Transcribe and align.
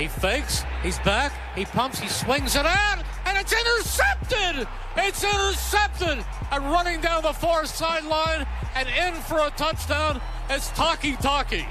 He 0.00 0.08
fakes. 0.08 0.64
He's 0.82 0.98
back. 1.00 1.30
He 1.54 1.66
pumps. 1.66 2.00
He 2.00 2.08
swings 2.08 2.56
it 2.56 2.64
out. 2.64 3.04
And 3.26 3.36
it's 3.36 3.52
intercepted. 3.52 4.66
It's 4.96 5.22
intercepted. 5.22 6.24
And 6.50 6.64
running 6.64 7.02
down 7.02 7.22
the 7.22 7.34
far 7.34 7.66
sideline 7.66 8.46
and 8.74 8.88
in 8.88 9.12
for 9.22 9.40
a 9.40 9.50
touchdown 9.50 10.18
is 10.50 10.68
Taki 10.68 11.16
Taki. 11.16 11.66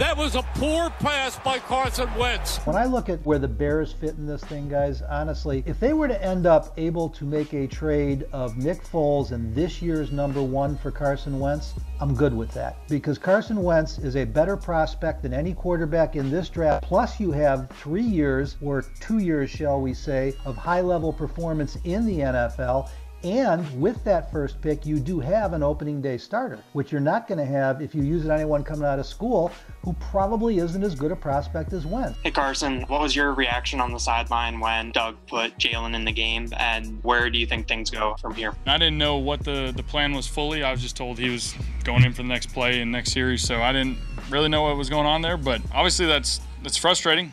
That 0.00 0.16
was 0.16 0.34
a 0.34 0.42
poor 0.54 0.88
pass 0.88 1.38
by 1.40 1.58
Carson 1.58 2.08
Wentz. 2.14 2.56
When 2.64 2.74
I 2.74 2.86
look 2.86 3.10
at 3.10 3.22
where 3.26 3.38
the 3.38 3.46
Bears 3.46 3.92
fit 3.92 4.14
in 4.14 4.26
this 4.26 4.42
thing, 4.42 4.66
guys, 4.66 5.02
honestly, 5.02 5.62
if 5.66 5.78
they 5.78 5.92
were 5.92 6.08
to 6.08 6.24
end 6.24 6.46
up 6.46 6.72
able 6.78 7.10
to 7.10 7.26
make 7.26 7.52
a 7.52 7.66
trade 7.66 8.26
of 8.32 8.56
Nick 8.56 8.82
Foles 8.82 9.32
and 9.32 9.54
this 9.54 9.82
year's 9.82 10.10
number 10.10 10.42
one 10.42 10.78
for 10.78 10.90
Carson 10.90 11.38
Wentz, 11.38 11.74
I'm 12.00 12.14
good 12.14 12.34
with 12.34 12.50
that. 12.52 12.78
Because 12.88 13.18
Carson 13.18 13.62
Wentz 13.62 13.98
is 13.98 14.16
a 14.16 14.24
better 14.24 14.56
prospect 14.56 15.20
than 15.22 15.34
any 15.34 15.52
quarterback 15.52 16.16
in 16.16 16.30
this 16.30 16.48
draft. 16.48 16.82
Plus, 16.82 17.20
you 17.20 17.30
have 17.32 17.68
three 17.68 18.00
years, 18.00 18.56
or 18.62 18.86
two 19.00 19.18
years, 19.18 19.50
shall 19.50 19.82
we 19.82 19.92
say, 19.92 20.32
of 20.46 20.56
high 20.56 20.80
level 20.80 21.12
performance 21.12 21.76
in 21.84 22.06
the 22.06 22.20
NFL. 22.20 22.88
And 23.22 23.80
with 23.80 24.02
that 24.04 24.32
first 24.32 24.60
pick, 24.62 24.86
you 24.86 24.98
do 24.98 25.20
have 25.20 25.52
an 25.52 25.62
opening 25.62 26.00
day 26.00 26.16
starter, 26.16 26.58
which 26.72 26.90
you're 26.90 27.02
not 27.02 27.28
going 27.28 27.38
to 27.38 27.44
have 27.44 27.82
if 27.82 27.94
you 27.94 28.02
use 28.02 28.24
it 28.24 28.30
on 28.30 28.38
anyone 28.38 28.64
coming 28.64 28.86
out 28.86 28.98
of 28.98 29.04
school 29.04 29.52
who 29.82 29.92
probably 29.94 30.58
isn't 30.58 30.82
as 30.82 30.94
good 30.94 31.12
a 31.12 31.16
prospect 31.16 31.72
as 31.74 31.84
Wentz. 31.84 32.18
Hey 32.22 32.30
Carson, 32.30 32.82
what 32.82 33.00
was 33.00 33.14
your 33.14 33.32
reaction 33.32 33.80
on 33.80 33.92
the 33.92 33.98
sideline 33.98 34.58
when 34.58 34.90
Doug 34.92 35.16
put 35.26 35.56
Jalen 35.58 35.94
in 35.94 36.04
the 36.04 36.12
game, 36.12 36.48
and 36.56 37.02
where 37.02 37.28
do 37.28 37.38
you 37.38 37.46
think 37.46 37.68
things 37.68 37.90
go 37.90 38.16
from 38.20 38.34
here? 38.34 38.54
I 38.66 38.78
didn't 38.78 38.98
know 38.98 39.16
what 39.16 39.44
the, 39.44 39.72
the 39.76 39.82
plan 39.82 40.14
was 40.14 40.26
fully. 40.26 40.62
I 40.62 40.70
was 40.70 40.80
just 40.80 40.96
told 40.96 41.18
he 41.18 41.28
was 41.28 41.54
going 41.84 42.04
in 42.04 42.12
for 42.12 42.22
the 42.22 42.28
next 42.28 42.52
play 42.52 42.80
and 42.80 42.90
next 42.90 43.12
series, 43.12 43.42
so 43.42 43.60
I 43.60 43.72
didn't 43.72 43.98
really 44.30 44.48
know 44.48 44.62
what 44.62 44.76
was 44.76 44.88
going 44.88 45.06
on 45.06 45.20
there. 45.20 45.36
But 45.36 45.60
obviously, 45.74 46.06
that's 46.06 46.40
that's 46.62 46.76
frustrating. 46.76 47.32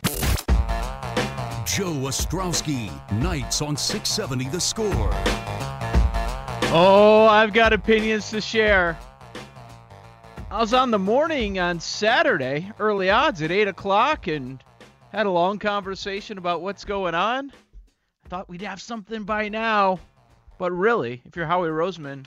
Joe 1.66 1.92
Ostrowski, 1.92 2.90
nights 3.20 3.62
on 3.62 3.76
670 3.76 4.48
The 4.48 4.60
Score. 4.60 5.47
Oh, 6.70 7.26
I've 7.26 7.54
got 7.54 7.72
opinions 7.72 8.28
to 8.28 8.42
share. 8.42 8.98
I 10.50 10.60
was 10.60 10.74
on 10.74 10.90
the 10.90 10.98
morning 10.98 11.58
on 11.58 11.80
Saturday, 11.80 12.70
early 12.78 13.08
odds 13.08 13.40
at 13.40 13.50
8 13.50 13.68
o'clock, 13.68 14.26
and 14.26 14.62
had 15.10 15.24
a 15.24 15.30
long 15.30 15.58
conversation 15.58 16.36
about 16.36 16.60
what's 16.60 16.84
going 16.84 17.14
on. 17.14 17.50
I 18.26 18.28
thought 18.28 18.50
we'd 18.50 18.60
have 18.60 18.82
something 18.82 19.24
by 19.24 19.48
now. 19.48 19.98
But 20.58 20.72
really, 20.72 21.22
if 21.24 21.36
you're 21.36 21.46
Howie 21.46 21.70
Roseman, 21.70 22.26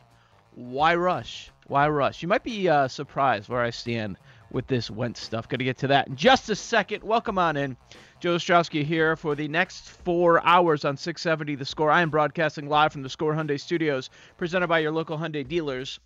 why 0.56 0.96
rush? 0.96 1.51
Why 1.68 1.88
rush? 1.88 2.24
You 2.24 2.28
might 2.28 2.44
be 2.44 2.68
uh, 2.68 2.88
surprised 2.88 3.47
where 3.47 3.62
I 3.62 3.69
stand 3.69 4.18
with 4.51 4.66
this 4.66 4.90
Wentz 4.90 5.22
stuff. 5.22 5.50
Going 5.50 5.59
to 5.59 5.66
get 5.66 5.78
to 5.80 5.88
that 5.90 6.07
in 6.07 6.16
just 6.16 6.50
a 6.50 6.56
second. 6.56 7.03
Welcome 7.03 7.38
on 7.38 7.57
in. 7.57 7.78
Joe 8.21 8.35
Ostrowski 8.35 8.85
here 8.85 9.15
for 9.15 9.33
the 9.33 9.47
next 9.47 9.89
four 9.89 10.45
hours 10.45 10.85
on 10.85 10.95
670 10.95 11.55
The 11.55 11.65
Score. 11.65 11.89
I 11.89 12.03
am 12.03 12.11
broadcasting 12.11 12.69
live 12.69 12.93
from 12.93 13.01
the 13.01 13.09
Score 13.09 13.33
Hyundai 13.33 13.59
Studios, 13.59 14.11
presented 14.37 14.67
by 14.67 14.77
your 14.77 14.91
local 14.91 15.17
Hyundai 15.17 15.47
dealers. 15.47 15.99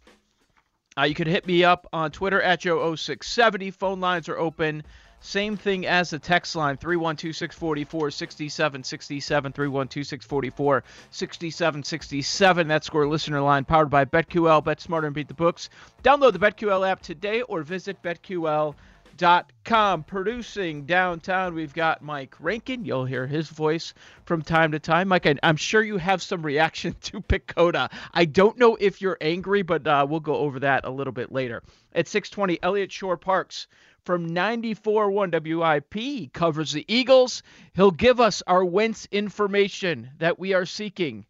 Uh, 0.97 1.03
you 1.03 1.13
can 1.13 1.27
hit 1.27 1.45
me 1.45 1.65
up 1.65 1.89
on 1.91 2.11
Twitter 2.11 2.41
at 2.41 2.61
Joe0670. 2.61 3.73
Phone 3.73 3.99
lines 3.99 4.29
are 4.29 4.37
open. 4.37 4.83
Same 5.19 5.57
thing 5.57 5.85
as 5.85 6.11
the 6.11 6.17
text 6.17 6.55
line 6.55 6.77
312 6.77 7.35
644 7.35 8.11
6767. 8.11 9.51
312 9.51 10.07
644 10.07 10.83
6767. 11.11 12.67
That 12.69 12.85
score 12.85 13.07
listener 13.09 13.41
line 13.41 13.65
powered 13.65 13.89
by 13.89 14.05
BetQL. 14.05 14.63
Bet 14.63 14.79
smarter 14.79 15.07
and 15.07 15.15
beat 15.15 15.27
the 15.27 15.33
books. 15.33 15.69
Download 16.01 16.31
the 16.31 16.39
BetQL 16.39 16.89
app 16.89 17.01
today 17.01 17.41
or 17.41 17.61
visit 17.61 18.01
BetQL.com. 18.01 18.75
Producing 19.17 20.85
downtown, 20.85 21.55
we've 21.55 21.73
got 21.73 22.01
Mike 22.01 22.35
Rankin. 22.37 22.83
You'll 22.83 23.05
hear 23.05 23.25
his 23.25 23.47
voice 23.47 23.93
from 24.25 24.41
time 24.41 24.73
to 24.73 24.79
time. 24.79 25.07
Mike, 25.07 25.25
I, 25.25 25.35
am 25.41 25.55
sure 25.55 25.81
you 25.81 25.97
have 25.97 26.21
some 26.21 26.45
reaction 26.45 26.95
to 27.01 27.23
Dakota. 27.25 27.89
I 28.13 28.25
don't 28.25 28.57
know 28.57 28.75
if 28.75 29.01
you're 29.01 29.17
angry, 29.21 29.61
but 29.61 29.87
uh, 29.87 30.05
we'll 30.09 30.19
go 30.19 30.35
over 30.35 30.59
that 30.59 30.83
a 30.83 30.89
little 30.89 31.13
bit 31.13 31.31
later. 31.31 31.63
At 31.93 32.09
620, 32.09 32.61
Eliot 32.61 32.91
Shorr-Parks 32.91 33.67
from 34.03 34.31
94.1 34.31 35.31
WIP 35.31 36.33
covers 36.33 36.73
the 36.73 36.83
Eagles. 36.87 37.41
He'll 37.73 37.91
give 37.91 38.19
us 38.19 38.43
our 38.47 38.65
Wentz 38.65 39.07
information 39.11 40.09
that 40.17 40.37
we 40.37 40.53
are 40.53 40.65
seeking. 40.65 41.25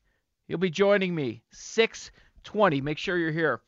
He'll 0.48 0.58
be 0.58 0.72
joining 0.72 1.14
me 1.14 1.44
620. 1.52 2.82
Make 2.82 2.98
sure 2.98 3.18
you're 3.18 3.32
here. 3.32 3.62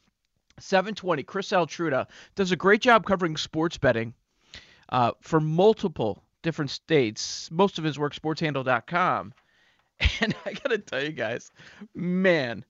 720. 0.59 1.23
Chris 1.23 1.51
Altruda 1.51 2.07
does 2.35 2.51
a 2.51 2.55
great 2.55 2.81
job 2.81 3.05
covering 3.05 3.37
sports 3.37 3.77
betting 3.77 4.13
uh, 4.89 5.11
for 5.21 5.39
multiple 5.39 6.23
different 6.43 6.71
states. 6.71 7.49
Most 7.51 7.77
of 7.77 7.83
his 7.83 7.99
work 7.99 8.15
sportshandle.com. 8.15 9.33
And 10.21 10.35
I 10.45 10.53
got 10.53 10.69
to 10.69 10.77
tell 10.77 11.03
you 11.03 11.11
guys, 11.11 11.49
man, 11.95 12.63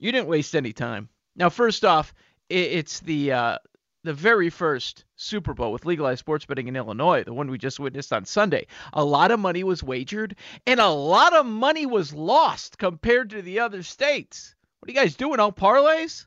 you 0.00 0.10
didn't 0.10 0.26
waste 0.26 0.56
any 0.56 0.72
time. 0.72 1.08
Now, 1.36 1.48
first 1.48 1.84
off, 1.84 2.12
it's 2.48 2.98
the 2.98 3.32
uh, 3.32 3.58
the 4.04 4.12
very 4.12 4.50
first 4.50 5.04
Super 5.16 5.54
Bowl 5.54 5.72
with 5.72 5.86
legalized 5.86 6.18
sports 6.18 6.44
betting 6.44 6.66
in 6.66 6.76
Illinois, 6.76 7.22
the 7.22 7.32
one 7.32 7.48
we 7.48 7.58
just 7.58 7.78
witnessed 7.78 8.12
on 8.12 8.24
Sunday. 8.24 8.66
A 8.92 9.04
lot 9.04 9.30
of 9.30 9.38
money 9.38 9.62
was 9.62 9.82
wagered, 9.82 10.34
and 10.66 10.80
a 10.80 10.88
lot 10.88 11.34
of 11.34 11.46
money 11.46 11.86
was 11.86 12.12
lost 12.12 12.78
compared 12.78 13.30
to 13.30 13.42
the 13.42 13.60
other 13.60 13.82
states. 13.82 14.54
What 14.80 14.88
are 14.88 14.92
you 14.92 14.98
guys 14.98 15.14
doing? 15.14 15.38
All 15.38 15.52
parlays? 15.52 16.26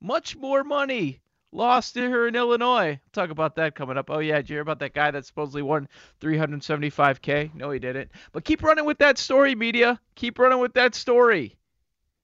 Much 0.00 0.36
more 0.36 0.62
money 0.64 1.20
lost 1.52 1.94
here 1.94 2.28
in 2.28 2.36
Illinois. 2.36 3.00
talk 3.12 3.30
about 3.30 3.56
that 3.56 3.74
coming 3.74 3.96
up. 3.96 4.10
Oh 4.10 4.18
yeah, 4.18 4.36
did 4.36 4.50
you 4.50 4.54
hear 4.54 4.62
about 4.62 4.78
that 4.80 4.94
guy 4.94 5.10
that 5.10 5.24
supposedly 5.24 5.62
won 5.62 5.88
375k? 6.20 7.54
No, 7.54 7.70
he 7.70 7.78
didn't. 7.78 8.10
But 8.32 8.44
keep 8.44 8.62
running 8.62 8.84
with 8.84 8.98
that 8.98 9.18
story, 9.18 9.54
media. 9.54 10.00
Keep 10.14 10.38
running 10.38 10.58
with 10.58 10.74
that 10.74 10.94
story. 10.94 11.56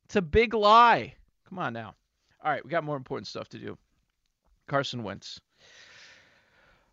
It's 0.04 0.16
a 0.16 0.22
big 0.22 0.54
lie. 0.54 1.14
Come 1.48 1.58
on 1.58 1.72
now. 1.72 1.94
All 2.44 2.50
right, 2.50 2.64
we 2.64 2.70
got 2.70 2.84
more 2.84 2.96
important 2.96 3.26
stuff 3.26 3.48
to 3.50 3.58
do. 3.58 3.78
Carson 4.66 5.02
Wentz. 5.02 5.40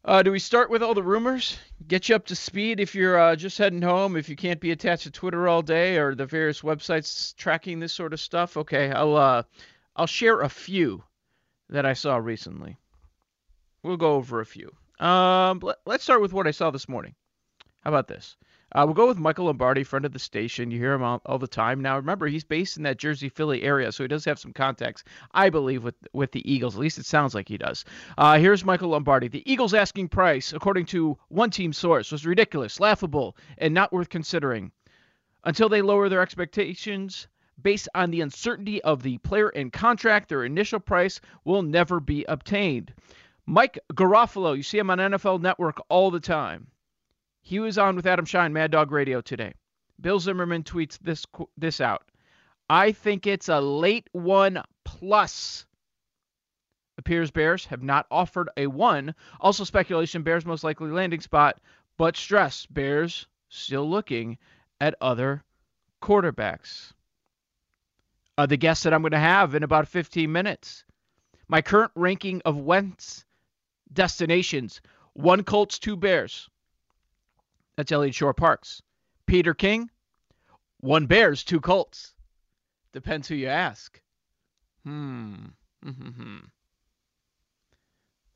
Uh, 0.06 0.24
do 0.24 0.32
we 0.32 0.40
start 0.40 0.70
with 0.70 0.82
all 0.82 0.94
the 0.94 1.04
rumors? 1.04 1.60
Get 1.86 2.08
you 2.08 2.16
up 2.16 2.26
to 2.28 2.36
speed 2.36 2.80
if 2.80 2.96
you're 2.96 3.20
uh, 3.20 3.36
just 3.36 3.58
heading 3.58 3.82
home, 3.82 4.16
if 4.16 4.30
you 4.30 4.36
can't 4.38 4.62
be 4.62 4.72
attached 4.72 5.04
to 5.04 5.12
Twitter 5.12 5.48
all 5.48 5.62
day 5.62 5.98
or 5.98 6.16
the 6.16 6.26
various 6.26 6.62
websites 6.62 7.36
tracking 7.36 7.80
this 7.80 7.92
sort 7.92 8.14
of 8.14 8.22
stuff. 8.22 8.56
Okay, 8.56 8.92
I'll 8.92 9.18
uh, 9.18 9.44
I'll 10.00 10.08
share 10.08 10.40
a 10.40 10.48
few 10.48 11.04
that 11.68 11.86
I 11.86 11.92
saw 11.92 12.16
recently. 12.16 12.78
We'll 13.84 13.98
go 13.98 14.14
over 14.14 14.40
a 14.40 14.46
few. 14.46 14.72
Um, 14.98 15.60
let, 15.62 15.78
us 15.86 16.04
start 16.04 16.22
with 16.22 16.32
what 16.32 16.48
I 16.48 16.52
saw 16.52 16.72
this 16.72 16.88
morning. 16.88 17.16
How 17.82 17.90
about 17.90 18.08
this? 18.08 18.38
Uh, 18.72 18.84
we'll 18.86 18.94
go 18.94 19.10
with 19.10 19.18
Michael 19.18 19.48
Lombardi, 19.48 19.84
friend 19.84 20.06
of 20.06 20.14
the 20.14 20.20
station. 20.20 20.72
You 20.72 20.80
hear 20.80 20.94
him 20.94 21.04
all, 21.04 21.22
all, 21.26 21.38
the 21.38 21.50
time. 21.50 21.82
Now, 21.82 21.98
remember, 21.98 22.28
he's 22.28 22.46
based 22.46 22.78
in 22.78 22.84
that 22.84 22.98
Jersey, 22.98 23.28
Philly 23.28 23.62
area, 23.62 23.92
so 23.92 24.06
he 24.06 24.08
does 24.08 24.24
have 24.24 24.40
some 24.40 24.54
contacts, 24.54 25.04
I 25.34 25.50
believe, 25.50 25.84
with 25.84 25.96
with 26.14 26.32
the 26.32 26.50
Eagles. 26.50 26.76
At 26.76 26.82
least 26.82 26.98
it 26.98 27.06
sounds 27.06 27.36
like 27.36 27.50
he 27.50 27.58
does. 27.58 27.84
Uh, 28.18 28.38
here's 28.40 28.64
Michael 28.64 28.92
Lombardi. 28.92 29.28
The 29.28 29.52
Eagles' 29.52 29.74
asking 29.74 30.08
price, 30.08 30.54
according 30.54 30.86
to 30.88 31.18
one 31.28 31.50
team 31.50 31.74
source, 31.74 32.10
was 32.10 32.26
ridiculous, 32.26 32.80
laughable, 32.80 33.36
and 33.58 33.74
not 33.74 33.92
worth 33.92 34.08
considering. 34.08 34.72
Until 35.44 35.68
they 35.68 35.82
lower 35.82 36.08
their 36.08 36.22
expectations, 36.22 37.28
based 37.62 37.90
on 37.96 38.12
the 38.12 38.22
uncertainty 38.22 38.82
of 38.84 39.04
the 39.04 39.18
player 39.20 39.50
and 39.50 39.72
contract, 39.74 40.30
their 40.30 40.44
initial 40.44 40.80
price 40.80 41.20
will 41.44 41.62
never 41.62 42.00
be 42.00 42.24
obtained. 42.26 42.94
Mike 43.46 43.80
Garafolo, 43.94 44.56
you 44.56 44.64
see 44.64 44.78
him 44.78 44.90
on 44.90 45.00
NFL 45.00 45.42
Network 45.42 45.82
all 45.90 46.12
the 46.12 46.20
time. 46.20 46.68
He 47.42 47.60
was 47.60 47.78
on 47.78 47.96
with 47.96 48.06
Adam 48.06 48.26
Schein, 48.26 48.54
Mad 48.54 48.70
Dog 48.72 48.92
Radio 48.92 49.22
today. 49.22 49.54
Bill 50.00 50.20
Zimmerman 50.20 50.64
tweets 50.64 51.00
this 51.00 51.26
this 51.58 51.82
out. 51.82 52.04
I 52.70 52.92
think 52.92 53.26
it's 53.26 53.50
a 53.50 53.60
late 53.60 54.08
one 54.12 54.62
plus. 54.84 55.66
Appears 57.00 57.32
Bears 57.32 57.66
have 57.66 57.82
not 57.82 58.06
offered 58.12 58.50
a 58.56 58.68
one. 58.68 59.16
Also 59.40 59.64
speculation 59.64 60.22
Bears 60.22 60.46
most 60.46 60.64
likely 60.64 60.92
landing 60.92 61.22
spot, 61.22 61.60
but 61.98 62.16
stress 62.16 62.66
Bears 62.68 63.26
still 63.50 63.90
looking 63.90 64.38
at 64.80 64.96
other 65.02 65.44
quarterbacks. 66.02 66.94
Uh, 68.40 68.46
the 68.46 68.56
guest 68.56 68.86
that 68.86 68.94
I'm 68.94 69.02
going 69.02 69.12
to 69.12 69.20
have 69.20 69.54
in 69.54 69.64
about 69.64 69.90
15 69.90 70.32
minutes. 70.32 70.86
My 71.50 71.62
current 71.62 71.92
ranking 71.94 72.42
of 72.46 72.56
Wentz 72.56 73.26
destinations 73.92 74.80
one 75.12 75.44
Colts, 75.44 75.78
two 75.78 75.98
Bears. 75.98 76.50
That's 77.76 77.92
Eliot 77.92 78.16
Shorr-Parks. 78.16 78.82
Peter 79.26 79.54
King, 79.54 79.90
one 80.80 81.06
Bears, 81.06 81.44
two 81.44 81.60
Colts. 81.60 82.14
Depends 82.94 83.28
who 83.28 83.36
you 83.36 83.48
ask. 83.48 84.00
Hmm. 84.86 85.48
Mm-hmm. 85.86 86.38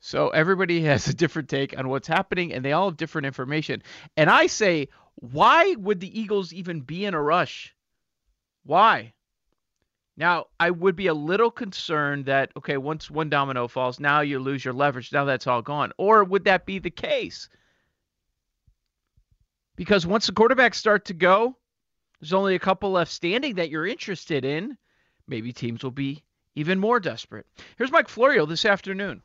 So 0.00 0.28
everybody 0.28 0.80
has 0.84 1.08
a 1.08 1.14
different 1.14 1.48
take 1.48 1.78
on 1.78 1.88
what's 1.88 2.08
happening, 2.08 2.52
and 2.52 2.62
they 2.62 2.72
all 2.72 2.90
have 2.90 2.98
different 2.98 3.24
information. 3.24 3.82
And 4.18 4.28
I 4.28 4.48
say, 4.48 4.88
why 5.14 5.74
would 5.78 6.00
the 6.00 6.20
Eagles 6.20 6.52
even 6.52 6.82
be 6.82 7.06
in 7.06 7.14
a 7.14 7.22
rush? 7.22 7.74
Why? 8.64 9.14
Now, 10.16 10.46
I 10.60 10.70
would 10.70 10.94
be 10.94 11.08
a 11.08 11.14
little 11.14 11.50
concerned 11.50 12.26
that, 12.26 12.52
okay, 12.56 12.76
once 12.76 13.10
one 13.10 13.28
domino 13.28 13.66
falls, 13.66 13.98
now 13.98 14.20
you 14.20 14.38
lose 14.38 14.64
your 14.64 14.74
leverage. 14.74 15.12
Now 15.12 15.24
that's 15.24 15.46
all 15.46 15.62
gone. 15.62 15.92
Or 15.98 16.22
would 16.22 16.44
that 16.44 16.66
be 16.66 16.78
the 16.78 16.90
case? 16.90 17.48
Because 19.76 20.06
once 20.06 20.26
the 20.26 20.32
quarterbacks 20.32 20.76
start 20.76 21.06
to 21.06 21.14
go, 21.14 21.56
there's 22.20 22.32
only 22.32 22.54
a 22.54 22.60
couple 22.60 22.92
left 22.92 23.10
standing 23.10 23.56
that 23.56 23.70
you're 23.70 23.86
interested 23.86 24.44
in. 24.44 24.78
Maybe 25.26 25.52
teams 25.52 25.82
will 25.82 25.90
be 25.90 26.22
even 26.54 26.78
more 26.78 27.00
desperate. 27.00 27.46
Here's 27.76 27.90
Mike 27.90 28.08
Florio 28.08 28.46
this 28.46 28.64
afternoon. 28.64 29.20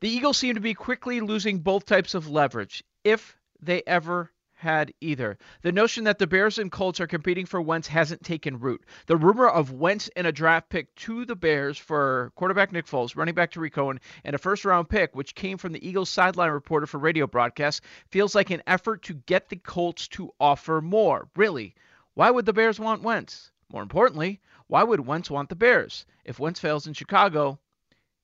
The 0.00 0.10
Eagles 0.10 0.36
seem 0.36 0.56
to 0.56 0.60
be 0.60 0.74
quickly 0.74 1.20
losing 1.20 1.60
both 1.60 1.86
types 1.86 2.14
of 2.14 2.28
leverage, 2.28 2.84
if 3.02 3.38
they 3.62 3.82
ever 3.86 4.30
had 4.60 4.92
either. 5.00 5.38
The 5.62 5.72
notion 5.72 6.04
that 6.04 6.18
the 6.18 6.26
Bears 6.26 6.58
and 6.58 6.70
Colts 6.70 7.00
are 7.00 7.06
competing 7.06 7.46
for 7.46 7.60
Wentz 7.62 7.88
hasn't 7.88 8.22
taken 8.22 8.60
root. 8.60 8.84
The 9.06 9.16
rumor 9.16 9.48
of 9.48 9.72
Wentz 9.72 10.10
and 10.14 10.26
a 10.26 10.32
draft 10.32 10.68
pick 10.68 10.94
to 10.96 11.24
the 11.24 11.34
Bears 11.34 11.78
for 11.78 12.30
quarterback 12.36 12.70
Nick 12.70 12.86
Foles, 12.86 13.16
running 13.16 13.34
back 13.34 13.50
Tarik 13.50 13.72
Cohen, 13.72 14.00
and 14.22 14.34
a 14.34 14.38
first 14.38 14.64
round 14.64 14.88
pick, 14.88 15.16
which 15.16 15.34
came 15.34 15.56
from 15.56 15.72
the 15.72 15.86
Eagles 15.86 16.10
sideline 16.10 16.50
reporter 16.50 16.86
for 16.86 16.98
radio 16.98 17.26
broadcast, 17.26 17.82
feels 18.10 18.34
like 18.34 18.50
an 18.50 18.62
effort 18.66 19.02
to 19.04 19.14
get 19.14 19.48
the 19.48 19.56
Colts 19.56 20.08
to 20.08 20.30
offer 20.38 20.80
more. 20.80 21.28
Really, 21.34 21.74
why 22.14 22.30
would 22.30 22.44
the 22.44 22.52
Bears 22.52 22.78
want 22.78 23.02
Wentz? 23.02 23.50
More 23.72 23.82
importantly, 23.82 24.40
why 24.66 24.82
would 24.82 25.00
Wentz 25.00 25.30
want 25.30 25.48
the 25.48 25.56
Bears? 25.56 26.04
If 26.24 26.38
Wentz 26.38 26.60
fails 26.60 26.86
in 26.86 26.92
Chicago, 26.92 27.58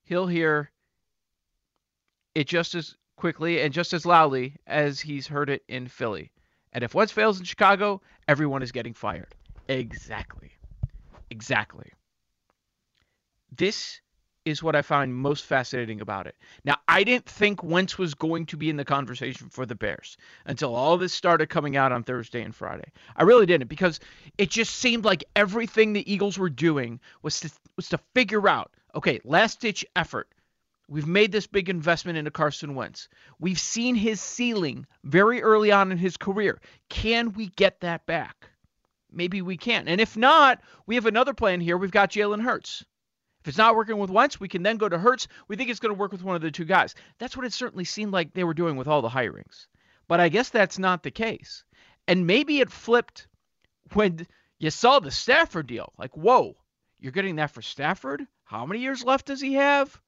he'll 0.04 0.26
hear 0.26 0.70
it 2.34 2.46
just 2.46 2.74
as 2.74 2.94
quickly 3.16 3.60
and 3.60 3.72
just 3.72 3.92
as 3.92 4.06
loudly 4.06 4.56
as 4.66 5.00
he's 5.00 5.26
heard 5.26 5.50
it 5.50 5.62
in 5.68 5.88
Philly. 5.88 6.30
And 6.72 6.84
if 6.84 6.94
Wentz 6.94 7.12
fails 7.12 7.38
in 7.38 7.44
Chicago, 7.44 8.02
everyone 8.28 8.62
is 8.62 8.72
getting 8.72 8.94
fired. 8.94 9.34
Exactly. 9.68 10.52
Exactly. 11.30 11.92
This 13.56 14.00
is 14.44 14.62
what 14.62 14.76
I 14.76 14.82
find 14.82 15.14
most 15.14 15.44
fascinating 15.44 16.00
about 16.00 16.28
it. 16.28 16.36
Now, 16.64 16.76
I 16.86 17.02
didn't 17.02 17.26
think 17.26 17.64
Wentz 17.64 17.98
was 17.98 18.14
going 18.14 18.46
to 18.46 18.56
be 18.56 18.70
in 18.70 18.76
the 18.76 18.84
conversation 18.84 19.48
for 19.48 19.66
the 19.66 19.74
Bears 19.74 20.16
until 20.44 20.74
all 20.74 20.96
this 20.96 21.12
started 21.12 21.48
coming 21.48 21.76
out 21.76 21.90
on 21.90 22.04
Thursday 22.04 22.42
and 22.42 22.54
Friday. 22.54 22.92
I 23.16 23.24
really 23.24 23.46
didn't 23.46 23.66
because 23.68 23.98
it 24.38 24.50
just 24.50 24.76
seemed 24.76 25.04
like 25.04 25.24
everything 25.34 25.92
the 25.92 26.10
Eagles 26.10 26.38
were 26.38 26.48
doing 26.48 27.00
was 27.22 27.40
to, 27.40 27.50
was 27.74 27.88
to 27.88 27.98
figure 28.14 28.48
out, 28.48 28.70
okay, 28.94 29.20
last 29.24 29.60
ditch 29.60 29.84
effort. 29.96 30.28
We've 30.88 31.06
made 31.06 31.32
this 31.32 31.48
big 31.48 31.68
investment 31.68 32.16
into 32.16 32.30
Carson 32.30 32.74
Wentz. 32.76 33.08
We've 33.40 33.58
seen 33.58 33.96
his 33.96 34.20
ceiling 34.20 34.86
very 35.02 35.42
early 35.42 35.72
on 35.72 35.90
in 35.90 35.98
his 35.98 36.16
career. 36.16 36.60
Can 36.88 37.32
we 37.32 37.48
get 37.48 37.80
that 37.80 38.06
back? 38.06 38.48
Maybe 39.10 39.42
we 39.42 39.56
can. 39.56 39.88
And 39.88 40.00
if 40.00 40.16
not, 40.16 40.60
we 40.86 40.94
have 40.94 41.06
another 41.06 41.34
plan 41.34 41.60
here. 41.60 41.76
We've 41.76 41.90
got 41.90 42.12
Jalen 42.12 42.42
Hurts. 42.42 42.84
If 43.40 43.48
it's 43.48 43.58
not 43.58 43.76
working 43.76 43.98
with 43.98 44.10
Wentz, 44.10 44.38
we 44.38 44.48
can 44.48 44.62
then 44.62 44.76
go 44.76 44.88
to 44.88 44.98
Hurts. 44.98 45.26
We 45.48 45.56
think 45.56 45.70
it's 45.70 45.80
going 45.80 45.94
to 45.94 45.98
work 45.98 46.12
with 46.12 46.22
one 46.22 46.36
of 46.36 46.42
the 46.42 46.50
two 46.50 46.64
guys. 46.64 46.94
That's 47.18 47.36
what 47.36 47.46
it 47.46 47.52
certainly 47.52 47.84
seemed 47.84 48.12
like 48.12 48.32
they 48.32 48.44
were 48.44 48.54
doing 48.54 48.76
with 48.76 48.88
all 48.88 49.02
the 49.02 49.08
hirings. 49.08 49.66
But 50.08 50.20
I 50.20 50.28
guess 50.28 50.50
that's 50.50 50.78
not 50.78 51.02
the 51.02 51.10
case. 51.10 51.64
And 52.06 52.26
maybe 52.26 52.60
it 52.60 52.70
flipped 52.70 53.26
when 53.92 54.26
you 54.58 54.70
saw 54.70 55.00
the 55.00 55.10
Stafford 55.10 55.66
deal. 55.66 55.92
Like, 55.98 56.16
whoa, 56.16 56.56
you're 57.00 57.12
getting 57.12 57.36
that 57.36 57.50
for 57.50 57.62
Stafford? 57.62 58.26
How 58.44 58.66
many 58.66 58.80
years 58.80 59.04
left 59.04 59.26
does 59.26 59.40
he 59.40 59.54
have? 59.54 60.00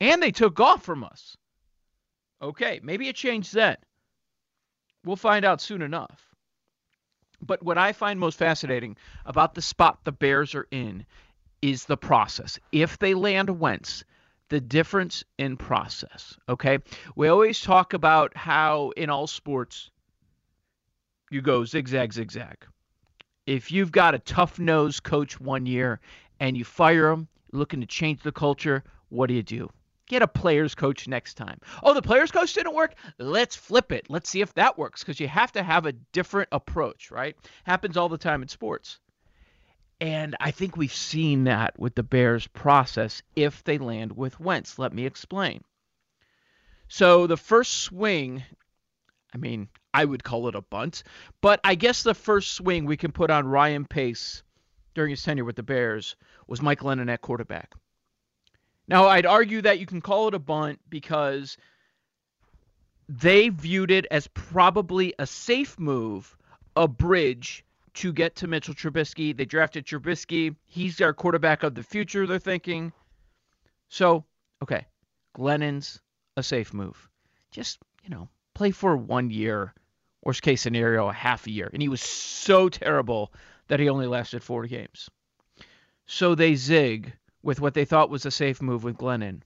And 0.00 0.22
they 0.22 0.30
took 0.30 0.60
off 0.60 0.82
from 0.82 1.04
us. 1.04 1.36
Okay, 2.42 2.80
maybe 2.82 3.08
it 3.08 3.16
changed 3.16 3.54
then. 3.54 3.76
We'll 5.04 5.16
find 5.16 5.44
out 5.44 5.60
soon 5.60 5.82
enough. 5.82 6.34
But 7.40 7.62
what 7.62 7.78
I 7.78 7.92
find 7.92 8.18
most 8.18 8.38
fascinating 8.38 8.96
about 9.24 9.54
the 9.54 9.62
spot 9.62 10.00
the 10.04 10.12
Bears 10.12 10.54
are 10.54 10.66
in 10.70 11.06
is 11.62 11.84
the 11.84 11.96
process. 11.96 12.58
If 12.72 12.98
they 12.98 13.14
land 13.14 13.60
Wentz, 13.60 14.04
the 14.48 14.60
difference 14.60 15.24
in 15.38 15.56
process. 15.56 16.36
Okay? 16.48 16.78
We 17.14 17.28
always 17.28 17.60
talk 17.60 17.92
about 17.92 18.36
how 18.36 18.90
in 18.96 19.10
all 19.10 19.26
sports 19.26 19.90
you 21.30 21.40
go 21.42 21.64
zigzag, 21.64 22.12
zigzag. 22.12 22.64
If 23.46 23.70
you've 23.70 23.92
got 23.92 24.14
a 24.14 24.18
tough 24.18 24.58
nosed 24.58 25.02
coach 25.02 25.40
one 25.40 25.66
year 25.66 26.00
and 26.40 26.56
you 26.56 26.64
fire 26.64 27.10
him, 27.10 27.28
looking 27.52 27.80
to 27.80 27.86
change 27.86 28.22
the 28.22 28.32
culture, 28.32 28.84
what 29.08 29.28
do 29.28 29.34
you 29.34 29.42
do? 29.42 29.70
Get 30.06 30.22
a 30.22 30.28
players 30.28 30.74
coach 30.74 31.08
next 31.08 31.34
time. 31.34 31.58
Oh, 31.82 31.92
the 31.92 32.02
players 32.02 32.30
coach 32.30 32.54
didn't 32.54 32.74
work? 32.74 32.94
Let's 33.18 33.56
flip 33.56 33.90
it. 33.90 34.06
Let's 34.08 34.30
see 34.30 34.40
if 34.40 34.54
that 34.54 34.78
works 34.78 35.02
because 35.02 35.18
you 35.18 35.26
have 35.26 35.52
to 35.52 35.62
have 35.62 35.86
a 35.86 35.92
different 35.92 36.48
approach, 36.52 37.10
right? 37.10 37.36
Happens 37.64 37.96
all 37.96 38.08
the 38.08 38.18
time 38.18 38.42
in 38.42 38.48
sports. 38.48 39.00
And 40.00 40.36
I 40.40 40.50
think 40.50 40.76
we've 40.76 40.92
seen 40.92 41.44
that 41.44 41.78
with 41.78 41.94
the 41.94 42.02
Bears 42.02 42.46
process 42.46 43.22
if 43.34 43.64
they 43.64 43.78
land 43.78 44.12
with 44.16 44.38
Wentz. 44.38 44.78
Let 44.78 44.92
me 44.92 45.06
explain. 45.06 45.62
So 46.88 47.26
the 47.26 47.36
first 47.36 47.80
swing, 47.80 48.44
I 49.34 49.38
mean, 49.38 49.68
I 49.92 50.04
would 50.04 50.22
call 50.22 50.48
it 50.48 50.54
a 50.54 50.60
bunt, 50.60 51.02
but 51.40 51.60
I 51.64 51.74
guess 51.74 52.02
the 52.02 52.14
first 52.14 52.52
swing 52.52 52.84
we 52.84 52.96
can 52.96 53.10
put 53.10 53.30
on 53.30 53.48
Ryan 53.48 53.86
Pace 53.86 54.42
during 54.94 55.10
his 55.10 55.22
tenure 55.22 55.44
with 55.44 55.56
the 55.56 55.62
Bears 55.62 56.14
was 56.46 56.62
Mike 56.62 56.80
Glennon 56.80 57.10
at 57.10 57.22
quarterback. 57.22 57.74
Now, 58.88 59.06
I'd 59.06 59.26
argue 59.26 59.62
that 59.62 59.78
you 59.80 59.86
can 59.86 60.00
call 60.00 60.28
it 60.28 60.34
a 60.34 60.38
bunt 60.38 60.78
because 60.88 61.56
they 63.08 63.48
viewed 63.48 63.90
it 63.90 64.06
as 64.10 64.28
probably 64.28 65.14
a 65.18 65.26
safe 65.26 65.78
move, 65.78 66.36
a 66.76 66.86
bridge 66.86 67.64
to 67.94 68.12
get 68.12 68.36
to 68.36 68.46
Mitchell 68.46 68.74
Trubisky. 68.74 69.36
They 69.36 69.44
drafted 69.44 69.86
Trubisky. 69.86 70.54
He's 70.66 71.00
our 71.00 71.12
quarterback 71.12 71.62
of 71.62 71.74
the 71.74 71.82
future, 71.82 72.26
they're 72.26 72.38
thinking. 72.38 72.92
So, 73.88 74.24
okay, 74.62 74.86
Glennon's 75.32 76.00
a 76.36 76.42
safe 76.42 76.74
move. 76.74 77.08
Just, 77.50 77.78
you 78.04 78.10
know, 78.10 78.28
play 78.54 78.70
for 78.70 78.96
one 78.96 79.30
year, 79.30 79.74
worst 80.22 80.42
case 80.42 80.62
scenario, 80.62 81.08
a 81.08 81.12
half 81.12 81.46
a 81.46 81.50
year. 81.50 81.70
And 81.72 81.80
he 81.80 81.88
was 81.88 82.02
so 82.02 82.68
terrible 82.68 83.32
that 83.68 83.80
he 83.80 83.88
only 83.88 84.06
lasted 84.06 84.42
four 84.42 84.66
games. 84.66 85.08
So 86.06 86.34
they 86.34 86.54
zig 86.54 87.12
with 87.46 87.60
what 87.60 87.74
they 87.74 87.84
thought 87.84 88.10
was 88.10 88.26
a 88.26 88.30
safe 88.30 88.60
move 88.60 88.82
with 88.82 88.96
Glennon. 88.96 89.40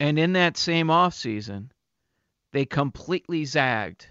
And 0.00 0.18
in 0.18 0.32
that 0.32 0.56
same 0.56 0.88
offseason, 0.88 1.70
they 2.50 2.64
completely 2.64 3.44
zagged 3.44 4.08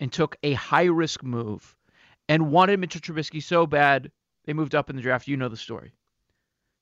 and 0.00 0.12
took 0.12 0.36
a 0.42 0.54
high 0.54 0.86
risk 0.86 1.22
move 1.22 1.76
and 2.28 2.50
wanted 2.50 2.80
Mitchell 2.80 3.00
Trubisky 3.00 3.40
so 3.40 3.68
bad 3.68 4.10
they 4.44 4.52
moved 4.52 4.74
up 4.74 4.90
in 4.90 4.96
the 4.96 5.02
draft. 5.02 5.28
You 5.28 5.36
know 5.36 5.48
the 5.48 5.56
story. 5.56 5.92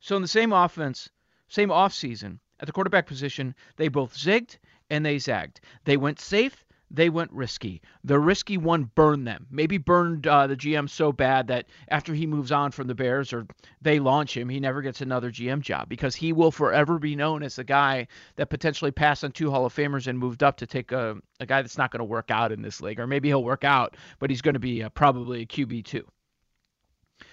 So 0.01 0.17
in 0.17 0.23
the 0.23 0.29
same 0.29 0.55
offense, 0.55 1.11
same 1.49 1.69
offseason, 1.69 2.39
at 2.59 2.67
the 2.67 2.73
quarterback 2.73 3.07
position, 3.07 3.55
they 3.77 3.89
both 3.89 4.17
zigged 4.17 4.57
and 4.89 5.05
they 5.05 5.19
zagged. 5.19 5.61
They 5.85 5.99
went 5.99 6.19
safe, 6.19 6.65
they 6.91 7.09
went 7.09 7.33
risky. 7.33 7.81
The 8.05 8.19
risky 8.19 8.59
one 8.59 8.91
burned 8.95 9.27
them. 9.27 9.47
Maybe 9.51 9.79
burned 9.79 10.27
uh, 10.27 10.47
the 10.47 10.57
GM 10.57 10.89
so 10.89 11.13
bad 11.13 11.47
that 11.47 11.67
after 11.89 12.15
he 12.15 12.27
moves 12.27 12.51
on 12.51 12.73
from 12.73 12.89
the 12.89 12.95
Bears 12.95 13.33
or 13.33 13.47
they 13.81 14.01
launch 14.01 14.37
him, 14.37 14.49
he 14.49 14.59
never 14.59 14.83
gets 14.83 15.01
another 15.01 15.31
GM 15.31 15.61
job 15.61 15.89
because 15.89 16.17
he 16.17 16.33
will 16.33 16.51
forever 16.51 16.99
be 16.99 17.15
known 17.15 17.43
as 17.43 17.57
the 17.57 17.65
guy 17.65 18.09
that 18.37 18.51
potentially 18.51 18.91
passed 18.91 19.25
on 19.25 19.33
two 19.33 19.51
Hall 19.51 19.67
of 19.67 19.75
Famers 19.75 20.09
and 20.09 20.19
moved 20.19 20.43
up 20.43 20.57
to 20.59 20.67
take 20.67 20.91
a, 20.93 21.17
a 21.39 21.47
guy 21.47 21.63
that's 21.63 21.79
not 21.79 21.91
going 21.91 22.01
to 22.01 22.05
work 22.05 22.31
out 22.31 22.53
in 22.53 22.63
this 22.63 22.81
league. 22.81 22.99
Or 22.99 23.07
maybe 23.07 23.29
he'll 23.29 23.45
work 23.45 23.65
out, 23.65 23.97
but 24.19 24.31
he's 24.31 24.43
going 24.43 24.55
to 24.55 24.61
be 24.61 24.83
uh, 24.83 24.89
probably 24.89 25.43
a 25.43 25.47
QB2. 25.47 26.03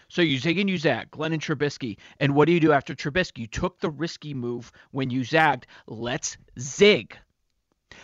So 0.09 0.21
you 0.21 0.37
zig 0.37 0.57
and 0.57 0.69
you 0.69 0.77
zag, 0.77 1.11
Glenn 1.11 1.33
and 1.33 1.41
Trubisky. 1.41 1.97
And 2.19 2.33
what 2.33 2.45
do 2.45 2.53
you 2.53 2.59
do 2.59 2.71
after 2.71 2.95
Trubisky? 2.95 3.39
You 3.39 3.47
took 3.47 3.79
the 3.79 3.89
risky 3.89 4.33
move 4.33 4.71
when 4.91 5.09
you 5.09 5.23
zagged. 5.23 5.67
Let's 5.85 6.37
zig. 6.59 7.17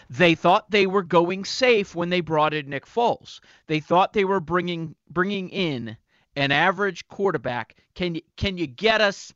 They 0.10 0.36
thought 0.36 0.72
they 0.72 0.88
were 0.88 1.04
going 1.04 1.46
safe 1.46 1.96
when 1.96 2.10
they 2.10 2.22
brought 2.22 2.54
in 2.54 2.70
Nick 2.70 2.86
Foles. 2.86 3.40
They 3.68 3.80
thought 3.80 4.13
they 4.13 4.25
were 4.25 4.40
bringing 4.40 4.96
bringing 5.10 5.50
in 5.50 5.98
an 6.36 6.52
average 6.52 7.08
quarterback. 7.08 7.75
Can 7.96 8.16
you 8.16 8.22
can 8.36 8.58
you 8.58 8.68
get 8.68 9.02
us 9.02 9.34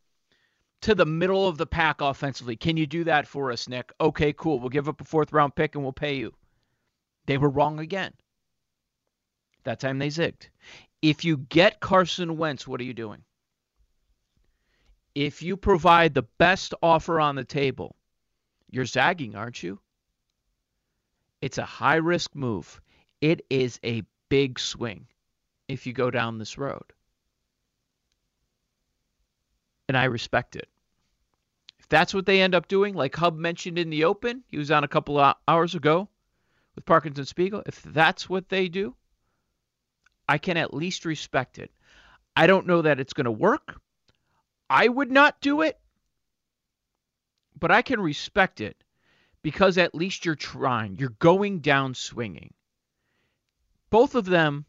to 0.82 0.96
the 0.96 1.06
middle 1.06 1.48
of 1.48 1.58
the 1.58 1.66
pack 1.66 2.02
offensively? 2.02 2.56
Can 2.56 2.78
you 2.78 2.88
do 2.88 3.04
that 3.06 3.28
for 3.28 3.52
us, 3.52 3.68
Nick? 3.68 3.92
Okay, 4.00 4.34
cool. 4.34 4.60
We'll 4.60 4.70
give 4.70 4.88
up 4.88 5.02
a 5.02 5.06
fourth 5.06 5.34
round 5.34 5.56
pick 5.56 5.76
and 5.76 5.84
we'll 5.84 5.94
pay 5.94 6.16
you. 6.16 6.34
They 7.26 7.38
were 7.38 7.50
wrong 7.50 7.80
again. 7.80 8.14
That 9.64 9.80
time 9.80 10.00
they 10.00 10.08
zigged. 10.08 10.50
If 11.02 11.26
you 11.26 11.38
get 11.38 11.80
Carson 11.80 12.38
Wentz, 12.38 12.68
what 12.68 12.80
are 12.80 12.86
you 12.86 12.94
doing? 12.94 13.24
If 15.14 15.42
you 15.42 15.58
provide 15.58 16.14
the 16.14 16.28
best 16.38 16.74
offer 16.82 17.20
on 17.20 17.36
the 17.36 17.44
table, 17.44 17.96
you're 18.70 18.86
zagging, 18.86 19.36
aren't 19.36 19.62
you? 19.64 19.80
It's 21.42 21.58
a 21.58 21.66
high 21.66 21.96
risk 21.96 22.36
move. 22.36 22.82
It 23.22 23.46
is 23.50 23.80
a 23.84 24.04
big 24.30 24.60
swing 24.60 25.08
if 25.68 25.86
you 25.86 25.94
go 25.94 26.10
down 26.10 26.38
this 26.38 26.58
road. 26.58 26.84
And 29.88 29.98
I 29.98 30.06
respect 30.06 30.56
it. 30.56 30.68
If 31.80 31.88
that's 31.88 32.14
what 32.14 32.26
they 32.26 32.42
end 32.42 32.56
up 32.56 32.68
doing, 32.68 32.94
like 32.94 33.16
Hub 33.16 33.38
mentioned 33.38 33.78
in 33.78 33.90
the 33.90 34.04
open, 34.04 34.44
he 34.48 34.58
was 34.58 34.72
on 34.72 34.84
a 34.84 34.90
couple 34.90 35.18
of 35.20 35.36
hours 35.48 35.76
ago 35.76 36.10
with 36.76 36.86
Parkins 36.86 37.18
and 37.18 37.28
Spiegel. 37.28 37.64
If 37.66 37.82
that's 37.84 38.30
what 38.30 38.50
they 38.50 38.68
do, 38.68 38.96
I 40.28 40.38
can 40.38 40.58
at 40.58 40.74
least 40.74 41.06
respect 41.06 41.58
it. 41.60 41.72
I 42.36 42.48
don't 42.48 42.68
know 42.68 42.82
that 42.82 43.00
it's 43.00 43.14
going 43.14 43.26
to 43.26 43.32
work. 43.32 43.80
I 44.70 44.88
would 44.88 45.12
not 45.12 45.40
do 45.40 45.62
it, 45.62 45.80
but 47.58 47.72
I 47.72 47.82
can 47.82 48.02
respect 48.02 48.60
it 48.60 48.84
because 49.48 49.78
at 49.78 49.96
least 49.96 50.26
you're 50.26 50.36
trying. 50.36 50.98
You're 50.98 51.16
going 51.20 51.60
down 51.60 51.94
swinging. 51.94 52.54
Both 53.90 54.14
of 54.14 54.26
them 54.26 54.66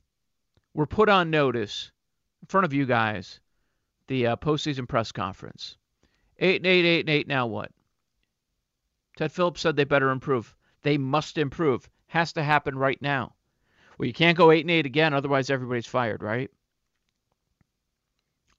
were 0.73 0.87
put 0.87 1.08
on 1.08 1.30
notice 1.30 1.90
in 2.40 2.47
front 2.47 2.64
of 2.64 2.73
you 2.73 2.87
guys, 2.87 3.40
the 4.06 4.28
uh, 4.28 4.37
postseason 4.37 4.87
press 4.87 5.11
conference. 5.11 5.76
Eight 6.38 6.58
and 6.58 6.66
eight, 6.68 6.85
eight 6.85 7.00
and 7.00 7.11
eight. 7.11 7.26
Now 7.26 7.49
what? 7.49 7.73
Ted 9.16 9.32
Phillips 9.32 9.62
said 9.62 9.75
they 9.75 9.82
better 9.82 10.11
improve. 10.11 10.54
They 10.82 10.97
must 10.97 11.38
improve. 11.38 11.90
Has 12.06 12.35
to 12.35 12.44
happen 12.44 12.78
right 12.78 13.02
now. 13.02 13.35
Well, 13.99 14.06
you 14.06 14.12
can't 14.12 14.38
go 14.38 14.52
eight 14.52 14.61
and 14.61 14.70
eight 14.70 14.87
again, 14.87 15.12
otherwise 15.12 15.50
everybody's 15.50 15.88
fired, 15.88 16.23
right? 16.23 16.52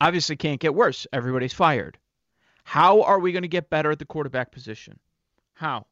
Obviously, 0.02 0.36
can't 0.36 0.60
get 0.60 0.76
worse. 0.76 1.08
Everybody's 1.14 1.54
fired. 1.54 1.98
How 2.66 3.04
are 3.04 3.20
we 3.20 3.32
going 3.32 3.44
to 3.44 3.48
get 3.48 3.70
better 3.70 3.90
at 3.90 4.00
the 4.00 4.06
quarterback 4.06 4.52
position? 4.52 5.00
How? 5.54 5.86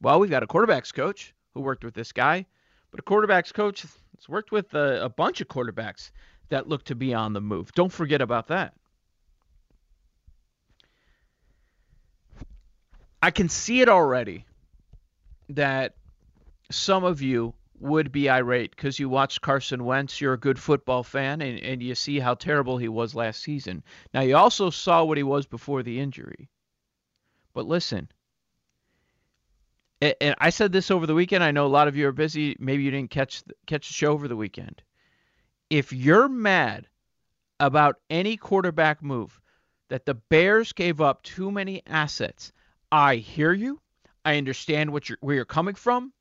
Well, 0.00 0.20
we've 0.20 0.30
got 0.30 0.42
a 0.42 0.46
quarterbacks 0.46 0.94
coach 0.94 1.34
who 1.54 1.60
worked 1.60 1.84
with 1.84 1.94
this 1.94 2.12
guy, 2.12 2.46
but 2.90 3.00
a 3.00 3.02
quarterbacks 3.02 3.52
coach 3.52 3.82
has 3.82 4.28
worked 4.28 4.52
with 4.52 4.74
a, 4.74 5.04
a 5.04 5.08
bunch 5.08 5.40
of 5.40 5.48
quarterbacks 5.48 6.10
that 6.48 6.68
look 6.68 6.84
to 6.84 6.94
be 6.94 7.14
on 7.14 7.32
the 7.32 7.40
move. 7.40 7.72
Don't 7.74 7.92
forget 7.92 8.20
about 8.20 8.48
that. 8.48 8.74
I 13.22 13.30
can 13.30 13.48
see 13.48 13.82
it 13.82 13.88
already 13.88 14.46
that 15.50 15.94
some 16.70 17.04
of 17.04 17.20
you 17.20 17.54
would 17.78 18.12
be 18.12 18.28
irate 18.30 18.70
because 18.70 18.98
you 18.98 19.08
watched 19.08 19.42
Carson 19.42 19.84
Wentz. 19.84 20.20
You're 20.20 20.34
a 20.34 20.38
good 20.38 20.58
football 20.58 21.02
fan, 21.02 21.40
and, 21.42 21.58
and 21.60 21.82
you 21.82 21.94
see 21.94 22.18
how 22.18 22.34
terrible 22.34 22.78
he 22.78 22.88
was 22.88 23.14
last 23.14 23.42
season. 23.42 23.82
Now, 24.14 24.20
you 24.20 24.36
also 24.36 24.70
saw 24.70 25.04
what 25.04 25.16
he 25.18 25.22
was 25.22 25.46
before 25.46 25.82
the 25.82 26.00
injury. 26.00 26.48
But 27.52 27.66
listen, 27.66 28.08
and 30.00 30.34
I 30.38 30.50
said 30.50 30.72
this 30.72 30.90
over 30.90 31.06
the 31.06 31.14
weekend. 31.14 31.44
I 31.44 31.50
know 31.50 31.66
a 31.66 31.68
lot 31.68 31.88
of 31.88 31.96
you 31.96 32.08
are 32.08 32.12
busy. 32.12 32.56
Maybe 32.58 32.82
you 32.82 32.90
didn't 32.90 33.10
catch 33.10 33.42
catch 33.66 33.88
the 33.88 33.94
show 33.94 34.12
over 34.12 34.28
the 34.28 34.36
weekend. 34.36 34.82
If 35.68 35.92
you're 35.92 36.28
mad 36.28 36.88
about 37.58 37.96
any 38.08 38.36
quarterback 38.36 39.02
move 39.02 39.38
that 39.88 40.06
the 40.06 40.14
Bears 40.14 40.72
gave 40.72 41.00
up 41.00 41.22
too 41.22 41.50
many 41.50 41.82
assets, 41.86 42.52
I 42.90 43.16
hear 43.16 43.52
you. 43.52 43.80
I 44.24 44.38
understand 44.38 44.92
what 44.92 45.08
you're, 45.08 45.18
where 45.20 45.36
you're 45.36 45.44
coming 45.44 45.74
from. 45.74 46.12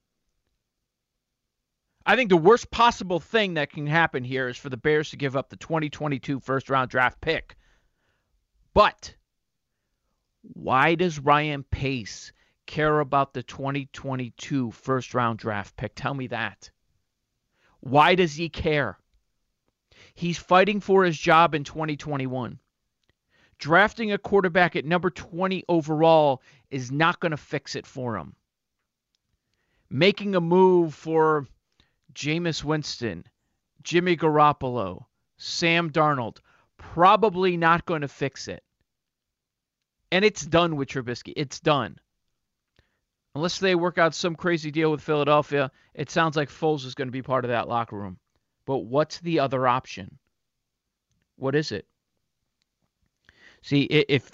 I 2.06 2.16
think 2.16 2.30
the 2.30 2.38
worst 2.38 2.72
possible 2.72 3.20
thing 3.20 3.54
that 3.54 3.72
can 3.72 3.86
happen 3.86 4.24
here 4.24 4.48
is 4.50 4.58
for 4.58 4.70
the 4.70 4.78
Bears 4.78 5.12
to 5.12 5.18
give 5.18 5.36
up 5.36 5.50
the 5.50 5.58
2022 5.58 6.40
first 6.40 6.70
round 6.70 6.90
draft 6.90 7.22
pick. 7.22 7.56
But 8.74 9.16
why 10.42 10.96
does 10.96 11.20
Ryan 11.20 11.64
Pace 11.64 12.32
care 12.70 13.00
about 13.00 13.34
the 13.34 13.42
2022 13.42 14.70
first 14.72 15.16
round 15.16 15.40
draft 15.40 15.76
pick? 15.76 15.94
Tell 15.96 16.14
me 16.14 16.28
that. 16.28 16.70
Why 17.80 18.14
does 18.14 18.36
he 18.36 18.48
care? 18.48 19.00
He's 20.14 20.38
fighting 20.38 20.80
for 20.80 21.04
his 21.04 21.18
job 21.18 21.56
in 21.56 21.64
2021. 21.64 22.60
Drafting 23.58 24.12
a 24.12 24.20
quarterback 24.20 24.76
at 24.76 24.86
number 24.86 25.10
20 25.10 25.64
overall 25.68 26.44
is 26.70 26.92
not 26.92 27.20
going 27.20 27.32
to 27.32 27.38
fix 27.38 27.76
it 27.76 27.88
for 27.88 28.16
him. 28.16 28.36
Making 29.90 30.36
a 30.36 30.42
move 30.42 30.94
for 30.94 31.48
Jameis 32.14 32.64
Winston, 32.64 33.26
Jimmy 33.82 34.16
Garoppolo, 34.16 35.06
Sam 35.38 35.90
Darnold, 35.90 36.38
probably 36.78 37.58
not 37.58 37.86
going 37.86 38.02
to 38.02 38.08
fix 38.08 38.48
it. 38.48 38.64
And 40.12 40.24
it's 40.24 40.46
done 40.46 40.76
with 40.76 40.90
Trubisky. 40.90 41.34
It's 41.36 41.60
done. 41.60 41.98
Unless 43.36 43.60
they 43.60 43.76
work 43.76 43.98
out 43.98 44.16
some 44.16 44.36
crazy 44.36 44.72
deal 44.72 44.92
with 44.92 45.02
Philadelphia, 45.02 45.72
it 45.94 46.10
sounds 46.10 46.36
like 46.36 46.50
Foles 46.50 46.86
is 46.86 46.96
going 46.96 47.08
to 47.08 47.12
be 47.12 47.22
part 47.22 47.46
of 47.46 47.50
that 47.50 47.68
locker 47.68 47.98
room. 47.98 48.18
But 48.66 48.80
what's 48.80 49.20
the 49.20 49.40
other 49.40 49.68
option? 49.68 50.18
What 51.36 51.56
is 51.56 51.72
it? 51.72 51.88
See, 53.62 53.84
if 53.84 54.32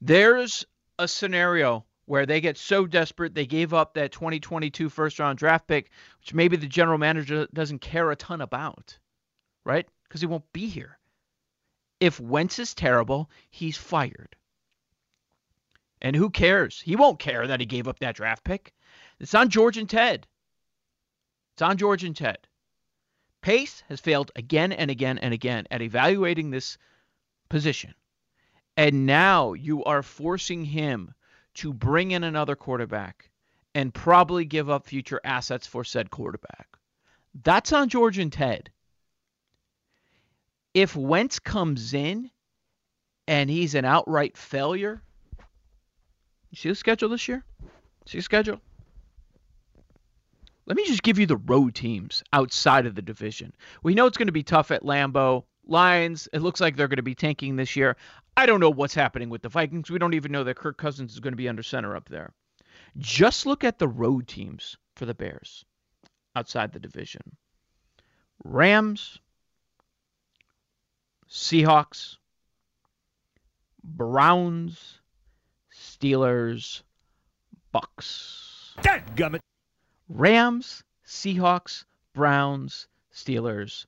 there's 0.00 0.64
a 0.98 1.08
scenario 1.08 1.84
where 2.06 2.24
they 2.24 2.40
get 2.40 2.56
so 2.56 2.86
desperate 2.86 3.34
they 3.34 3.46
gave 3.46 3.74
up 3.74 3.94
that 3.94 4.12
2022 4.12 4.88
first 4.88 5.18
round 5.18 5.38
draft 5.38 5.66
pick, 5.66 5.90
which 6.20 6.34
maybe 6.34 6.56
the 6.56 6.66
general 6.66 6.98
manager 6.98 7.46
doesn't 7.52 7.80
care 7.80 8.10
a 8.10 8.16
ton 8.16 8.40
about, 8.40 8.98
right? 9.64 9.86
Because 10.04 10.20
he 10.20 10.26
won't 10.26 10.50
be 10.52 10.68
here. 10.68 10.98
If 12.00 12.18
Wentz 12.18 12.58
is 12.58 12.74
terrible, 12.74 13.28
he's 13.50 13.76
fired. 13.76 14.36
And 16.00 16.14
who 16.14 16.30
cares? 16.30 16.80
He 16.80 16.96
won't 16.96 17.18
care 17.18 17.46
that 17.46 17.60
he 17.60 17.66
gave 17.66 17.88
up 17.88 17.98
that 17.98 18.16
draft 18.16 18.44
pick. 18.44 18.72
It's 19.18 19.34
on 19.34 19.48
George 19.48 19.76
and 19.76 19.88
Ted. 19.88 20.26
It's 21.54 21.62
on 21.62 21.76
George 21.76 22.04
and 22.04 22.16
Ted. 22.16 22.38
Pace 23.42 23.82
has 23.88 24.00
failed 24.00 24.30
again 24.36 24.72
and 24.72 24.90
again 24.90 25.18
and 25.18 25.34
again 25.34 25.66
at 25.70 25.82
evaluating 25.82 26.50
this 26.50 26.78
position. 27.48 27.94
And 28.76 29.06
now 29.06 29.54
you 29.54 29.82
are 29.84 30.02
forcing 30.02 30.64
him 30.64 31.14
to 31.54 31.72
bring 31.72 32.12
in 32.12 32.22
another 32.22 32.54
quarterback 32.54 33.30
and 33.74 33.92
probably 33.92 34.44
give 34.44 34.70
up 34.70 34.86
future 34.86 35.20
assets 35.24 35.66
for 35.66 35.84
said 35.84 36.10
quarterback. 36.10 36.68
That's 37.42 37.72
on 37.72 37.88
George 37.88 38.18
and 38.18 38.32
Ted. 38.32 38.70
If 40.74 40.94
Wentz 40.94 41.38
comes 41.38 41.94
in 41.94 42.30
and 43.26 43.50
he's 43.50 43.74
an 43.74 43.84
outright 43.84 44.36
failure, 44.36 45.02
you 46.50 46.56
see 46.56 46.68
the 46.68 46.74
schedule 46.74 47.08
this 47.08 47.28
year? 47.28 47.44
See 48.06 48.18
the 48.18 48.22
schedule? 48.22 48.60
Let 50.66 50.76
me 50.76 50.86
just 50.86 51.02
give 51.02 51.18
you 51.18 51.26
the 51.26 51.36
road 51.36 51.74
teams 51.74 52.22
outside 52.32 52.86
of 52.86 52.94
the 52.94 53.02
division. 53.02 53.54
We 53.82 53.94
know 53.94 54.06
it's 54.06 54.18
going 54.18 54.28
to 54.28 54.32
be 54.32 54.42
tough 54.42 54.70
at 54.70 54.82
Lambeau. 54.82 55.44
Lions, 55.66 56.28
it 56.32 56.40
looks 56.40 56.60
like 56.60 56.76
they're 56.76 56.88
going 56.88 56.96
to 56.96 57.02
be 57.02 57.14
tanking 57.14 57.56
this 57.56 57.76
year. 57.76 57.96
I 58.36 58.46
don't 58.46 58.60
know 58.60 58.70
what's 58.70 58.94
happening 58.94 59.30
with 59.30 59.42
the 59.42 59.48
Vikings. 59.48 59.90
We 59.90 59.98
don't 59.98 60.14
even 60.14 60.32
know 60.32 60.44
that 60.44 60.56
Kirk 60.56 60.78
Cousins 60.78 61.12
is 61.12 61.20
going 61.20 61.32
to 61.32 61.38
be 61.38 61.48
under 61.48 61.62
center 61.62 61.96
up 61.96 62.08
there. 62.08 62.32
Just 62.96 63.46
look 63.46 63.64
at 63.64 63.78
the 63.78 63.88
road 63.88 64.28
teams 64.28 64.76
for 64.96 65.06
the 65.06 65.14
Bears 65.14 65.64
outside 66.36 66.72
the 66.72 66.80
division 66.80 67.36
Rams, 68.44 69.18
Seahawks, 71.28 72.16
Browns, 73.82 74.97
Steelers, 75.98 76.82
Bucs. 77.74 78.74
Gummit. 79.16 79.40
Rams, 80.08 80.84
Seahawks, 81.06 81.84
Browns, 82.14 82.86
Steelers, 83.12 83.86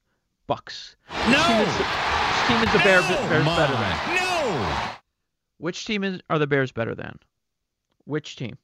Bucs. 0.49 0.97
No. 1.29 1.39
Which 1.39 1.47
team 1.47 1.61
is, 1.61 1.77
which 1.77 2.49
team 2.49 2.63
is 2.63 2.73
the 2.73 2.79
Bears, 2.81 3.07
Bears 3.07 3.45
better 3.45 3.73
than? 3.75 4.17
No. 4.17 4.91
Which 5.59 5.87
team 5.87 6.05
is, 6.05 6.21
are 6.29 6.39
the 6.39 6.47
Bears 6.47 6.73
better 6.73 6.95
than? 6.95 7.19
Which 8.05 8.37
team? 8.37 8.59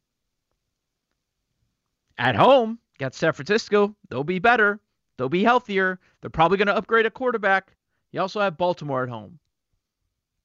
At 2.18 2.34
home, 2.34 2.78
got 2.98 3.14
San 3.14 3.32
Francisco. 3.32 3.94
They'll 4.08 4.24
be 4.24 4.38
better. 4.38 4.80
They'll 5.16 5.28
be 5.28 5.44
healthier. 5.44 6.00
They're 6.20 6.30
probably 6.30 6.58
going 6.58 6.66
to 6.68 6.76
upgrade 6.76 7.06
a 7.06 7.10
quarterback. 7.10 7.76
You 8.10 8.20
also 8.20 8.40
have 8.40 8.56
Baltimore 8.56 9.04
at 9.04 9.08
home. 9.08 9.38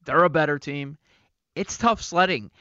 They're 0.06 0.24
a 0.24 0.30
better 0.30 0.60
team. 0.60 0.98
It's 1.56 1.78
tough 1.78 2.02
sledding. 2.02 2.52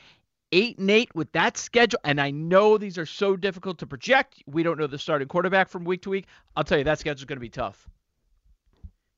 Eight 0.52 0.78
and 0.78 0.90
eight 0.90 1.14
with 1.14 1.30
that 1.33 1.57
schedule, 1.57 2.00
and 2.04 2.21
I 2.21 2.33
know 2.33 2.76
these 2.76 2.99
are 2.99 3.07
so 3.07 3.37
difficult 3.37 3.78
to 3.78 3.87
project. 3.87 4.42
We 4.47 4.64
don't 4.64 4.78
know 4.78 4.88
the 4.88 4.99
starting 4.99 5.28
quarterback 5.28 5.69
from 5.69 5.85
week 5.85 6.02
to 6.02 6.11
week. 6.11 6.26
I'll 6.57 6.64
tell 6.64 6.78
you 6.78 6.85
that 6.85 6.99
schedule 6.99 7.21
is 7.21 7.25
going 7.25 7.37
to 7.37 7.40
be 7.40 7.49
tough. 7.49 7.88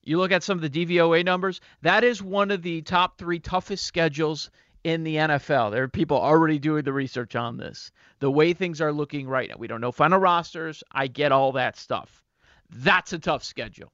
You 0.02 0.18
look 0.18 0.32
at 0.32 0.42
some 0.42 0.62
of 0.62 0.70
the 0.70 0.86
DVOA 0.86 1.24
numbers. 1.24 1.60
That 1.82 2.04
is 2.04 2.22
one 2.22 2.50
of 2.50 2.62
the 2.62 2.82
top 2.82 3.18
three 3.18 3.38
toughest 3.38 3.86
schedules 3.86 4.50
in 4.84 5.04
the 5.04 5.16
NFL. 5.16 5.70
There 5.70 5.84
are 5.84 5.88
people 5.88 6.18
already 6.18 6.58
doing 6.58 6.82
the 6.82 6.92
research 6.92 7.36
on 7.36 7.56
this. 7.56 7.92
The 8.18 8.30
way 8.30 8.52
things 8.52 8.80
are 8.80 8.92
looking 8.92 9.28
right 9.28 9.48
now, 9.48 9.56
we 9.58 9.68
don't 9.68 9.80
know 9.80 9.92
final 9.92 10.18
rosters. 10.18 10.82
I 10.90 11.06
get 11.06 11.32
all 11.32 11.52
that 11.52 11.76
stuff. 11.76 12.22
That's 12.68 13.12
a 13.12 13.18
tough 13.18 13.44
schedule. 13.44 13.92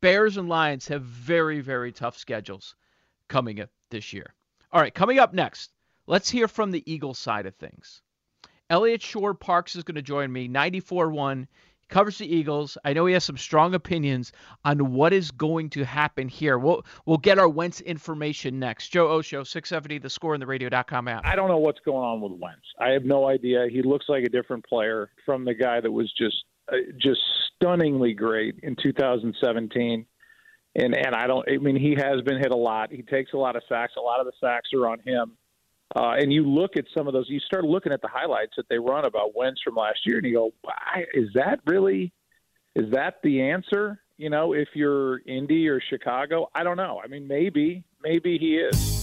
Bears 0.00 0.36
and 0.36 0.48
Lions 0.48 0.88
have 0.88 1.02
very, 1.02 1.60
very 1.60 1.92
tough 1.92 2.16
schedules 2.16 2.74
coming 3.28 3.60
up 3.60 3.70
this 3.90 4.12
year. 4.12 4.34
All 4.72 4.80
right, 4.80 4.94
coming 4.94 5.18
up 5.18 5.32
next, 5.32 5.70
let's 6.06 6.30
hear 6.30 6.48
from 6.48 6.70
the 6.70 6.82
Eagles 6.90 7.18
side 7.18 7.46
of 7.46 7.54
things. 7.56 8.02
Eliot 8.70 9.02
Shorr-Parks 9.02 9.76
is 9.76 9.84
going 9.84 9.96
to 9.96 10.02
join 10.02 10.32
me, 10.32 10.48
94 10.48 11.10
1 11.10 11.48
covers 11.88 12.18
the 12.18 12.34
Eagles. 12.34 12.78
I 12.84 12.92
know 12.92 13.06
he 13.06 13.14
has 13.14 13.24
some 13.24 13.36
strong 13.36 13.74
opinions 13.74 14.32
on 14.64 14.92
what 14.92 15.12
is 15.12 15.30
going 15.30 15.70
to 15.70 15.84
happen 15.84 16.28
here. 16.28 16.58
We'll 16.58 16.84
we'll 17.06 17.18
get 17.18 17.38
our 17.38 17.48
Wentz 17.48 17.80
information 17.80 18.58
next. 18.58 18.88
Joe 18.88 19.08
Osho, 19.08 19.44
670, 19.44 19.98
the 19.98 20.10
score 20.10 20.34
in 20.34 20.40
the 20.40 20.46
radio.com 20.46 21.08
app. 21.08 21.24
I 21.24 21.36
don't 21.36 21.48
know 21.48 21.58
what's 21.58 21.80
going 21.84 22.04
on 22.04 22.20
with 22.20 22.32
Wentz. 22.40 22.66
I 22.80 22.90
have 22.90 23.04
no 23.04 23.28
idea. 23.28 23.66
He 23.70 23.82
looks 23.82 24.06
like 24.08 24.24
a 24.24 24.28
different 24.28 24.64
player 24.66 25.10
from 25.24 25.44
the 25.44 25.54
guy 25.54 25.80
that 25.80 25.90
was 25.90 26.12
just 26.16 26.36
uh, 26.72 26.76
just 27.00 27.20
stunningly 27.56 28.14
great 28.14 28.56
in 28.62 28.76
2017. 28.82 30.06
And 30.76 30.94
and 30.96 31.14
I 31.14 31.26
don't 31.26 31.48
I 31.48 31.58
mean 31.58 31.76
he 31.76 31.94
has 31.96 32.22
been 32.22 32.38
hit 32.38 32.50
a 32.50 32.56
lot. 32.56 32.90
He 32.90 33.02
takes 33.02 33.32
a 33.32 33.38
lot 33.38 33.56
of 33.56 33.62
sacks. 33.68 33.92
A 33.96 34.00
lot 34.00 34.20
of 34.20 34.26
the 34.26 34.32
sacks 34.40 34.70
are 34.74 34.88
on 34.88 34.98
him. 35.00 35.36
Uh, 35.96 36.14
and 36.18 36.32
you 36.32 36.44
look 36.44 36.76
at 36.76 36.84
some 36.92 37.06
of 37.06 37.12
those, 37.12 37.26
you 37.28 37.38
start 37.40 37.64
looking 37.64 37.92
at 37.92 38.02
the 38.02 38.08
highlights 38.08 38.54
that 38.56 38.68
they 38.68 38.78
run 38.78 39.04
about 39.04 39.36
Wentz 39.36 39.60
from 39.62 39.76
last 39.76 40.00
year, 40.04 40.16
and 40.18 40.26
you 40.26 40.34
go, 40.34 40.52
"Is 41.14 41.28
that 41.34 41.60
really? 41.66 42.12
Is 42.74 42.90
that 42.90 43.22
the 43.22 43.42
answer?" 43.42 44.00
You 44.16 44.30
know, 44.30 44.54
if 44.54 44.68
you're 44.74 45.20
Indy 45.26 45.68
or 45.68 45.80
Chicago, 45.80 46.48
I 46.54 46.64
don't 46.64 46.76
know. 46.76 47.00
I 47.02 47.06
mean, 47.06 47.28
maybe, 47.28 47.84
maybe 48.02 48.38
he 48.38 48.56
is. 48.56 49.02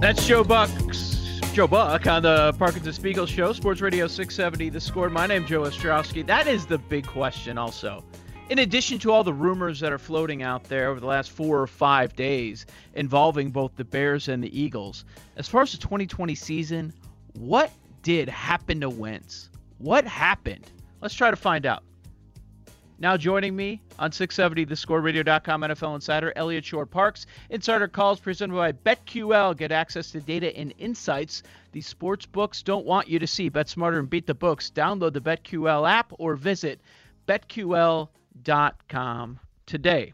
That's 0.00 0.26
Joe 0.26 0.44
Bucks. 0.44 1.40
Joe 1.52 1.66
Buck 1.66 2.06
on 2.06 2.22
the 2.22 2.54
Parkins 2.58 2.86
and 2.86 2.94
Spiegel 2.94 3.26
Show, 3.26 3.52
Sports 3.52 3.80
Radio 3.80 4.06
670. 4.06 4.68
The 4.68 4.80
score. 4.80 5.10
My 5.10 5.26
name 5.26 5.46
Joe 5.46 5.62
Ostrowski. 5.62 6.24
That 6.26 6.46
is 6.46 6.64
the 6.64 6.78
big 6.78 7.06
question, 7.06 7.58
also 7.58 8.04
in 8.50 8.58
addition 8.58 8.98
to 8.98 9.12
all 9.12 9.22
the 9.22 9.32
rumors 9.32 9.78
that 9.78 9.92
are 9.92 9.98
floating 9.98 10.42
out 10.42 10.64
there 10.64 10.88
over 10.88 10.98
the 10.98 11.06
last 11.06 11.30
four 11.30 11.60
or 11.60 11.68
five 11.68 12.16
days 12.16 12.66
involving 12.94 13.52
both 13.52 13.70
the 13.76 13.84
Bears 13.84 14.26
and 14.26 14.42
the 14.42 14.60
Eagles, 14.60 15.04
as 15.36 15.48
far 15.48 15.62
as 15.62 15.70
the 15.70 15.78
2020 15.78 16.34
season, 16.34 16.92
what 17.34 17.70
did 18.02 18.28
happen 18.28 18.80
to 18.80 18.90
Wentz? 18.90 19.50
What 19.78 20.04
happened? 20.04 20.68
Let's 21.00 21.14
try 21.14 21.30
to 21.30 21.36
find 21.36 21.64
out. 21.64 21.84
Now 22.98 23.16
joining 23.16 23.54
me 23.54 23.80
on 24.00 24.10
670 24.10 24.66
thescoreradio.com 24.66 25.60
NFL 25.60 25.94
Insider, 25.94 26.32
Eliot 26.34 26.64
Shorr-Parks. 26.64 27.26
Insider 27.50 27.86
calls 27.86 28.18
presented 28.18 28.56
by 28.56 28.72
BetQL. 28.72 29.56
Get 29.56 29.70
access 29.70 30.10
to 30.10 30.20
data 30.20 30.54
and 30.56 30.74
insights 30.76 31.44
the 31.70 31.80
sports 31.80 32.26
books 32.26 32.64
don't 32.64 32.84
want 32.84 33.08
you 33.08 33.20
to 33.20 33.28
see. 33.28 33.48
Bet 33.48 33.68
smarter 33.68 34.00
and 34.00 34.10
beat 34.10 34.26
the 34.26 34.34
books. 34.34 34.72
Download 34.74 35.12
the 35.12 35.20
BetQL 35.20 35.88
app 35.88 36.12
or 36.18 36.34
visit 36.34 36.80
betql.com 37.28 38.08
com 38.88 39.38
today. 39.66 40.12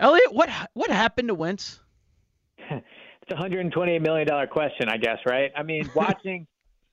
Elliot, 0.00 0.32
what 0.32 0.50
what 0.74 0.90
happened 0.90 1.28
to 1.28 1.34
Wentz? 1.34 1.80
it's 2.70 3.30
a 3.30 3.36
hundred 3.36 3.60
and 3.60 3.72
twenty-eight 3.72 4.02
million 4.02 4.26
dollar 4.26 4.46
question, 4.46 4.88
I 4.88 4.96
guess, 4.96 5.18
right? 5.26 5.50
I 5.56 5.62
mean, 5.62 5.90
watching 5.94 6.46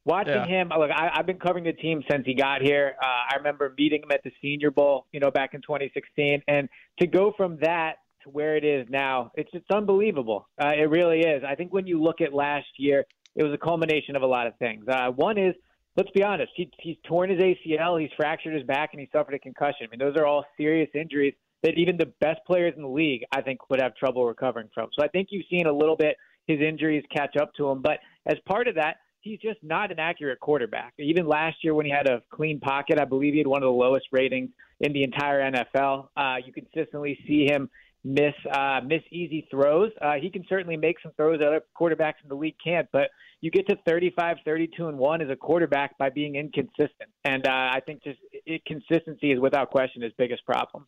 watching 0.05 0.33
yeah. 0.33 0.45
him. 0.45 0.69
Look, 0.77 0.91
I, 0.91 1.11
have 1.15 1.25
been 1.25 1.39
covering 1.39 1.65
the 1.65 1.73
team 1.73 2.03
since 2.09 2.25
he 2.25 2.33
got 2.33 2.61
here. 2.61 2.95
Uh, 3.01 3.33
I 3.33 3.35
remember 3.37 3.73
meeting 3.77 4.03
him 4.03 4.11
at 4.11 4.23
the 4.23 4.31
Senior 4.41 4.71
Bowl, 4.71 5.05
you 5.11 5.19
know, 5.19 5.31
back 5.31 5.53
in 5.53 5.61
2016, 5.61 6.43
and 6.47 6.69
to 6.99 7.07
go 7.07 7.33
from 7.35 7.57
that 7.61 7.95
to 8.23 8.29
where 8.29 8.55
it 8.55 8.63
is 8.63 8.87
now, 8.89 9.31
it's 9.35 9.49
it's 9.53 9.69
unbelievable. 9.71 10.47
Uh, 10.61 10.69
it 10.69 10.89
really 10.89 11.21
is. 11.21 11.43
I 11.47 11.55
think 11.55 11.73
when 11.73 11.87
you 11.87 12.01
look 12.01 12.21
at 12.21 12.33
last 12.33 12.67
year, 12.77 13.05
it 13.35 13.43
was 13.43 13.53
a 13.53 13.57
culmination 13.57 14.15
of 14.15 14.21
a 14.21 14.27
lot 14.27 14.47
of 14.47 14.55
things. 14.57 14.85
Uh, 14.87 15.09
one 15.09 15.37
is 15.37 15.55
let's 15.97 16.11
be 16.11 16.23
honest, 16.23 16.51
he, 16.55 16.69
he's 16.79 16.97
torn 17.07 17.29
his 17.29 17.39
ACL, 17.39 17.99
he's 17.99 18.11
fractured 18.17 18.53
his 18.53 18.63
back, 18.63 18.89
and 18.93 18.99
he 18.99 19.09
suffered 19.11 19.33
a 19.33 19.39
concussion. 19.39 19.87
I 19.87 19.95
mean, 19.95 19.99
those 19.99 20.17
are 20.17 20.25
all 20.25 20.45
serious 20.57 20.89
injuries 20.93 21.33
that 21.63 21.77
even 21.77 21.97
the 21.97 22.11
best 22.21 22.39
players 22.45 22.73
in 22.75 22.83
the 22.83 22.87
league, 22.87 23.23
I 23.31 23.41
think, 23.41 23.69
would 23.69 23.81
have 23.81 23.95
trouble 23.95 24.25
recovering 24.25 24.69
from. 24.73 24.89
So 24.97 25.03
I 25.03 25.07
think 25.07 25.29
you've 25.31 25.45
seen 25.49 25.67
a 25.67 25.73
little 25.73 25.95
bit 25.95 26.17
his 26.47 26.59
injuries 26.61 27.03
catch 27.15 27.35
up 27.37 27.53
to 27.55 27.67
him. 27.69 27.81
But 27.81 27.99
as 28.27 28.35
part 28.47 28.67
of 28.67 28.75
that, 28.75 28.97
he's 29.21 29.39
just 29.39 29.57
not 29.63 29.91
an 29.91 29.99
accurate 29.99 30.39
quarterback. 30.39 30.93
Even 30.99 31.27
last 31.27 31.57
year 31.63 31.73
when 31.73 31.85
he 31.85 31.91
had 31.91 32.07
a 32.07 32.21
clean 32.31 32.59
pocket, 32.59 32.99
I 32.99 33.05
believe 33.05 33.33
he 33.33 33.39
had 33.39 33.47
one 33.47 33.63
of 33.63 33.67
the 33.67 33.71
lowest 33.71 34.05
ratings 34.11 34.51
in 34.81 34.93
the 34.93 35.03
entire 35.03 35.41
NFL. 35.51 36.09
Uh, 36.15 36.35
you 36.45 36.53
consistently 36.53 37.17
see 37.27 37.45
him 37.45 37.69
miss 38.05 38.35
uh, 38.51 38.79
miss 38.85 39.01
easy 39.11 39.47
throws. 39.49 39.91
Uh, 39.99 40.13
he 40.21 40.29
can 40.29 40.45
certainly 40.47 40.77
make 40.77 40.97
some 41.01 41.11
throws 41.17 41.39
that 41.39 41.47
other 41.47 41.61
quarterbacks 41.77 42.21
in 42.23 42.29
the 42.29 42.35
league 42.35 42.55
can't, 42.63 42.87
but 42.93 43.09
you 43.41 43.49
get 43.49 43.67
to 43.67 43.75
35, 43.87 44.37
32, 44.45 44.87
and 44.87 44.97
one 44.97 45.21
as 45.21 45.29
a 45.29 45.35
quarterback 45.35 45.97
by 45.97 46.09
being 46.09 46.35
inconsistent. 46.35 47.09
And 47.25 47.45
uh, 47.47 47.51
I 47.51 47.81
think 47.85 48.03
just 48.03 48.19
it, 48.31 48.63
consistency 48.65 49.31
is 49.31 49.39
without 49.39 49.71
question 49.71 50.03
his 50.03 50.13
biggest 50.17 50.45
problem. 50.45 50.85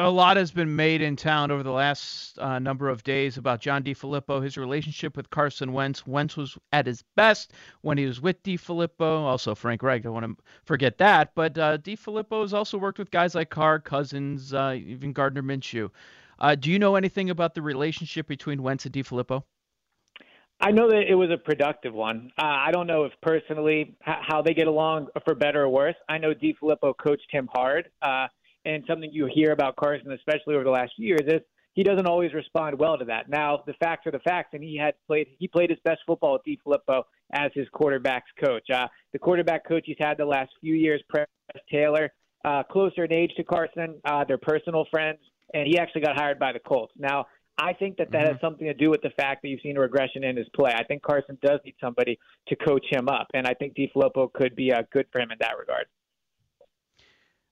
A 0.00 0.08
lot 0.08 0.36
has 0.36 0.52
been 0.52 0.76
made 0.76 1.02
in 1.02 1.16
town 1.16 1.50
over 1.50 1.64
the 1.64 1.72
last 1.72 2.38
uh, 2.38 2.60
number 2.60 2.88
of 2.88 3.02
days 3.02 3.36
about 3.36 3.60
John 3.60 3.82
DeFilippo, 3.82 4.40
his 4.40 4.56
relationship 4.56 5.16
with 5.16 5.28
Carson 5.30 5.72
Wentz. 5.72 6.06
Wentz 6.06 6.36
was 6.36 6.56
at 6.70 6.86
his 6.86 7.02
best 7.16 7.52
when 7.80 7.98
he 7.98 8.06
was 8.06 8.20
with 8.20 8.40
DeFilippo. 8.44 9.00
Also, 9.00 9.56
Frank 9.56 9.82
Reich. 9.82 10.04
Don't 10.04 10.14
want 10.14 10.24
to 10.24 10.36
forget 10.64 10.98
that. 10.98 11.32
But 11.34 11.58
uh, 11.58 11.78
DeFilippo 11.78 12.42
has 12.42 12.54
also 12.54 12.78
worked 12.78 13.00
with 13.00 13.10
guys 13.10 13.34
like 13.34 13.50
Carr, 13.50 13.80
Cousins, 13.80 14.54
uh, 14.54 14.76
even 14.78 15.12
Gardner 15.12 15.42
Minshew. 15.42 15.90
Uh, 16.38 16.54
do 16.54 16.70
you 16.70 16.78
know 16.78 16.94
anything 16.94 17.30
about 17.30 17.56
the 17.56 17.62
relationship 17.62 18.28
between 18.28 18.62
Wentz 18.62 18.86
and 18.86 18.94
DeFilippo? 18.94 19.42
I 20.60 20.70
know 20.70 20.88
that 20.90 21.08
it 21.08 21.14
was 21.14 21.30
a 21.30 21.36
productive 21.36 21.94
one. 21.94 22.32
Uh, 22.38 22.44
I 22.44 22.70
don't 22.72 22.86
know 22.86 23.04
if 23.04 23.12
personally 23.20 23.96
how 24.00 24.42
they 24.42 24.54
get 24.54 24.66
along 24.68 25.08
for 25.24 25.34
better 25.34 25.62
or 25.62 25.68
worse. 25.68 25.94
I 26.08 26.18
know 26.18 26.34
DeFilippo 26.34 26.96
coached 26.96 27.30
him 27.30 27.48
hard, 27.52 27.90
uh, 28.02 28.26
and 28.68 28.84
something 28.86 29.10
you 29.12 29.28
hear 29.32 29.52
about 29.52 29.76
Carson, 29.76 30.12
especially 30.12 30.54
over 30.54 30.64
the 30.64 30.70
last 30.70 30.92
few 30.96 31.06
years, 31.06 31.22
is 31.26 31.40
he 31.74 31.82
doesn't 31.82 32.06
always 32.06 32.34
respond 32.34 32.78
well 32.78 32.98
to 32.98 33.04
that. 33.04 33.28
Now 33.28 33.62
the 33.66 33.74
facts 33.74 34.06
are 34.06 34.10
the 34.10 34.18
facts, 34.20 34.50
and 34.52 34.62
he 34.62 34.76
had 34.76 34.94
played 35.06 35.28
he 35.38 35.48
played 35.48 35.70
his 35.70 35.78
best 35.84 36.00
football 36.06 36.32
with 36.34 36.42
DeFilippo 36.44 37.02
as 37.32 37.50
his 37.54 37.66
quarterbacks 37.74 38.30
coach. 38.42 38.68
Uh, 38.72 38.88
the 39.12 39.18
quarterback 39.18 39.66
coach 39.66 39.84
he's 39.86 39.96
had 39.98 40.18
the 40.18 40.24
last 40.24 40.50
few 40.60 40.74
years, 40.74 41.02
Press 41.08 41.28
Taylor, 41.70 42.12
uh, 42.44 42.62
closer 42.64 43.04
in 43.04 43.12
age 43.12 43.32
to 43.36 43.44
Carson. 43.44 44.00
Uh, 44.04 44.24
they're 44.24 44.38
personal 44.38 44.86
friends, 44.90 45.18
and 45.54 45.66
he 45.66 45.78
actually 45.78 46.02
got 46.02 46.16
hired 46.16 46.38
by 46.38 46.52
the 46.52 46.60
Colts. 46.60 46.92
Now 46.98 47.26
I 47.58 47.72
think 47.72 47.96
that 47.96 48.10
that 48.12 48.22
mm-hmm. 48.22 48.32
has 48.32 48.40
something 48.40 48.66
to 48.66 48.74
do 48.74 48.90
with 48.90 49.02
the 49.02 49.10
fact 49.10 49.42
that 49.42 49.48
you've 49.48 49.60
seen 49.62 49.76
a 49.76 49.80
regression 49.80 50.24
in 50.24 50.36
his 50.36 50.46
play. 50.54 50.72
I 50.74 50.84
think 50.84 51.02
Carson 51.02 51.38
does 51.42 51.60
need 51.64 51.74
somebody 51.80 52.18
to 52.48 52.56
coach 52.56 52.86
him 52.90 53.08
up, 53.08 53.26
and 53.34 53.46
I 53.46 53.54
think 53.54 53.74
DeFilippo 53.74 54.32
could 54.32 54.54
be 54.54 54.72
uh, 54.72 54.82
good 54.92 55.06
for 55.12 55.20
him 55.20 55.30
in 55.30 55.38
that 55.40 55.58
regard. 55.58 55.86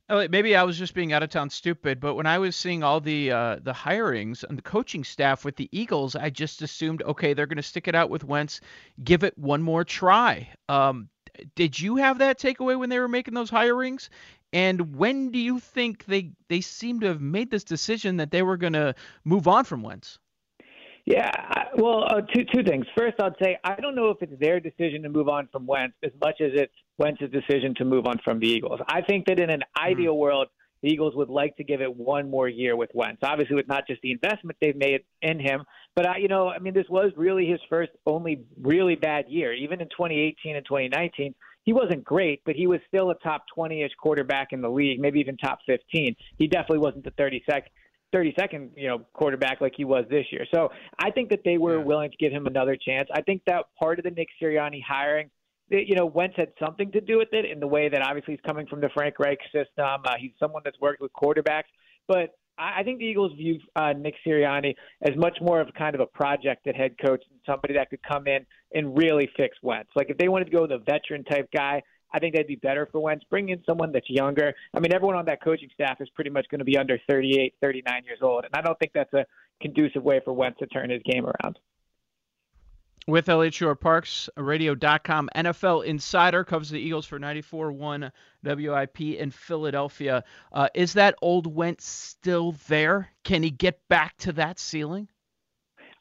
Maybe 0.08 0.54
I 0.54 0.62
was 0.62 0.78
just 0.78 0.94
being 0.94 1.12
out 1.12 1.24
of 1.24 1.30
town 1.30 1.50
stupid, 1.50 1.98
but 1.98 2.14
when 2.14 2.26
I 2.26 2.38
was 2.38 2.54
seeing 2.54 2.84
all 2.84 3.00
the 3.00 3.32
uh, 3.32 3.56
the 3.60 3.72
hirings 3.72 4.44
and 4.44 4.56
the 4.56 4.62
coaching 4.62 5.02
staff 5.02 5.44
with 5.44 5.56
the 5.56 5.68
Eagles, 5.72 6.14
I 6.14 6.30
just 6.30 6.62
assumed, 6.62 7.02
okay, 7.02 7.34
they're 7.34 7.46
going 7.46 7.56
to 7.56 7.62
stick 7.62 7.88
it 7.88 7.96
out 7.96 8.08
with 8.08 8.22
Wentz, 8.22 8.60
give 9.02 9.24
it 9.24 9.36
one 9.36 9.62
more 9.62 9.82
try. 9.82 10.48
Um, 10.68 11.08
did 11.56 11.78
you 11.78 11.96
have 11.96 12.18
that 12.18 12.38
takeaway 12.38 12.78
when 12.78 12.88
they 12.88 13.00
were 13.00 13.08
making 13.08 13.34
those 13.34 13.50
hirings? 13.50 14.08
And 14.52 14.96
when 14.96 15.32
do 15.32 15.40
you 15.40 15.58
think 15.58 16.04
they 16.04 16.30
they 16.48 16.60
seem 16.60 17.00
to 17.00 17.08
have 17.08 17.20
made 17.20 17.50
this 17.50 17.64
decision 17.64 18.18
that 18.18 18.30
they 18.30 18.42
were 18.42 18.56
going 18.56 18.74
to 18.74 18.94
move 19.24 19.48
on 19.48 19.64
from 19.64 19.82
Wentz? 19.82 20.20
Yeah, 21.04 21.30
well, 21.76 22.04
uh, 22.04 22.20
two 22.20 22.44
two 22.44 22.62
things. 22.62 22.86
First, 22.96 23.20
I'd 23.20 23.34
say 23.42 23.58
I 23.64 23.74
don't 23.80 23.96
know 23.96 24.10
if 24.10 24.22
it's 24.22 24.38
their 24.40 24.60
decision 24.60 25.02
to 25.02 25.08
move 25.08 25.28
on 25.28 25.48
from 25.50 25.66
Wentz 25.66 25.96
as 26.04 26.12
much 26.20 26.40
as 26.40 26.52
it's 26.54 26.74
Wentz's 26.98 27.30
decision 27.30 27.74
to 27.76 27.84
move 27.84 28.06
on 28.06 28.18
from 28.24 28.40
the 28.40 28.48
Eagles. 28.48 28.80
I 28.88 29.02
think 29.02 29.26
that 29.26 29.38
in 29.38 29.50
an 29.50 29.60
mm-hmm. 29.60 29.92
ideal 29.92 30.16
world, 30.16 30.48
the 30.82 30.88
Eagles 30.88 31.14
would 31.16 31.30
like 31.30 31.56
to 31.56 31.64
give 31.64 31.80
it 31.80 31.94
one 31.94 32.30
more 32.30 32.48
year 32.48 32.76
with 32.76 32.90
Wentz. 32.94 33.20
Obviously, 33.22 33.56
with 33.56 33.68
not 33.68 33.86
just 33.86 34.00
the 34.02 34.12
investment 34.12 34.56
they've 34.60 34.76
made 34.76 35.00
in 35.22 35.40
him, 35.40 35.64
but 35.94 36.06
I, 36.06 36.18
you 36.18 36.28
know, 36.28 36.48
I 36.48 36.58
mean, 36.58 36.74
this 36.74 36.86
was 36.88 37.12
really 37.16 37.46
his 37.46 37.60
first 37.68 37.92
only 38.06 38.44
really 38.60 38.94
bad 38.94 39.24
year. 39.28 39.52
Even 39.54 39.80
in 39.80 39.88
2018 39.88 40.56
and 40.56 40.64
2019, 40.64 41.34
he 41.64 41.72
wasn't 41.72 42.04
great, 42.04 42.42
but 42.44 42.54
he 42.54 42.66
was 42.66 42.80
still 42.86 43.10
a 43.10 43.14
top 43.16 43.44
20-ish 43.56 43.92
quarterback 43.98 44.52
in 44.52 44.60
the 44.60 44.68
league, 44.68 45.00
maybe 45.00 45.18
even 45.18 45.36
top 45.36 45.58
15. 45.66 46.14
He 46.38 46.46
definitely 46.46 46.78
wasn't 46.78 47.04
the 47.04 47.10
32nd 47.12 47.62
32nd, 48.14 48.70
you 48.76 48.88
know, 48.88 49.00
quarterback 49.12 49.60
like 49.60 49.72
he 49.76 49.84
was 49.84 50.04
this 50.08 50.26
year. 50.30 50.46
So 50.54 50.70
I 50.98 51.10
think 51.10 51.28
that 51.30 51.40
they 51.44 51.58
were 51.58 51.78
yeah. 51.78 51.84
willing 51.84 52.10
to 52.10 52.16
give 52.16 52.32
him 52.32 52.46
another 52.46 52.76
chance. 52.76 53.08
I 53.12 53.20
think 53.20 53.42
that 53.46 53.64
part 53.78 53.98
of 53.98 54.04
the 54.04 54.10
Nick 54.10 54.28
Sirianni 54.40 54.80
hiring, 54.80 55.28
you 55.68 55.96
know, 55.96 56.06
Wentz 56.06 56.36
had 56.36 56.52
something 56.62 56.92
to 56.92 57.00
do 57.00 57.18
with 57.18 57.32
it 57.32 57.44
in 57.44 57.60
the 57.60 57.66
way 57.66 57.88
that 57.88 58.02
obviously 58.02 58.34
he's 58.34 58.40
coming 58.46 58.66
from 58.66 58.80
the 58.80 58.88
Frank 58.94 59.18
Reich 59.18 59.40
system. 59.52 60.02
Uh, 60.04 60.14
he's 60.18 60.32
someone 60.38 60.62
that's 60.64 60.80
worked 60.80 61.00
with 61.00 61.12
quarterbacks, 61.12 61.70
but 62.06 62.36
I 62.58 62.80
I 62.80 62.82
think 62.82 62.98
the 62.98 63.04
Eagles 63.04 63.32
view 63.36 63.58
uh, 63.74 63.92
Nick 63.92 64.14
Sirianni 64.26 64.74
as 65.02 65.16
much 65.16 65.38
more 65.40 65.60
of 65.60 65.68
kind 65.74 65.94
of 65.94 66.00
a 66.00 66.06
project 66.06 66.66
at 66.66 66.76
head 66.76 66.96
coach 67.04 67.22
and 67.30 67.40
somebody 67.44 67.74
that 67.74 67.90
could 67.90 68.02
come 68.02 68.26
in 68.26 68.46
and 68.74 68.96
really 68.96 69.28
fix 69.36 69.56
Wentz. 69.62 69.90
Like 69.94 70.10
if 70.10 70.18
they 70.18 70.28
wanted 70.28 70.46
to 70.46 70.50
go 70.50 70.62
with 70.62 70.72
a 70.72 70.78
veteran 70.78 71.24
type 71.24 71.48
guy, 71.54 71.82
I 72.12 72.18
think 72.18 72.34
that'd 72.34 72.46
be 72.46 72.56
better 72.56 72.88
for 72.90 73.00
Wentz. 73.00 73.24
Bring 73.28 73.48
in 73.48 73.62
someone 73.66 73.92
that's 73.92 74.08
younger. 74.08 74.54
I 74.74 74.80
mean, 74.80 74.94
everyone 74.94 75.16
on 75.16 75.26
that 75.26 75.42
coaching 75.42 75.68
staff 75.74 76.00
is 76.00 76.08
pretty 76.10 76.30
much 76.30 76.46
going 76.50 76.60
to 76.60 76.64
be 76.64 76.78
under 76.78 76.98
38, 77.08 77.54
39 77.60 78.04
years 78.04 78.18
old, 78.22 78.44
and 78.44 78.54
I 78.54 78.62
don't 78.62 78.78
think 78.78 78.92
that's 78.94 79.12
a 79.12 79.26
conducive 79.60 80.02
way 80.02 80.20
for 80.24 80.32
Wentz 80.32 80.58
to 80.60 80.66
turn 80.66 80.90
his 80.90 81.02
game 81.02 81.26
around. 81.26 81.58
With 83.08 83.28
Eliot 83.28 83.54
Shorr-Parks, 83.54 84.28
radio.com 84.36 85.30
NFL 85.36 85.84
Insider 85.84 86.42
covers 86.42 86.70
the 86.70 86.80
Eagles 86.80 87.06
for 87.06 87.20
94.1 87.20 88.10
WIP 88.42 89.00
in 89.00 89.30
Philadelphia. 89.30 90.24
Uh, 90.52 90.68
is 90.74 90.92
that 90.94 91.14
old 91.22 91.46
Wentz 91.46 91.86
still 91.86 92.56
there? 92.66 93.10
Can 93.22 93.44
he 93.44 93.50
get 93.50 93.78
back 93.88 94.16
to 94.18 94.32
that 94.32 94.58
ceiling? 94.58 95.06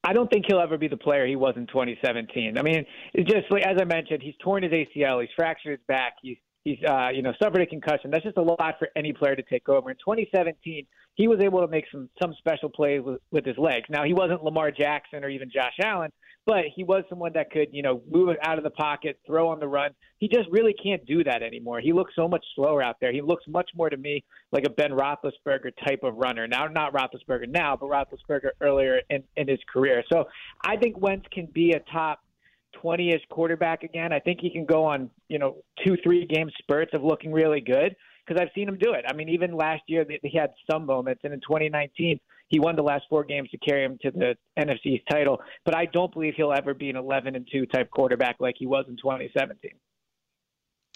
I 0.04 0.14
don't 0.14 0.32
think 0.32 0.46
he'll 0.48 0.60
ever 0.60 0.80
be 0.80 0.88
the 0.88 0.98
player 0.98 1.28
he 1.28 1.36
was 1.36 1.54
in 1.58 1.68
2017. 1.68 2.58
I 2.58 2.62
mean, 2.64 2.84
just 3.16 3.52
like 3.52 3.64
as 3.64 3.78
I 3.80 3.86
mentioned, 3.86 4.24
he's 4.24 4.36
torn 4.44 4.64
his 4.64 4.72
ACL, 4.72 5.22
he's 5.22 5.30
fractured 5.36 5.74
his 5.74 5.86
back, 5.88 6.16
he's 6.24 6.38
he's 6.64 6.80
uh, 6.88 7.10
you 7.10 7.22
know 7.22 7.34
suffered 7.42 7.62
a 7.62 7.68
concussion. 7.68 8.12
That's 8.12 8.24
just 8.24 8.38
a 8.38 8.42
lot 8.42 8.76
for 8.80 8.90
any 8.96 9.14
player 9.14 9.36
to 9.36 9.44
take 9.44 9.70
over. 9.70 9.92
In 9.92 9.98
2017, 9.98 10.86
he 11.14 11.28
was 11.28 11.40
able 11.40 11.62
to 11.62 11.68
make 11.68 11.86
some 11.92 12.10
some 12.22 12.34
special 12.38 12.70
plays 12.70 13.02
with, 13.04 13.22
with 13.32 13.46
his 13.46 13.58
legs. 13.58 13.86
Now 13.90 14.04
he 14.04 14.14
wasn't 14.14 14.44
Lamar 14.44 14.72
Jackson 14.72 15.24
or 15.24 15.30
even 15.30 15.50
Josh 15.52 15.78
Allen, 15.82 16.12
but 16.46 16.66
he 16.76 16.84
was 16.84 17.04
someone 17.10 17.34
that 17.34 17.50
could, 17.50 17.70
you 17.72 17.82
know, 17.82 18.02
move 18.10 18.30
it 18.30 18.38
out 18.44 18.58
of 18.58 18.64
the 18.64 18.70
pocket, 18.70 19.20
throw 19.26 19.50
on 19.50 19.60
the 19.60 19.68
run. 19.68 19.92
He 20.20 20.28
just 20.28 20.48
really 20.52 20.74
can't 20.74 21.04
do 21.06 21.24
that 21.24 21.42
anymore. 21.42 21.80
He 21.80 21.92
looks 21.92 22.14
so 22.16 22.28
much 22.28 22.46
slower 22.56 22.84
out 22.84 22.98
there. 23.02 23.12
He 23.12 23.22
looks 23.22 23.44
much 23.48 23.70
more 23.76 23.90
to 23.90 23.98
me 23.98 24.24
like 24.52 24.64
a 24.66 24.70
Ben 24.70 24.92
Roethlisberger 24.92 25.72
type 25.88 26.04
of 26.04 26.16
runner. 26.18 26.48
Now, 26.48 26.68
not 26.68 26.94
Roethlisberger 26.94 27.50
now, 27.50 27.76
but 27.76 27.90
Roethlisberger 27.90 28.50
earlier 28.62 29.02
in, 29.10 29.24
in 29.36 29.48
his 29.48 29.60
career. 29.72 30.04
So 30.12 30.26
I 30.64 30.78
think 30.78 31.00
Wentz 31.00 31.26
can 31.32 31.48
be 31.48 31.72
a 31.72 31.80
top 31.92 32.20
20-ish 32.84 33.24
quarterback 33.30 33.84
again. 33.84 34.14
I 34.14 34.20
think 34.20 34.40
he 34.40 34.52
can 34.52 34.66
go 34.66 34.86
on, 34.86 35.10
you 35.30 35.40
know, 35.40 35.58
two, 35.84 35.98
three 36.04 36.28
game 36.28 36.52
spurts 36.60 36.94
of 36.94 37.04
looking 37.04 37.32
really 37.32 37.62
good 37.62 37.96
because 38.26 38.40
I've 38.42 38.54
seen 38.54 38.68
him 38.68 38.78
do 38.78 38.94
it. 38.94 39.06
I 39.08 39.14
mean, 39.14 39.30
even 39.30 39.56
last 39.56 39.84
year 39.88 40.06
he 40.22 40.38
had 40.38 40.52
some 40.70 40.86
moments, 40.86 41.22
and 41.24 41.34
in 41.34 41.40
2019 41.42 42.20
he 42.48 42.60
won 42.60 42.76
the 42.76 42.84
last 42.84 43.06
four 43.10 43.24
games 43.24 43.50
to 43.50 43.58
carry 43.58 43.84
him 43.84 43.98
to 44.02 44.12
the 44.12 44.36
NFC's 44.58 45.02
title. 45.10 45.42
But 45.64 45.76
I 45.76 45.86
don't 45.86 46.14
believe 46.14 46.36
he'll 46.36 46.54
ever 46.54 46.74
be 46.74 46.90
an 46.90 46.96
11 46.96 47.36
and 47.36 47.48
two 47.52 47.66
type 47.66 47.90
quarterback 47.90 48.38
like 48.40 48.56
he 48.58 48.68
was 48.68 48.86
in 48.88 48.98
2017. 48.98 49.72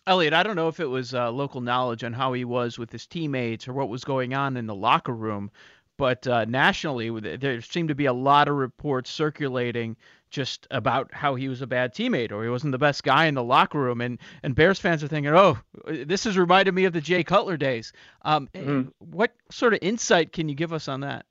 Elliot, 0.08 0.34
I 0.34 0.44
don't 0.44 0.56
know 0.56 0.70
if 0.70 0.80
it 0.80 0.88
was 0.88 1.14
uh, 1.14 1.30
local 1.30 1.62
knowledge 1.62 2.04
on 2.04 2.14
how 2.14 2.34
he 2.34 2.46
was 2.46 2.80
with 2.80 2.92
his 2.92 3.06
teammates 3.06 3.68
or 3.68 3.74
what 3.74 3.90
was 3.90 4.04
going 4.04 4.34
on 4.34 4.58
in 4.58 4.66
the 4.66 4.74
locker 4.74 5.14
room, 5.14 5.52
but 6.00 6.26
uh, 6.28 6.46
nationally, 6.46 7.10
there 7.36 7.60
seemed 7.60 7.90
to 7.90 7.96
be 7.96 8.06
a 8.06 8.14
lot 8.14 8.48
of 8.48 8.56
reports 8.56 9.10
circulating 9.10 9.98
just 10.30 10.66
about 10.72 11.14
how 11.14 11.36
he 11.36 11.50
was 11.50 11.62
a 11.62 11.68
bad 11.68 11.94
teammate 11.94 12.32
or 12.32 12.42
he 12.42 12.50
wasn't 12.50 12.72
the 12.72 12.78
best 12.78 13.04
guy 13.04 13.26
in 13.26 13.34
the 13.34 13.44
locker 13.44 13.80
room. 13.80 14.00
And 14.00 14.18
and 14.42 14.56
Bears 14.56 14.80
fans 14.80 15.04
are 15.04 15.10
thinking, 15.10 15.36
oh, 15.36 15.58
this 15.86 16.24
has 16.24 16.38
reminded 16.38 16.74
me 16.74 16.86
of 16.86 16.94
the 16.94 17.02
Jay 17.02 17.22
Cutler 17.22 17.58
days. 17.58 17.92
Um, 18.22 18.48
mm-hmm. 18.54 18.90
What 19.00 19.36
sort 19.52 19.74
of 19.74 19.80
insight 19.82 20.32
can 20.32 20.48
you 20.48 20.56
give 20.56 20.72
us 20.72 20.88
on 20.88 21.02
that? 21.02 21.26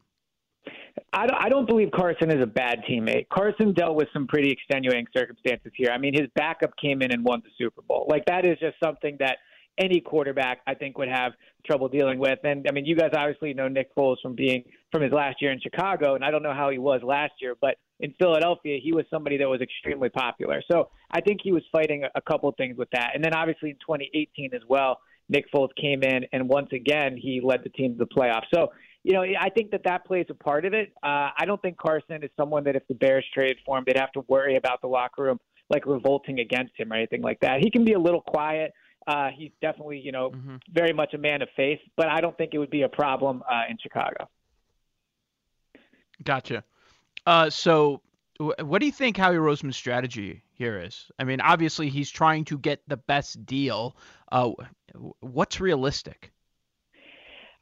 I 1.13 1.27
don't 1.27 1.41
I 1.41 1.49
don't 1.49 1.67
believe 1.67 1.91
Carson 1.95 2.31
is 2.31 2.43
a 2.43 2.47
bad 2.47 2.81
teammate. 2.89 3.29
Carson 3.29 3.73
dealt 3.73 3.97
with 3.97 4.09
some 4.13 4.27
pretty 4.27 4.51
extenuating 4.51 5.07
circumstances 5.17 5.73
here. 5.75 5.91
I 5.91 5.99
mean, 5.99 6.15
his 6.15 6.29
backup 6.35 6.77
came 6.81 7.03
in 7.03 7.13
and 7.13 7.25
won 7.25 7.43
the 7.45 7.51
Super 7.59 7.83
Bowl. 7.83 8.07
Like 8.09 8.25
that 8.27 8.47
is 8.47 8.59
just 8.59 8.77
something 8.83 9.17
that 9.21 9.39
any 9.79 10.01
quarterback 10.01 10.61
I 10.67 10.75
think 10.75 10.99
would 10.99 11.09
have 11.09 11.33
trouble 11.65 11.89
dealing 11.89 12.19
with. 12.19 12.39
And 12.45 12.67
I 12.69 12.73
mean, 12.73 12.85
you 12.85 12.97
guys 12.97 13.11
obviously 13.17 13.55
know 13.55 13.69
Nick 13.69 13.95
Foles 13.95 14.17
from 14.23 14.35
being 14.35 14.65
from 14.91 15.03
his 15.03 15.13
last 15.13 15.41
year 15.41 15.53
in 15.53 15.61
Chicago, 15.61 16.15
and 16.15 16.25
I 16.25 16.31
don't 16.31 16.43
know 16.43 16.55
how 16.55 16.71
he 16.71 16.79
was 16.79 17.01
last 17.03 17.33
year, 17.41 17.55
but 17.61 17.77
in 18.01 18.15
Philadelphia, 18.19 18.79
he 18.83 18.93
was 18.93 19.05
somebody 19.11 19.39
that 19.39 19.49
was 19.49 19.61
extremely 19.61 20.09
popular. 20.09 20.63
So 20.71 20.91
I 21.11 21.21
think 21.21 21.41
he 21.43 21.53
was 21.53 21.63
fighting 21.73 22.05
a 22.15 22.21
couple 22.21 22.49
of 22.49 22.57
things 22.57 22.77
with 22.77 22.89
that. 22.93 23.11
And 23.15 23.25
then 23.25 23.35
obviously 23.35 23.71
in 23.71 23.77
2018 23.77 24.55
as 24.55 24.63
well, 24.69 24.99
Nick 25.29 25.45
Foles 25.53 25.69
came 25.81 26.03
in, 26.03 26.25
and 26.33 26.49
once 26.49 26.69
again 26.73 27.17
he 27.17 27.41
led 27.43 27.63
the 27.63 27.71
team 27.71 27.93
to 27.93 27.99
the 27.99 28.07
playoffs. 28.07 28.47
So 28.53 28.69
you 29.09 29.15
know, 29.15 29.23
I 29.23 29.49
think 29.49 29.71
that 29.71 29.85
that 29.85 30.05
plays 30.05 30.27
a 30.29 30.35
part 30.35 30.67
of 30.67 30.75
it. 30.75 30.93
Uh, 31.03 31.31
I 31.35 31.47
don't 31.47 31.61
think 31.63 31.79
Carson 31.79 32.23
is 32.23 32.29
someone 32.37 32.63
that 32.65 32.77
if 32.77 32.87
the 32.89 32.95
Bears 32.95 33.25
traded 33.33 33.57
for 33.65 33.79
him, 33.79 33.85
they'd 33.87 33.97
have 33.97 34.13
to 34.13 34.21
worry 34.29 34.57
about 34.57 34.83
the 34.83 34.87
locker 34.87 35.23
room 35.23 35.41
like 35.71 35.87
revolting 35.87 36.41
against 36.41 36.79
him 36.79 36.93
or 36.93 36.97
anything 36.97 37.23
like 37.23 37.41
that. 37.41 37.61
He 37.61 37.71
can 37.71 37.87
be 37.87 37.95
a 37.95 37.99
little 37.99 38.21
quiet. 38.21 38.75
Uh, 39.07 39.31
he's 39.35 39.51
definitely, 39.63 39.99
you 39.99 40.13
know, 40.13 40.29
mm-hmm. 40.33 40.57
very 40.71 40.93
much 40.93 41.15
a 41.15 41.19
man 41.19 41.41
of 41.41 41.49
faith, 41.57 41.79
but 41.97 42.09
I 42.09 42.21
don't 42.21 42.37
think 42.37 42.53
it 42.53 42.59
would 42.59 42.69
be 42.69 42.83
a 42.83 42.89
problem 42.91 43.43
uh, 43.51 43.63
in 43.71 43.79
Chicago. 43.83 44.29
Gotcha. 46.23 46.63
Uh, 47.27 47.49
so, 47.49 48.03
what 48.39 48.81
do 48.81 48.85
you 48.85 48.93
think 48.93 49.17
Howie 49.17 49.37
Roseman's 49.37 49.79
strategy 49.79 50.43
here 50.53 50.79
is? 50.79 51.11
I 51.19 51.25
mean, 51.25 51.41
obviously 51.41 51.89
he's 51.89 52.11
trying 52.11 52.45
to 52.45 52.59
get 52.59 52.83
the 52.89 52.99
best 52.99 53.47
deal. 53.47 53.97
Uh, 54.31 54.51
what's 55.21 55.61
realistic? 55.61 56.31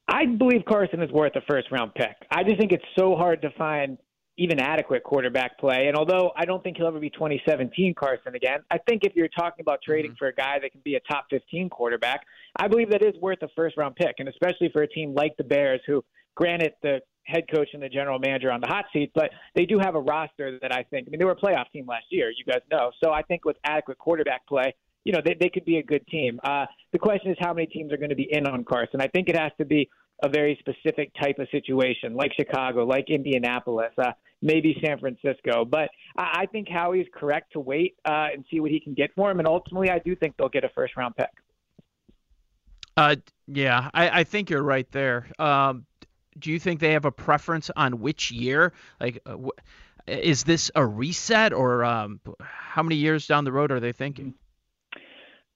I 0.09 0.27
believe 0.27 0.65
Carson 0.67 1.03
is 1.03 1.11
worth 1.11 1.35
a 1.37 1.41
first 1.49 1.71
round 1.71 1.95
pick. 1.95 2.17
I 2.31 2.45
just 2.45 2.59
think 2.59 2.73
it's 2.73 2.85
so 2.99 3.17
hard 3.17 3.43
to 3.43 3.51
find 3.59 3.99
even 4.39 4.61
adequate 4.61 5.03
quarterback 5.03 5.59
play. 5.59 5.87
And 5.89 5.97
although 5.97 6.31
I 6.37 6.45
don't 6.45 6.63
think 6.63 6.77
he'll 6.77 6.87
ever 6.87 7.01
be 7.01 7.11
2017 7.11 7.95
Carson 7.95 8.35
again, 8.35 8.61
I 8.71 8.79
think 8.79 9.03
if 9.05 9.17
you're 9.17 9.29
talking 9.29 9.63
about 9.63 9.81
trading 9.83 10.13
mm-hmm. 10.13 10.19
for 10.19 10.29
a 10.29 10.35
guy 10.35 10.59
that 10.61 10.73
can 10.73 10.83
be 10.85 10.95
a 10.95 11.01
top 11.01 11.27
15 11.31 11.71
quarterback, 11.71 12.21
I 12.57 12.69
believe 12.69 12.91
that 12.91 13.03
is 13.03 13.15
worth 13.21 13.43
a 13.43 13.49
first 13.57 13.77
round 13.77 13.97
pick. 13.97 14.17
And 14.19 14.29
especially 14.29 14.69
for 14.73 14.83
a 14.83 14.89
team 14.89 15.15
like 15.15 15.37
the 15.39 15.45
Bears, 15.45 15.81
who, 15.87 16.05
granted, 16.35 16.75
the 16.83 17.01
head 17.25 17.45
coach 17.53 17.69
and 17.73 17.83
the 17.83 17.89
general 17.89 18.19
manager 18.19 18.53
on 18.53 18.61
the 18.61 18.69
hot 18.69 18.85
seat, 18.93 19.11
but 19.15 19.31
they 19.57 19.65
do 19.65 19.79
have 19.79 19.97
a 19.97 20.01
roster 20.01 20.59
that 20.63 20.73
I 20.73 20.85
think, 20.85 21.09
I 21.09 21.11
mean, 21.11 21.19
they 21.19 21.25
were 21.25 21.33
a 21.33 21.37
playoff 21.37 21.71
team 21.73 21.87
last 21.87 22.05
year, 22.11 22.31
you 22.31 22.45
guys 22.45 22.63
know. 22.71 22.93
So 23.03 23.11
I 23.11 23.23
think 23.23 23.45
with 23.45 23.57
adequate 23.65 23.99
quarterback 23.99 24.47
play, 24.47 24.75
you 25.07 25.13
know, 25.13 25.21
they, 25.25 25.37
they 25.39 25.49
could 25.49 25.65
be 25.65 25.79
a 25.79 25.83
good 25.83 26.05
team. 26.09 26.41
Uh, 26.43 26.67
the 26.93 26.99
question 26.99 27.31
is 27.31 27.37
how 27.41 27.55
many 27.55 27.67
teams 27.69 27.93
are 27.93 27.97
going 27.97 28.11
to 28.11 28.17
be 28.17 28.29
in 28.31 28.47
on 28.47 28.65
Carson. 28.65 29.01
I 29.01 29.07
think 29.07 29.29
it 29.29 29.39
has 29.39 29.53
to 29.59 29.65
be 29.65 29.89
a 30.23 30.29
very 30.29 30.59
specific 30.59 31.13
type 31.21 31.39
of 31.39 31.47
situation, 31.51 32.15
like 32.15 32.33
Chicago, 32.35 32.85
like 32.85 33.09
Indianapolis. 33.09 33.93
Uh, 33.97 34.13
maybe 34.43 34.77
San 34.85 34.99
Francisco. 34.99 35.65
But 35.65 35.91
I, 36.17 36.43
I 36.43 36.47
think 36.47 36.69
Howie's 36.69 37.07
correct 37.15 37.53
to 37.53 37.61
wait 37.61 37.97
uh, 38.05 38.29
and 38.33 38.45
see 38.51 38.61
what 38.61 38.71
he 38.71 38.81
can 38.81 38.95
get 38.95 39.11
for 39.15 39.31
him. 39.31 39.39
And 39.39 39.49
ultimately, 39.49 39.91
I 39.91 39.99
do 39.99 40.17
think 40.17 40.37
they'll 40.37 40.49
get 40.49 40.65
a 40.65 40.71
first 40.71 40.97
round 40.97 41.17
pick. 41.17 41.31
Uh, 42.97 43.17
yeah, 43.47 43.91
I, 43.93 44.21
I 44.21 44.25
think 44.25 44.51
you're 44.51 44.63
right 44.63 44.91
there. 44.91 45.31
Um, 45.39 45.87
do 46.39 46.51
you 46.51 46.59
think 46.59 46.81
they 46.81 46.93
have 46.93 47.05
a 47.05 47.13
preference 47.13 47.71
on 47.77 48.01
which 48.01 48.31
year? 48.31 48.73
Like, 49.01 49.21
uh, 49.27 49.37
wh- 49.37 50.11
is 50.11 50.45
this 50.45 50.71
a 50.75 50.87
reset, 50.87 51.53
or 51.53 51.85
um, 51.85 52.21
how 52.41 52.83
many 52.83 52.97
years 52.97 53.27
down 53.27 53.45
the 53.45 53.53
road 53.53 53.71
are 53.73 53.81
they 53.81 53.93
thinking? 53.93 54.35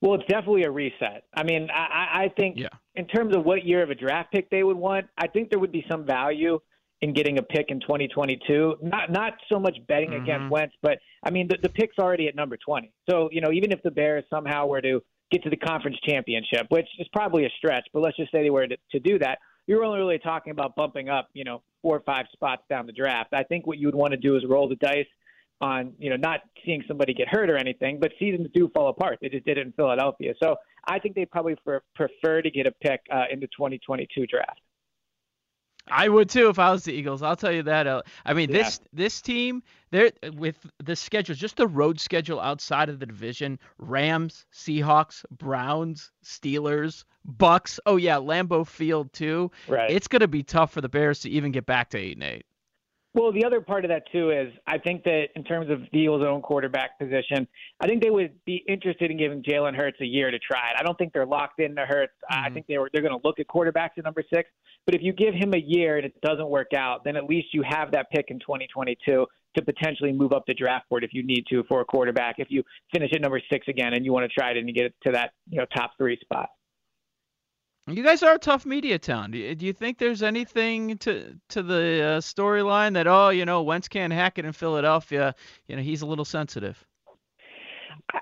Well, 0.01 0.15
it's 0.15 0.27
definitely 0.29 0.63
a 0.63 0.71
reset. 0.71 1.25
I 1.35 1.43
mean, 1.43 1.69
I, 1.71 2.25
I 2.25 2.33
think 2.39 2.57
yeah. 2.59 2.69
in 2.95 3.07
terms 3.07 3.37
of 3.37 3.45
what 3.45 3.65
year 3.65 3.83
of 3.83 3.91
a 3.91 3.95
draft 3.95 4.33
pick 4.33 4.49
they 4.51 4.63
would 4.63 4.77
want, 4.77 5.07
I 5.19 5.27
think 5.27 5.51
there 5.51 5.59
would 5.59 5.73
be 5.73 5.85
some 5.91 6.07
value 6.07 6.59
in 7.03 7.13
getting 7.13 7.39
a 7.39 7.43
pick 7.43 7.67
in 7.69 7.81
2022. 7.81 8.77
Not 8.83 9.11
not 9.11 9.35
so 9.51 9.59
much 9.59 9.77
betting 9.89 10.11
mm-hmm. 10.11 10.23
against 10.23 10.51
Wentz, 10.51 10.75
but 10.83 10.99
I 11.23 11.31
mean 11.31 11.49
the, 11.49 11.59
the 11.63 11.69
pick's 11.69 11.99
already 11.99 12.29
at 12.29 12.35
number 12.35 12.57
20. 12.57 12.93
So 13.09 13.29
you 13.33 13.41
know 13.41 13.53
even 13.53 13.73
if 13.73 13.83
the 13.83 13.91
Bears 13.91 14.25
somehow 14.31 14.67
were 14.67 14.81
to 14.83 15.03
get 15.31 15.43
to 15.45 15.51
the 15.51 15.57
conference 15.57 15.99
championship, 16.05 16.67
which 16.71 16.89
is 16.99 17.07
probably 17.13 17.45
a 17.45 17.51
stretch, 17.59 17.87
but 17.93 18.01
let's 18.01 18.17
just 18.17 18.33
say 18.33 18.43
they 18.43 18.51
were 18.51 18.67
to, 18.67 18.77
to 18.93 19.01
do 19.01 19.19
that, 19.21 19.39
you're 19.67 19.85
only 19.85 19.99
really 19.99 20.19
talking 20.19 20.51
about 20.51 20.77
bumping 20.77 21.09
up 21.09 21.29
you 21.35 21.45
know 21.45 21.63
four 21.83 21.97
or 21.97 22.03
five 22.07 22.27
spots 22.33 22.63
down 22.69 22.87
the 22.87 22.93
draft. 22.93 23.31
I 23.33 23.43
think 23.43 23.67
what 23.67 23.79
you 23.79 23.87
would 23.87 23.95
want 23.95 24.13
to 24.13 24.19
do 24.19 24.37
is 24.37 24.45
roll 24.49 24.69
the 24.69 24.77
dice 24.77 25.07
on 25.61 25.93
you 25.99 26.11
know 26.11 26.17
not 26.17 26.41
seeing 26.65 26.83
somebody 26.89 27.15
get 27.15 27.29
hurt 27.29 27.51
or 27.51 27.57
anything, 27.57 27.99
but 28.01 28.13
seasons 28.19 28.49
do 28.55 28.69
fall 28.75 28.89
apart. 28.89 29.19
They 29.21 29.29
just 29.29 29.45
did 29.45 29.59
it 29.59 29.67
in 29.67 29.73
Philadelphia, 29.73 30.35
so 30.43 30.57
I 30.87 30.99
think 30.99 31.15
they 31.15 31.27
probably 31.27 31.57
prefer 31.95 32.43
to 32.43 32.51
get 32.51 32.67
a 32.67 32.73
pick 32.73 33.01
uh, 33.13 33.25
in 33.31 33.41
the 33.41 33.47
2022 33.49 34.27
draft. 34.27 34.61
I 35.89 36.09
would 36.09 36.29
too 36.29 36.49
if 36.49 36.59
I 36.59 36.71
was 36.71 36.85
the 36.85 36.93
Eagles. 36.93 37.23
I'll 37.23 37.37
tell 37.37 37.53
you 37.53 37.63
that. 37.65 38.05
I 38.25 38.35
mean, 38.35 38.51
yeah. 38.51 38.59
this 38.59 38.81
this 38.93 39.21
team, 39.21 39.63
they're 39.91 40.13
with 40.35 40.57
the 40.83 40.95
schedule, 40.95 41.35
just 41.35 41.57
the 41.57 41.67
road 41.67 41.99
schedule 41.99 42.41
outside 42.41 42.89
of 42.89 43.01
the 43.01 43.07
division: 43.07 43.59
Rams, 43.79 44.47
Seahawks, 44.53 45.25
Browns, 45.31 46.13
Steelers, 46.25 47.05
Bucs. 47.37 47.79
Oh 47.87 47.97
yeah, 47.97 48.17
Lambeau 48.17 48.67
Field 48.67 49.13
too. 49.13 49.51
Right. 49.69 49.91
It's 49.91 50.09
gonna 50.09 50.29
be 50.29 50.43
tough 50.43 50.73
for 50.73 50.81
the 50.81 50.89
Bears 50.89 51.21
to 51.21 51.31
even 51.31 51.51
get 51.51 51.67
back 51.67 51.91
to 51.91 51.99
eight 51.99 52.17
and 52.17 52.25
eight. 52.25 52.47
Well, 53.13 53.33
the 53.33 53.45
other 53.45 53.61
part 53.61 53.85
of 53.85 53.89
that 53.89 54.05
too 54.13 54.31
is 54.31 54.53
I 54.69 54.79
think 54.79 55.03
that 55.03 55.29
in 55.35 55.43
terms 55.43 55.69
of 55.69 55.81
the 55.93 55.99
Eagles' 55.99 56.23
own 56.25 56.43
quarterback 56.43 56.97
position, 56.97 57.49
I 57.81 57.89
think 57.89 58.03
they 58.03 58.11
would 58.11 58.33
be 58.45 58.65
interested 58.69 59.11
in 59.11 59.19
giving 59.19 59.43
Jalen 59.43 59.75
Hurts 59.75 60.01
a 60.01 60.07
year 60.07 60.31
to 60.31 60.39
try 60.39 60.71
it. 60.71 60.77
I 60.79 60.85
don't 60.85 60.97
think 60.97 61.13
they're 61.13 61.27
locked 61.27 61.59
into 61.59 61.85
Hurts. 61.85 62.13
Mm-hmm. 62.31 62.45
I 62.45 62.51
think 62.51 62.67
they 62.69 62.79
were 62.79 62.89
they're 62.93 63.03
going 63.03 63.19
to 63.19 63.27
look 63.27 63.41
at 63.41 63.49
quarterbacks 63.49 63.99
at 63.99 64.05
number 64.05 64.23
six. 64.33 64.49
But 64.87 64.95
if 64.95 65.03
you 65.03 65.13
give 65.13 65.35
him 65.35 65.55
a 65.55 65.59
year 65.59 65.97
and 65.97 66.07
it 66.07 66.21
doesn't 66.21 66.49
work 66.49 66.73
out, 66.77 67.03
then 67.05 67.17
at 67.17 67.25
least 67.25 67.49
you 67.53 67.63
have 67.69 67.91
that 67.93 68.11
pick 68.13 68.27
in 68.29 68.39
2022 68.39 69.27
to 69.57 69.63
potentially 69.63 70.13
move 70.13 70.33
up 70.33 70.45
the 70.47 70.55
draft 70.55 70.89
board 70.89 71.03
if 71.03 71.13
you 71.13 71.25
need 71.25 71.45
to 71.51 71.65
for 71.65 71.81
a 71.81 71.85
quarterback. 71.85 72.37
If 72.39 72.47
you 72.51 72.63
finish 72.95 73.11
at 73.13 73.21
number 73.21 73.41
six 73.53 73.67
again 73.67 73.93
and 73.93 74.05
you 74.05 74.13
want 74.13 74.31
to 74.31 74.41
try 74.41 74.53
it 74.53 74.57
and 74.57 74.69
you 74.69 74.75
get 74.75 74.87
it 74.87 74.95
to 75.07 75.13
that 75.13 75.33
you 75.49 75.59
know 75.59 75.67
top 75.77 75.93
three 75.99 76.17
spot. 76.21 76.51
You 77.87 78.05
guys 78.05 78.23
are 78.23 78.35
a 78.35 78.39
tough 78.39 78.67
media 78.67 78.99
town. 78.99 79.33
Do 79.33 79.39
you, 79.39 79.73
think 79.73 79.99
there's 79.99 80.23
anything 80.23 80.99
to 80.99 81.35
to 81.49 81.63
the 81.63 81.75
uh, 81.75 82.21
storyline 82.21 82.95
that 82.95 83.07
oh 83.07 83.31
you 83.31 83.45
know 83.45 83.63
Wentz 83.63 83.89
can't 83.89 84.13
hack 84.13 84.39
it 84.39 84.45
in 84.45 84.53
Philadelphia? 84.53 85.35
You 85.67 85.77
know 85.77 85.83
he's 85.83 86.03
a 86.03 86.07
little 86.07 86.25
sensitive. 86.25 86.85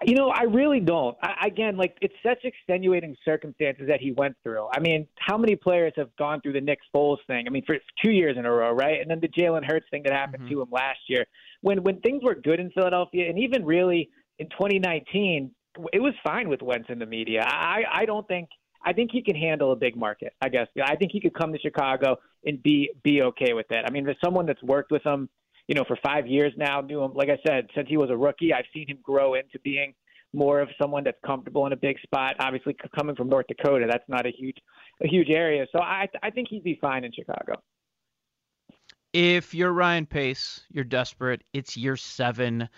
You 0.04 0.14
know, 0.14 0.28
I 0.28 0.42
really 0.42 0.80
don't. 0.80 1.16
I, 1.22 1.46
again, 1.46 1.76
like 1.76 1.96
it's 2.00 2.14
such 2.22 2.44
extenuating 2.44 3.16
circumstances 3.24 3.86
that 3.88 4.00
he 4.00 4.12
went 4.12 4.36
through. 4.42 4.68
I 4.72 4.80
mean, 4.80 5.06
how 5.18 5.38
many 5.38 5.56
players 5.56 5.92
have 5.96 6.14
gone 6.16 6.40
through 6.40 6.54
the 6.54 6.60
Nick 6.60 6.78
Foles 6.94 7.18
thing? 7.26 7.46
I 7.46 7.50
mean, 7.50 7.64
for 7.66 7.76
two 8.02 8.10
years 8.10 8.36
in 8.38 8.44
a 8.44 8.50
row, 8.50 8.70
right? 8.70 9.00
And 9.00 9.10
then 9.10 9.20
the 9.20 9.28
Jalen 9.28 9.64
Hurts 9.64 9.86
thing 9.90 10.02
that 10.04 10.12
happened 10.12 10.44
mm-hmm. 10.44 10.54
to 10.54 10.62
him 10.62 10.68
last 10.70 11.00
year. 11.08 11.24
When 11.62 11.82
when 11.82 12.00
things 12.00 12.22
were 12.22 12.34
good 12.34 12.60
in 12.60 12.70
Philadelphia, 12.70 13.28
and 13.28 13.38
even 13.38 13.64
really 13.64 14.10
in 14.38 14.48
2019, 14.50 15.50
it 15.92 16.00
was 16.00 16.14
fine 16.24 16.48
with 16.48 16.62
Wentz 16.62 16.88
in 16.90 16.98
the 16.98 17.06
media. 17.06 17.42
I 17.46 17.82
I 17.92 18.04
don't 18.04 18.26
think 18.28 18.48
I 18.84 18.92
think 18.92 19.10
he 19.12 19.22
can 19.22 19.36
handle 19.36 19.72
a 19.72 19.76
big 19.76 19.96
market. 19.96 20.32
I 20.40 20.48
guess 20.48 20.68
I 20.82 20.96
think 20.96 21.12
he 21.12 21.20
could 21.20 21.34
come 21.34 21.52
to 21.52 21.58
Chicago 21.58 22.16
and 22.44 22.62
be 22.62 22.90
be 23.02 23.22
okay 23.22 23.52
with 23.52 23.70
it. 23.70 23.84
I 23.86 23.90
mean, 23.90 24.04
there's 24.04 24.18
someone 24.24 24.46
that's 24.46 24.62
worked 24.62 24.90
with 24.90 25.04
him, 25.04 25.28
you 25.66 25.74
know, 25.74 25.84
for 25.86 25.98
five 26.02 26.26
years 26.26 26.52
now. 26.56 26.80
Knew 26.80 27.02
him, 27.02 27.12
like 27.14 27.28
I 27.28 27.38
said, 27.46 27.68
since 27.74 27.88
he 27.88 27.96
was 27.96 28.10
a 28.10 28.16
rookie. 28.16 28.52
I've 28.52 28.66
seen 28.72 28.88
him 28.88 28.98
grow 29.02 29.34
into 29.34 29.58
being 29.64 29.94
more 30.32 30.60
of 30.60 30.68
someone 30.80 31.04
that's 31.04 31.18
comfortable 31.24 31.66
in 31.66 31.72
a 31.72 31.76
big 31.76 31.98
spot. 32.00 32.36
Obviously, 32.38 32.76
coming 32.94 33.16
from 33.16 33.28
North 33.28 33.46
Dakota, 33.48 33.86
that's 33.88 34.08
not 34.08 34.26
a 34.26 34.30
huge 34.30 34.56
a 35.02 35.08
huge 35.08 35.30
area. 35.30 35.66
So 35.72 35.80
I 35.80 36.08
I 36.22 36.30
think 36.30 36.48
he'd 36.48 36.64
be 36.64 36.78
fine 36.80 37.04
in 37.04 37.12
Chicago. 37.12 37.54
If 39.12 39.54
you're 39.54 39.72
Ryan 39.72 40.06
Pace, 40.06 40.60
you're 40.70 40.84
desperate. 40.84 41.42
It's 41.52 41.76
year 41.76 41.96
seven 41.96 42.68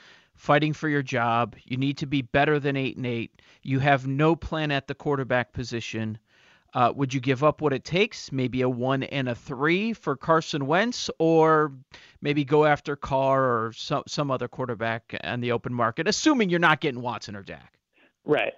fighting 0.41 0.73
for 0.73 0.89
your 0.89 1.03
job. 1.03 1.55
You 1.65 1.77
need 1.77 1.99
to 1.99 2.07
be 2.07 2.23
better 2.23 2.59
than 2.59 2.75
eight 2.75 2.97
and 2.97 3.05
eight. 3.05 3.43
You 3.63 3.79
have 3.81 4.07
no 4.07 4.35
plan 4.35 4.71
at 4.71 4.87
the 4.87 4.95
quarterback 4.95 5.53
position. 5.53 6.19
Uh, 6.73 6.91
would 6.97 7.13
you 7.13 7.21
give 7.21 7.45
up 7.45 7.61
what 7.61 7.75
it 7.75 7.85
takes, 7.85 8.33
maybe 8.33 8.63
a 8.63 8.69
one 8.69 9.03
and 9.03 9.29
a 9.29 9.35
three 9.35 9.93
for 9.93 10.17
Carson 10.17 10.67
Wentz, 10.67 11.11
or 11.19 11.73
maybe 12.23 12.45
go 12.45 12.65
after 12.65 12.97
Carr 12.97 13.43
or 13.43 13.73
some 13.75 14.05
some 14.07 14.31
other 14.31 14.49
quarterback 14.49 15.15
on 15.25 15.41
the 15.41 15.53
open 15.53 15.75
market, 15.75 16.09
assuming 16.09 16.49
you're 16.49 16.59
not 16.59 16.81
getting 16.81 17.03
Watson 17.03 17.37
or 17.37 17.43
Dak? 17.43 17.79
Right. 18.25 18.55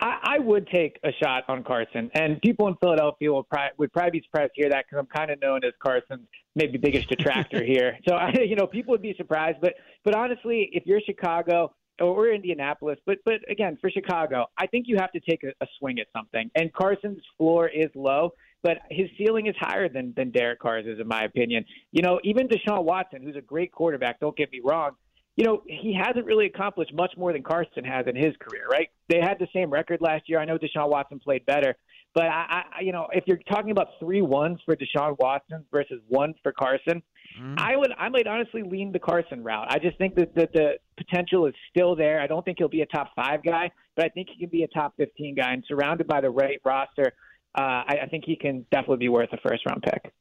I, 0.00 0.18
I 0.22 0.38
would 0.38 0.66
take 0.68 0.98
a 1.04 1.10
shot 1.22 1.44
on 1.48 1.62
Carson, 1.62 2.10
and 2.14 2.40
people 2.40 2.68
in 2.68 2.76
Philadelphia 2.80 3.30
will 3.30 3.42
probably, 3.44 3.70
would 3.78 3.92
probably 3.92 4.20
be 4.20 4.24
surprised 4.24 4.52
to 4.54 4.62
hear 4.62 4.70
that 4.70 4.86
because 4.86 4.98
I'm 4.98 5.06
kind 5.14 5.30
of 5.30 5.40
known 5.40 5.64
as 5.64 5.72
Carson's 5.82 6.26
maybe 6.56 6.78
biggest 6.78 7.08
detractor 7.08 7.62
here. 7.64 7.98
So 8.08 8.14
I, 8.14 8.32
you 8.32 8.56
know, 8.56 8.66
people 8.66 8.92
would 8.92 9.02
be 9.02 9.14
surprised, 9.16 9.58
but 9.60 9.74
but 10.04 10.14
honestly, 10.14 10.70
if 10.72 10.86
you're 10.86 11.00
Chicago 11.00 11.74
or 12.00 12.28
Indianapolis, 12.28 12.98
but 13.04 13.18
but 13.24 13.40
again, 13.50 13.76
for 13.80 13.90
Chicago, 13.90 14.46
I 14.58 14.66
think 14.66 14.86
you 14.88 14.96
have 14.98 15.12
to 15.12 15.20
take 15.20 15.44
a, 15.44 15.48
a 15.62 15.66
swing 15.78 15.98
at 15.98 16.06
something. 16.16 16.50
And 16.54 16.72
Carson's 16.72 17.22
floor 17.36 17.68
is 17.68 17.90
low, 17.94 18.32
but 18.62 18.78
his 18.90 19.08
ceiling 19.18 19.48
is 19.48 19.54
higher 19.58 19.88
than 19.88 20.14
than 20.16 20.30
Derek 20.30 20.60
Carr's 20.60 20.86
is, 20.86 20.98
in 20.98 21.08
my 21.08 21.24
opinion. 21.24 21.64
You 21.92 22.02
know, 22.02 22.20
even 22.24 22.48
Deshaun 22.48 22.84
Watson, 22.84 23.22
who's 23.22 23.36
a 23.36 23.42
great 23.42 23.70
quarterback, 23.72 24.18
don't 24.20 24.36
get 24.36 24.50
me 24.50 24.60
wrong, 24.64 24.92
you 25.36 25.44
know, 25.44 25.62
he 25.66 25.94
hasn't 25.94 26.26
really 26.26 26.46
accomplished 26.46 26.92
much 26.92 27.12
more 27.16 27.32
than 27.32 27.42
Carson 27.42 27.84
has 27.84 28.06
in 28.06 28.16
his 28.16 28.34
career, 28.40 28.66
right? 28.70 28.88
They 29.08 29.20
had 29.20 29.38
the 29.38 29.46
same 29.54 29.70
record 29.70 30.00
last 30.00 30.28
year. 30.28 30.38
I 30.38 30.44
know 30.44 30.58
Deshaun 30.58 30.88
Watson 30.88 31.18
played 31.18 31.46
better, 31.46 31.76
but 32.14 32.24
I, 32.24 32.62
I 32.76 32.80
you 32.82 32.92
know, 32.92 33.08
if 33.12 33.24
you're 33.26 33.38
talking 33.50 33.70
about 33.70 33.88
three 34.00 34.22
ones 34.22 34.58
for 34.64 34.76
Deshaun 34.76 35.16
Watson 35.18 35.64
versus 35.70 36.00
one 36.08 36.34
for 36.42 36.52
Carson, 36.52 37.02
mm. 37.40 37.58
I 37.58 37.76
would, 37.76 37.92
I 37.96 38.08
might 38.08 38.26
honestly 38.26 38.62
lean 38.62 38.92
the 38.92 38.98
Carson 38.98 39.44
route. 39.44 39.68
I 39.70 39.78
just 39.78 39.96
think 39.98 40.16
that, 40.16 40.34
that 40.34 40.52
the 40.52 40.72
potential 40.96 41.46
is 41.46 41.54
still 41.70 41.94
there. 41.94 42.20
I 42.20 42.26
don't 42.26 42.44
think 42.44 42.58
he'll 42.58 42.68
be 42.68 42.82
a 42.82 42.86
top 42.86 43.12
five 43.14 43.42
guy, 43.44 43.70
but 43.96 44.04
I 44.04 44.08
think 44.08 44.28
he 44.30 44.40
can 44.40 44.50
be 44.50 44.64
a 44.64 44.68
top 44.68 44.94
15 44.96 45.36
guy 45.36 45.52
and 45.52 45.64
surrounded 45.66 46.06
by 46.06 46.20
the 46.20 46.30
right 46.30 46.60
roster. 46.64 47.12
Uh, 47.56 47.82
I, 47.88 47.98
I 48.02 48.06
think 48.10 48.24
he 48.26 48.36
can 48.36 48.66
definitely 48.70 48.98
be 48.98 49.08
worth 49.08 49.32
a 49.32 49.38
first 49.48 49.64
round 49.66 49.82
pick. 49.82 50.12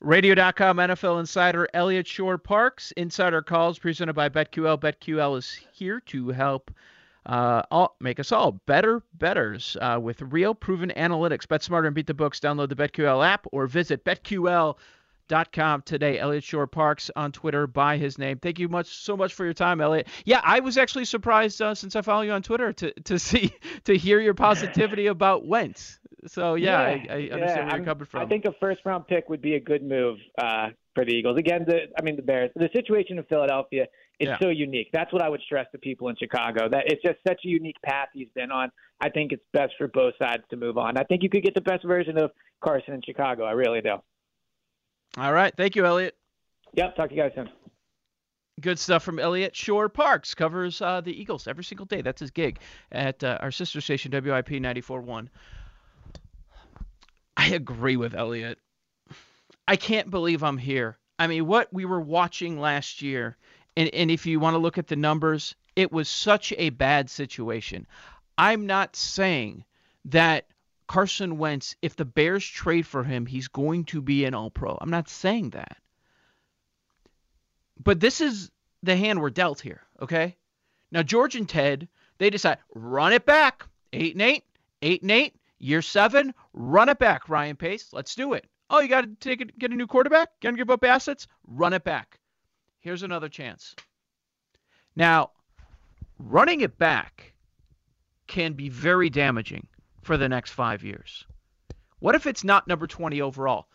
Radio.com 0.00 0.78
NFL 0.78 1.20
insider 1.20 1.68
Eliot 1.74 2.06
Shorr-Parks. 2.06 2.92
Insider 2.92 3.42
calls 3.42 3.78
presented 3.78 4.14
by 4.14 4.28
BetQL. 4.28 4.80
BetQL 4.80 5.36
is 5.36 5.60
here 5.72 6.00
to 6.06 6.28
help 6.28 6.70
uh, 7.26 7.62
all, 7.70 7.96
make 8.00 8.18
us 8.18 8.32
all 8.32 8.52
better 8.66 9.02
betters 9.14 9.76
uh, 9.80 9.98
with 10.00 10.22
real 10.22 10.54
proven 10.54 10.90
analytics. 10.96 11.46
Bet 11.46 11.62
smarter 11.62 11.86
and 11.86 11.94
beat 11.94 12.06
the 12.06 12.14
books. 12.14 12.40
Download 12.40 12.68
the 12.68 12.76
BetQL 12.76 13.26
app 13.26 13.46
or 13.52 13.66
visit 13.66 14.04
BetQL.com 14.04 14.76
today. 15.84 16.18
Eliot 16.18 16.44
Shorr-Parks 16.44 17.10
on 17.16 17.32
Twitter 17.32 17.66
by 17.66 17.96
his 17.96 18.18
name. 18.18 18.38
Thank 18.38 18.58
you 18.58 18.68
much 18.68 18.88
so 18.88 19.16
much 19.16 19.34
for 19.34 19.44
your 19.44 19.54
time, 19.54 19.80
Eliot. 19.80 20.08
Yeah, 20.24 20.40
I 20.42 20.60
was 20.60 20.76
actually 20.76 21.04
surprised 21.04 21.62
uh, 21.62 21.74
since 21.74 21.96
I 21.96 22.02
follow 22.02 22.22
you 22.22 22.32
on 22.32 22.42
Twitter 22.42 22.72
to 22.72 22.92
to 23.02 23.18
see 23.28 23.52
to 23.84 23.96
hear 23.96 24.20
your 24.20 24.34
positivity 24.34 25.06
about 25.16 25.46
Wentz. 25.46 26.00
So 26.26 26.54
yeah, 26.54 26.66
yeah 26.66 26.86
I, 26.86 26.90
I, 26.90 26.94
understand 26.96 27.40
yeah, 27.40 27.64
where 27.64 27.76
you're 27.76 27.84
coming 27.84 28.04
from. 28.06 28.20
I 28.20 28.26
think 28.26 28.44
a 28.44 28.52
first 28.60 28.80
round 28.84 29.06
pick 29.06 29.28
would 29.28 29.40
be 29.40 29.54
a 29.54 29.60
good 29.60 29.82
move 29.82 30.18
uh, 30.38 30.68
for 30.94 31.04
the 31.04 31.12
Eagles. 31.12 31.38
Again, 31.38 31.64
the 31.66 31.86
I 31.98 32.02
mean 32.02 32.16
the 32.16 32.22
Bears. 32.22 32.50
The 32.54 32.68
situation 32.72 33.18
in 33.18 33.24
Philadelphia 33.24 33.86
is 34.18 34.28
yeah. 34.28 34.38
so 34.40 34.48
unique. 34.48 34.90
That's 34.92 35.12
what 35.12 35.22
I 35.22 35.28
would 35.28 35.40
stress 35.42 35.66
to 35.72 35.78
people 35.78 36.08
in 36.08 36.16
Chicago. 36.16 36.68
That 36.68 36.84
it's 36.86 37.02
just 37.02 37.18
such 37.26 37.40
a 37.44 37.48
unique 37.48 37.80
path 37.82 38.08
he's 38.12 38.28
been 38.34 38.50
on. 38.50 38.70
I 39.00 39.08
think 39.08 39.32
it's 39.32 39.42
best 39.52 39.72
for 39.78 39.88
both 39.88 40.14
sides 40.18 40.42
to 40.50 40.56
move 40.56 40.76
on. 40.76 40.98
I 40.98 41.04
think 41.04 41.22
you 41.22 41.30
could 41.30 41.42
get 41.42 41.54
the 41.54 41.62
best 41.62 41.84
version 41.84 42.18
of 42.18 42.32
Carson 42.62 42.94
in 42.94 43.02
Chicago. 43.02 43.44
I 43.44 43.52
really 43.52 43.80
do. 43.80 43.96
All 45.16 45.32
right, 45.32 45.52
thank 45.56 45.76
you, 45.76 45.84
Elliot. 45.84 46.16
Yep, 46.74 46.96
talk 46.96 47.08
to 47.08 47.14
you 47.14 47.22
guys 47.22 47.32
soon. 47.34 47.48
Good 48.60 48.78
stuff 48.78 49.02
from 49.02 49.18
Eliot 49.18 49.56
Shorr-Parks 49.56 50.34
Covers 50.34 50.82
uh, 50.82 51.00
the 51.00 51.18
Eagles 51.18 51.46
every 51.46 51.64
single 51.64 51.86
day. 51.86 52.02
That's 52.02 52.20
his 52.20 52.30
gig 52.30 52.58
at 52.92 53.24
uh, 53.24 53.38
our 53.40 53.50
sister 53.50 53.80
station, 53.80 54.12
WIP 54.12 54.48
94.1. 54.48 55.28
I 57.36 57.48
agree 57.48 57.96
with 57.96 58.14
Elliot. 58.14 58.58
I 59.66 59.76
can't 59.76 60.10
believe 60.10 60.42
I'm 60.42 60.58
here. 60.58 60.98
I 61.18 61.26
mean, 61.26 61.46
what 61.46 61.72
we 61.72 61.84
were 61.84 62.00
watching 62.00 62.60
last 62.60 63.02
year, 63.02 63.36
and, 63.76 63.88
and 63.94 64.10
if 64.10 64.26
you 64.26 64.40
want 64.40 64.54
to 64.54 64.58
look 64.58 64.78
at 64.78 64.88
the 64.88 64.96
numbers, 64.96 65.54
it 65.74 65.90
was 65.90 66.08
such 66.08 66.52
a 66.58 66.70
bad 66.70 67.08
situation. 67.08 67.86
I'm 68.36 68.66
not 68.66 68.96
saying 68.96 69.64
that 70.06 70.46
Carson 70.90 71.38
Wentz, 71.38 71.76
if 71.82 71.94
the 71.94 72.04
Bears 72.04 72.44
trade 72.44 72.84
for 72.84 73.04
him, 73.04 73.24
he's 73.24 73.46
going 73.46 73.84
to 73.84 74.02
be 74.02 74.24
an 74.24 74.34
all 74.34 74.50
pro. 74.50 74.76
I'm 74.80 74.90
not 74.90 75.08
saying 75.08 75.50
that. 75.50 75.76
But 77.78 78.00
this 78.00 78.20
is 78.20 78.50
the 78.82 78.96
hand 78.96 79.20
we're 79.20 79.30
dealt 79.30 79.60
here, 79.60 79.82
okay? 80.02 80.36
Now, 80.90 81.04
George 81.04 81.36
and 81.36 81.48
Ted, 81.48 81.86
they 82.18 82.28
decide, 82.28 82.58
run 82.74 83.12
it 83.12 83.24
back. 83.24 83.68
Eight 83.92 84.16
and 84.16 84.22
eight, 84.22 84.42
eight 84.82 85.02
and 85.02 85.12
eight. 85.12 85.36
Year 85.60 85.80
seven, 85.80 86.34
run 86.54 86.88
it 86.88 86.98
back, 86.98 87.28
Ryan 87.28 87.54
Pace. 87.54 87.92
Let's 87.92 88.16
do 88.16 88.32
it. 88.32 88.48
Oh, 88.68 88.80
you 88.80 88.88
got 88.88 89.02
to 89.02 89.14
take 89.20 89.40
it, 89.40 89.56
get 89.60 89.70
a 89.70 89.76
new 89.76 89.86
quarterback? 89.86 90.30
Got 90.40 90.50
to 90.50 90.56
give 90.56 90.70
up 90.70 90.82
assets? 90.82 91.28
Run 91.46 91.72
it 91.72 91.84
back. 91.84 92.18
Here's 92.80 93.04
another 93.04 93.28
chance. 93.28 93.76
Now, 94.96 95.30
running 96.18 96.62
it 96.62 96.78
back 96.78 97.32
can 98.26 98.54
be 98.54 98.68
very 98.68 99.08
damaging 99.08 99.68
for 100.02 100.16
the 100.16 100.28
next 100.28 100.50
five 100.50 100.82
years. 100.82 101.26
What 101.98 102.14
if 102.14 102.26
it's 102.26 102.44
not 102.44 102.66
number 102.66 102.86
20 102.86 103.20
overall? 103.20 103.68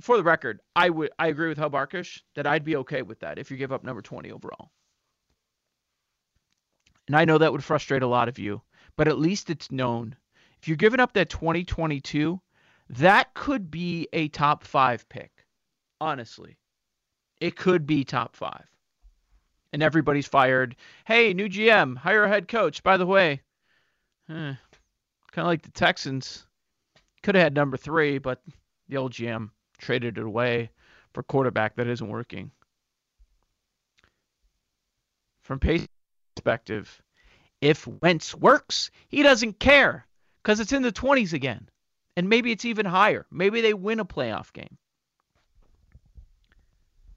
For 0.00 0.16
the 0.16 0.22
record, 0.22 0.60
I 0.74 0.88
would 0.88 1.10
I 1.18 1.26
agree 1.26 1.48
with 1.48 1.58
Hub 1.58 1.72
Arkush 1.72 2.22
that 2.34 2.46
I'd 2.46 2.64
be 2.64 2.76
okay 2.76 3.02
with 3.02 3.20
that 3.20 3.38
if 3.38 3.50
you 3.50 3.56
give 3.56 3.72
up 3.72 3.84
number 3.84 4.00
20 4.00 4.30
overall. 4.30 4.70
And 7.06 7.16
I 7.16 7.24
know 7.24 7.38
that 7.38 7.52
would 7.52 7.64
frustrate 7.64 8.02
a 8.02 8.06
lot 8.06 8.28
of 8.28 8.38
you, 8.38 8.62
but 8.96 9.08
at 9.08 9.18
least 9.18 9.50
it's 9.50 9.70
known 9.70 10.16
if 10.60 10.68
you're 10.68 10.76
giving 10.76 11.00
up 11.00 11.14
that 11.14 11.30
2022, 11.30 12.38
that 12.90 13.32
could 13.32 13.70
be 13.70 14.08
a 14.12 14.28
top 14.28 14.62
five 14.62 15.08
pick. 15.08 15.30
Honestly, 16.00 16.58
it 17.40 17.56
could 17.56 17.86
be 17.86 18.04
top 18.04 18.36
five. 18.36 18.66
And 19.72 19.82
everybody's 19.82 20.26
fired. 20.26 20.76
Hey, 21.06 21.32
new 21.32 21.48
GM, 21.48 21.96
hire 21.96 22.24
a 22.24 22.28
head 22.28 22.46
coach. 22.46 22.82
By 22.82 22.96
the 22.98 23.06
way, 23.06 23.40
eh, 24.28 24.54
kind 25.32 25.44
of 25.44 25.50
like 25.50 25.62
the 25.62 25.70
Texans. 25.70 26.46
Could 27.22 27.34
have 27.34 27.44
had 27.44 27.54
number 27.54 27.76
three, 27.76 28.18
but 28.18 28.42
the 28.88 28.96
old 28.96 29.12
GM 29.12 29.50
traded 29.78 30.18
it 30.18 30.24
away 30.24 30.70
for 31.12 31.22
quarterback 31.22 31.76
that 31.76 31.86
isn't 31.86 32.08
working. 32.08 32.50
From 35.42 35.58
Pace's 35.58 35.88
perspective, 36.34 37.02
if 37.60 37.86
Wentz 37.86 38.34
works, 38.34 38.90
he 39.08 39.22
doesn't 39.22 39.58
care 39.58 40.06
because 40.42 40.60
it's 40.60 40.72
in 40.72 40.82
the 40.82 40.92
20s 40.92 41.32
again. 41.32 41.68
And 42.16 42.28
maybe 42.28 42.52
it's 42.52 42.64
even 42.64 42.86
higher. 42.86 43.26
Maybe 43.30 43.60
they 43.60 43.74
win 43.74 44.00
a 44.00 44.04
playoff 44.04 44.52
game. 44.52 44.76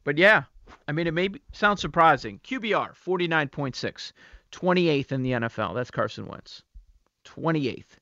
But 0.03 0.17
yeah, 0.17 0.43
I 0.87 0.91
mean, 0.91 1.07
it 1.07 1.13
may 1.13 1.29
sound 1.51 1.79
surprising. 1.79 2.39
QBR, 2.43 2.93
49.6, 2.93 4.11
28th 4.51 5.11
in 5.11 5.23
the 5.23 5.31
NFL. 5.31 5.75
That's 5.75 5.91
Carson 5.91 6.27
Wentz. 6.27 6.61
28th. 7.25 7.97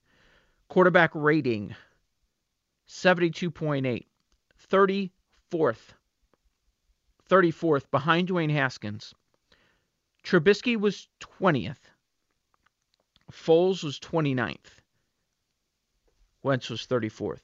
Quarterback 0.71 1.11
rating, 1.13 1.75
72.8, 2.87 4.05
34th. 4.71 5.77
34th 7.29 7.91
behind 7.91 8.29
Dwayne 8.29 8.53
Haskins. 8.53 9.13
Trubisky 10.23 10.79
was 10.79 11.09
20th. 11.19 11.75
Foles 13.33 13.83
was 13.83 13.99
29th. 13.99 14.79
Wentz 16.41 16.69
was 16.69 16.87
34th. 16.87 17.41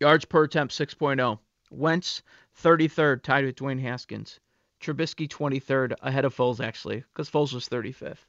Yards 0.00 0.24
per 0.24 0.44
attempt 0.44 0.72
6.0. 0.72 1.38
Wentz 1.70 2.22
33rd, 2.64 3.22
tied 3.22 3.44
with 3.44 3.56
Dwayne 3.56 3.82
Haskins. 3.82 4.40
Trubisky 4.80 5.28
23rd, 5.28 5.92
ahead 6.00 6.24
of 6.24 6.34
Foles 6.34 6.64
actually, 6.64 7.04
because 7.12 7.28
Foles 7.28 7.52
was 7.52 7.68
35th. 7.68 8.24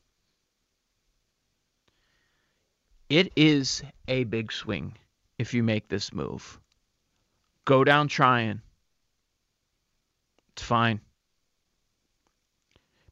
It 3.10 3.34
is 3.36 3.82
a 4.08 4.24
big 4.26 4.52
swing 4.52 4.94
if 5.40 5.54
you 5.54 5.64
make 5.64 5.88
this 5.88 6.14
move. 6.14 6.60
Go 7.66 7.84
down 7.84 8.08
trying. 8.08 8.62
It's 10.52 10.62
fine. 10.62 11.02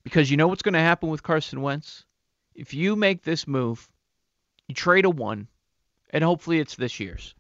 Because 0.04 0.30
you 0.30 0.38
know 0.38 0.48
what's 0.48 0.62
going 0.62 0.74
to 0.74 0.80
happen 0.80 1.10
with 1.10 1.24
Carson 1.24 1.62
Wentz? 1.62 2.06
If 2.54 2.74
you 2.74 2.96
make 2.96 3.24
this 3.24 3.48
move, 3.48 3.90
you 4.68 4.76
trade 4.76 5.06
a 5.06 5.10
one, 5.10 5.48
and 6.12 6.24
hopefully 6.24 6.60
it's 6.60 6.76
this 6.76 7.00
year's. 7.00 7.34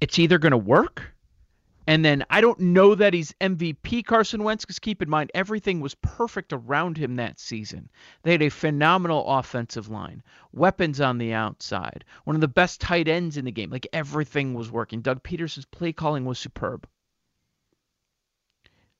It's 0.00 0.18
either 0.18 0.38
going 0.38 0.52
to 0.52 0.58
work, 0.58 1.12
and 1.86 2.04
then 2.04 2.24
I 2.30 2.40
don't 2.40 2.60
know 2.60 2.94
that 2.94 3.14
he's 3.14 3.34
MVP 3.40 4.04
Carson 4.04 4.44
Wentz, 4.44 4.64
because 4.64 4.78
keep 4.78 5.02
in 5.02 5.10
mind, 5.10 5.30
everything 5.34 5.80
was 5.80 5.94
perfect 5.96 6.52
around 6.52 6.96
him 6.96 7.16
that 7.16 7.40
season. 7.40 7.90
They 8.22 8.32
had 8.32 8.42
a 8.42 8.48
phenomenal 8.48 9.24
offensive 9.26 9.88
line, 9.88 10.22
weapons 10.52 11.00
on 11.00 11.18
the 11.18 11.32
outside, 11.32 12.04
one 12.24 12.36
of 12.36 12.40
the 12.40 12.48
best 12.48 12.80
tight 12.80 13.08
ends 13.08 13.36
in 13.36 13.44
the 13.44 13.52
game. 13.52 13.70
Like 13.70 13.88
everything 13.92 14.54
was 14.54 14.70
working. 14.70 15.00
Doug 15.00 15.22
Pederson's 15.22 15.64
play 15.66 15.92
calling 15.92 16.24
was 16.24 16.38
superb. 16.38 16.86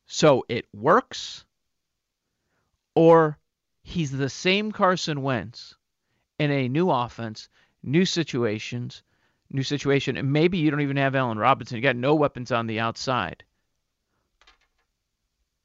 So 0.06 0.44
it 0.48 0.66
works, 0.74 1.44
or 2.94 3.38
he's 3.82 4.10
the 4.10 4.28
same 4.28 4.72
Carson 4.72 5.22
Wentz 5.22 5.76
in 6.38 6.50
a 6.50 6.68
new 6.68 6.90
offense, 6.90 7.48
new 7.82 8.04
situations, 8.04 9.02
new 9.52 9.62
situation, 9.62 10.16
and 10.16 10.32
maybe 10.32 10.58
you 10.58 10.70
don't 10.70 10.80
even 10.80 10.96
have 10.96 11.14
Allen 11.14 11.38
Robinson. 11.38 11.76
You 11.76 11.82
got 11.82 11.96
no 11.96 12.14
weapons 12.14 12.50
on 12.52 12.66
the 12.66 12.80
outside. 12.80 13.44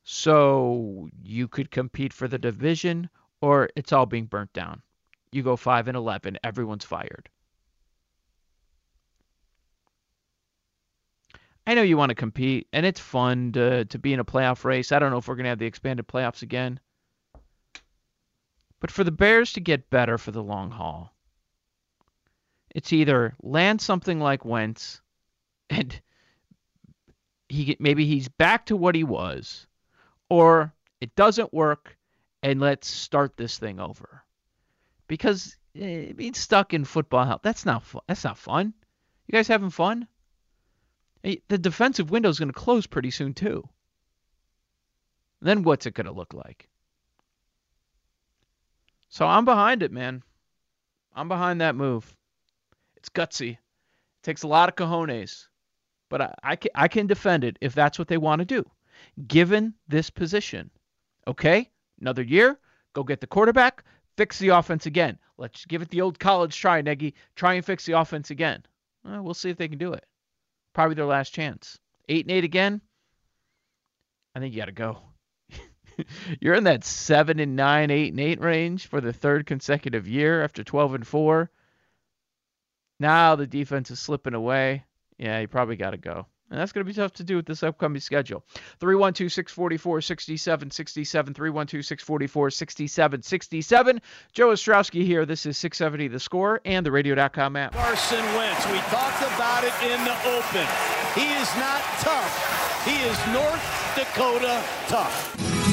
So 0.04 1.10
you 1.22 1.48
could 1.48 1.72
compete 1.72 2.14
for 2.14 2.28
the 2.28 2.38
division, 2.38 3.10
or 3.42 3.70
it's 3.76 3.92
all 3.92 4.06
being 4.06 4.26
burnt 4.26 4.54
down. 4.54 4.82
You 5.32 5.44
go 5.44 5.56
five 5.56 5.88
and 5.88 5.98
eleven, 5.98 6.38
everyone's 6.44 6.86
fired. 6.86 7.30
I 11.66 11.74
know 11.74 11.82
you 11.82 11.98
want 11.98 12.12
to 12.12 12.16
compete, 12.16 12.68
and 12.72 12.86
it's 12.86 13.02
fun 13.02 13.52
to 13.52 13.84
to 13.84 14.00
be 14.00 14.14
in 14.14 14.22
a 14.22 14.26
playoff 14.26 14.64
race. 14.64 14.94
I 14.94 15.00
don't 15.00 15.12
know 15.12 15.18
if 15.18 15.28
we're 15.28 15.36
gonna 15.36 15.50
have 15.50 15.60
the 15.60 15.66
expanded 15.66 16.08
playoffs 16.08 16.42
again. 16.42 16.80
But 18.80 18.92
for 18.92 19.04
the 19.04 19.12
Bears 19.12 19.52
to 19.54 19.60
get 19.60 19.90
better 19.90 20.18
for 20.18 20.32
the 20.32 20.44
long 20.44 20.72
haul, 20.72 21.17
it's 22.76 22.94
either 22.94 23.36
land 23.42 23.82
something 23.82 24.20
like 24.20 24.46
Wentz 24.46 25.02
and 25.70 26.00
he 27.50 27.78
maybe 27.80 28.06
he's 28.06 28.28
back 28.28 28.66
to 28.68 28.76
what 28.78 28.96
he 28.96 29.04
was, 29.04 29.68
or 30.30 30.74
it 31.00 31.16
doesn't 31.16 31.54
work 31.54 31.98
and 32.44 32.60
let's 32.60 32.88
start 32.88 33.38
this 33.38 33.58
thing 33.58 33.80
over. 33.80 34.24
Because 35.08 35.58
eh, 35.76 36.12
being 36.14 36.34
stuck 36.34 36.74
in 36.74 36.86
football 36.86 37.26
hell, 37.26 37.40
that's 37.42 37.66
not 37.66 37.84
fun. 37.84 38.02
That's 38.08 38.24
not 38.24 38.38
fun. 38.38 38.74
You 39.28 39.32
guys 39.32 39.48
having 39.48 39.70
fun? 39.70 40.08
The 41.24 41.58
defensive 41.58 42.10
window 42.10 42.30
is 42.30 42.40
going 42.40 42.50
to 42.50 42.54
close 42.54 42.88
pretty 42.88 43.12
soon 43.12 43.34
too. 43.34 43.68
Then 45.42 45.64
what's 45.64 45.86
it 45.86 45.94
going 45.94 46.06
to 46.06 46.14
look 46.14 46.34
like? 46.34 46.70
So 49.10 49.26
I'm 49.26 49.46
behind 49.46 49.84
it, 49.84 49.92
man. 49.92 50.24
I'm 51.14 51.28
behind 51.28 51.62
that 51.62 51.76
move. 51.76 52.17
It's 53.08 53.14
gutsy. 53.14 53.52
It 53.52 53.60
takes 54.24 54.44
a 54.44 54.48
lot 54.48 54.68
of 54.68 54.76
cojones, 54.76 55.48
but 56.10 56.22
I, 56.22 56.34
I, 56.44 56.56
can, 56.58 56.72
I 56.76 56.88
can 56.90 57.08
defend 57.08 57.46
it 57.46 57.58
if 57.62 57.74
that's 57.74 57.98
what 57.98 58.10
they 58.10 58.18
want 58.18 58.40
to 58.40 58.46
do, 58.46 58.66
given 59.28 59.74
this 59.88 60.10
position. 60.10 60.70
Okay, 61.26 61.70
another 62.02 62.24
year, 62.24 62.60
go 62.94 63.04
get 63.04 63.22
the 63.22 63.28
quarterback, 63.28 63.86
fix 64.18 64.40
the 64.40 64.50
offense 64.50 64.86
again. 64.88 65.18
Let's 65.38 65.66
give 65.66 65.82
it 65.82 65.90
the 65.90 66.02
old 66.02 66.20
college 66.20 66.58
try, 66.60 66.82
Nagy. 66.82 67.14
Try 67.36 67.54
and 67.54 67.66
fix 67.66 67.86
the 67.86 67.94
offense 67.94 68.30
again. 68.30 68.64
Well, 69.06 69.24
we'll 69.24 69.34
see 69.34 69.50
if 69.50 69.58
they 69.58 69.70
can 69.70 69.78
do 69.78 69.94
it. 69.94 70.06
Probably 70.74 70.96
their 70.96 71.06
last 71.06 71.34
chance. 71.34 71.80
Eight 72.10 72.26
and 72.26 72.32
eight 72.32 72.44
again. 72.44 72.82
I 74.36 74.40
think 74.40 74.54
you 74.54 74.60
got 74.60 74.66
to 74.66 74.72
go. 74.74 75.00
You're 76.42 76.56
in 76.56 76.66
that 76.66 76.84
seven 76.84 77.40
and 77.40 77.56
nine, 77.56 77.90
eight 77.90 78.12
and 78.12 78.20
eight 78.20 78.42
range 78.42 78.88
for 78.88 79.00
the 79.00 79.14
third 79.14 79.46
consecutive 79.46 80.08
year 80.08 80.44
after 80.44 80.64
12 80.64 80.96
and 80.96 81.08
four. 81.08 81.52
Now 83.00 83.36
the 83.36 83.48
defense 83.48 83.92
is 83.92 84.00
slipping 84.00 84.34
away. 84.34 84.84
Yeah, 85.18 85.40
you 85.40 85.48
probably 85.48 85.76
got 85.76 85.92
to 85.92 85.98
go. 85.98 86.26
And 86.50 86.60
that's 86.60 86.72
going 86.72 86.86
to 86.86 86.90
be 86.90 86.96
tough 86.96 87.12
to 87.14 87.26
do 87.26 87.36
with 87.36 87.46
this 87.46 87.62
upcoming 87.62 88.00
schedule. 88.00 88.44
312 88.80 89.32
644 89.32 90.02
6767. 90.02 91.34
312 91.34 91.86
644 91.86 92.50
6767. 92.52 94.02
Joe 94.32 94.50
Ostrowski 94.50 95.06
here. 95.06 95.26
This 95.26 95.46
is 95.46 95.58
670 95.58 96.08
The 96.08 96.20
Score 96.20 96.62
and 96.64 96.86
the 96.86 96.92
radio.com 96.92 97.58
app. 97.58 97.74
Carson 97.74 98.24
Wentz. 98.36 98.66
We 98.68 98.78
talked 98.88 99.22
about 99.24 99.64
it 99.66 99.74
in 99.84 100.04
the 100.06 100.16
open. 100.30 100.68
He 101.16 101.28
is 101.34 101.54
not 101.58 101.82
tough, 102.00 102.86
he 102.86 102.96
is 103.02 103.18
North 103.34 103.96
Dakota 103.96 104.64
tough. 104.88 105.67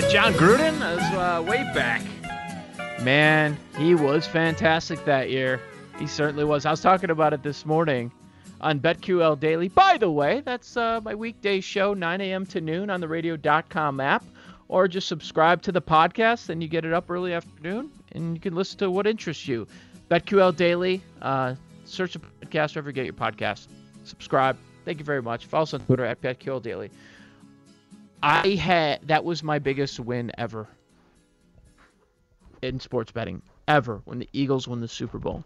That 0.00 0.10
Jon 0.10 0.32
Gruden? 0.32 0.80
That 0.80 0.96
was 0.96 1.04
uh, 1.12 1.42
way 1.48 1.62
back. 1.72 2.02
Man, 3.00 3.56
he 3.78 3.94
was 3.94 4.26
fantastic 4.26 5.04
that 5.04 5.30
year. 5.30 5.60
He 6.00 6.08
certainly 6.08 6.44
was. 6.44 6.66
I 6.66 6.72
was 6.72 6.80
talking 6.80 7.10
about 7.10 7.32
it 7.32 7.44
this 7.44 7.64
morning 7.64 8.10
on 8.60 8.80
BetQL 8.80 9.38
Daily. 9.38 9.68
By 9.68 9.96
the 9.98 10.10
way, 10.10 10.42
that's 10.44 10.76
uh, 10.76 11.00
my 11.04 11.14
weekday 11.14 11.60
show, 11.60 11.94
9 11.94 12.20
a.m. 12.20 12.44
to 12.46 12.60
noon 12.60 12.90
on 12.90 13.00
the 13.00 13.06
radio.com 13.06 14.00
app. 14.00 14.24
Or 14.66 14.88
just 14.88 15.06
subscribe 15.06 15.62
to 15.62 15.70
the 15.70 15.82
podcast, 15.82 16.48
and 16.48 16.60
you 16.60 16.68
get 16.68 16.84
it 16.84 16.92
up 16.92 17.08
early 17.08 17.32
afternoon, 17.32 17.92
and 18.10 18.34
you 18.34 18.40
can 18.40 18.56
listen 18.56 18.78
to 18.78 18.90
what 18.90 19.06
interests 19.06 19.46
you. 19.46 19.64
BetQL 20.10 20.56
Daily. 20.56 21.02
Uh, 21.22 21.54
search 21.84 22.14
the 22.14 22.18
podcast 22.18 22.74
wherever 22.74 22.88
you 22.88 22.94
get 22.94 23.04
your 23.04 23.14
podcast. 23.14 23.68
Subscribe. 24.02 24.56
Thank 24.84 24.98
you 24.98 25.04
very 25.04 25.22
much. 25.22 25.46
Follow 25.46 25.62
us 25.62 25.72
on 25.72 25.82
Twitter 25.82 26.04
at 26.04 26.20
BetQL 26.20 26.60
Daily. 26.60 26.90
I 28.24 28.54
had 28.54 29.06
that 29.08 29.22
was 29.22 29.42
my 29.42 29.58
biggest 29.58 30.00
win 30.00 30.32
ever 30.38 30.66
in 32.62 32.80
sports 32.80 33.12
betting 33.12 33.42
ever 33.68 34.00
when 34.06 34.18
the 34.18 34.28
Eagles 34.32 34.66
won 34.66 34.80
the 34.80 34.88
Super 34.88 35.18
Bowl. 35.18 35.44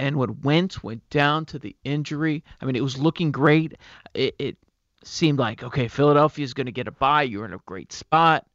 And 0.00 0.16
when 0.16 0.40
Wentz 0.40 0.82
went 0.82 1.08
down 1.10 1.44
to 1.46 1.58
the 1.58 1.76
injury, 1.84 2.44
I 2.60 2.64
mean, 2.64 2.76
it 2.76 2.82
was 2.82 2.96
looking 2.96 3.30
great. 3.30 3.74
It, 4.14 4.34
it 4.38 4.56
seemed 5.04 5.38
like, 5.38 5.62
okay, 5.62 5.86
Philadelphia's 5.86 6.54
going 6.54 6.66
to 6.66 6.72
get 6.72 6.88
a 6.88 6.92
bye. 6.92 7.24
You're 7.24 7.44
in 7.44 7.52
a 7.52 7.60
great 7.66 7.92
spot. 7.92 8.46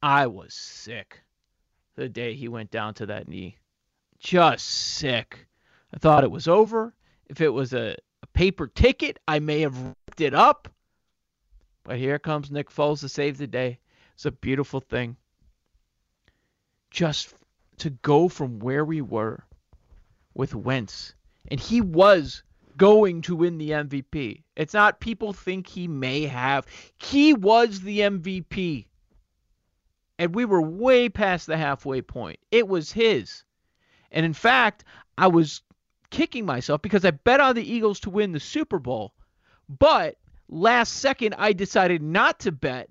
I 0.00 0.28
was 0.28 0.54
sick 0.54 1.20
the 1.96 2.08
day 2.08 2.34
he 2.34 2.46
went 2.46 2.70
down 2.70 2.94
to 2.94 3.06
that 3.06 3.26
knee. 3.26 3.56
Just 4.20 4.66
sick. 4.66 5.48
I 5.92 5.98
thought 5.98 6.22
it 6.22 6.30
was 6.30 6.46
over. 6.46 6.94
If 7.26 7.40
it 7.40 7.50
was 7.50 7.72
a, 7.72 7.96
a 8.22 8.26
paper 8.28 8.68
ticket, 8.68 9.18
I 9.26 9.40
may 9.40 9.60
have 9.62 9.76
ripped 9.76 10.20
it 10.20 10.32
up. 10.32 10.68
But 11.84 11.98
here 11.98 12.18
comes 12.18 12.50
Nick 12.50 12.70
Foles 12.70 13.00
to 13.00 13.08
save 13.08 13.38
the 13.38 13.46
day. 13.46 13.78
It's 14.14 14.24
a 14.24 14.30
beautiful 14.30 14.80
thing. 14.80 15.16
Just 16.90 17.34
to 17.78 17.90
go 17.90 18.28
from 18.28 18.58
where 18.60 18.84
we 18.84 19.00
were 19.00 19.44
with 20.34 20.54
Wentz, 20.54 21.14
and 21.48 21.58
he 21.58 21.80
was 21.80 22.42
going 22.76 23.22
to 23.22 23.36
win 23.36 23.58
the 23.58 23.70
MVP. 23.70 24.42
It's 24.56 24.74
not 24.74 25.00
people 25.00 25.32
think 25.32 25.66
he 25.66 25.88
may 25.88 26.26
have. 26.26 26.66
He 26.96 27.34
was 27.34 27.80
the 27.80 28.00
MVP. 28.00 28.86
and 30.18 30.34
we 30.34 30.44
were 30.44 30.62
way 30.62 31.08
past 31.08 31.48
the 31.48 31.56
halfway 31.56 32.00
point. 32.00 32.38
It 32.52 32.68
was 32.68 32.92
his. 32.92 33.42
And 34.12 34.24
in 34.24 34.34
fact, 34.34 34.84
I 35.18 35.26
was 35.26 35.62
kicking 36.10 36.46
myself 36.46 36.80
because 36.80 37.04
I 37.04 37.10
bet 37.10 37.40
on 37.40 37.56
the 37.56 37.72
Eagles 37.72 37.98
to 38.00 38.10
win 38.10 38.30
the 38.30 38.38
Super 38.38 38.78
Bowl, 38.78 39.14
but 39.68 40.16
last 40.52 40.94
second 40.94 41.34
I 41.38 41.52
decided 41.52 42.02
not 42.02 42.40
to 42.40 42.52
bet 42.52 42.90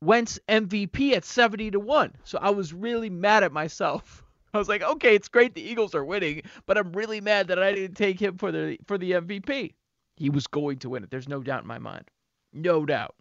Wentz 0.00 0.38
MVP 0.48 1.12
at 1.12 1.24
70 1.24 1.72
to 1.72 1.80
1. 1.80 2.14
So 2.24 2.38
I 2.40 2.50
was 2.50 2.72
really 2.72 3.10
mad 3.10 3.42
at 3.42 3.52
myself. 3.52 4.24
I 4.54 4.58
was 4.58 4.68
like, 4.68 4.82
okay, 4.82 5.14
it's 5.14 5.28
great 5.28 5.54
the 5.54 5.62
Eagles 5.62 5.94
are 5.94 6.04
winning, 6.04 6.42
but 6.66 6.78
I'm 6.78 6.92
really 6.92 7.20
mad 7.20 7.48
that 7.48 7.62
I 7.62 7.72
didn't 7.72 7.96
take 7.96 8.20
him 8.20 8.38
for 8.38 8.50
the 8.50 8.78
for 8.86 8.96
the 8.96 9.12
MVP. 9.12 9.74
He 10.16 10.30
was 10.30 10.46
going 10.46 10.78
to 10.78 10.88
win 10.88 11.04
it. 11.04 11.10
There's 11.10 11.28
no 11.28 11.42
doubt 11.42 11.62
in 11.62 11.68
my 11.68 11.78
mind. 11.78 12.10
No 12.52 12.84
doubt. 12.86 13.14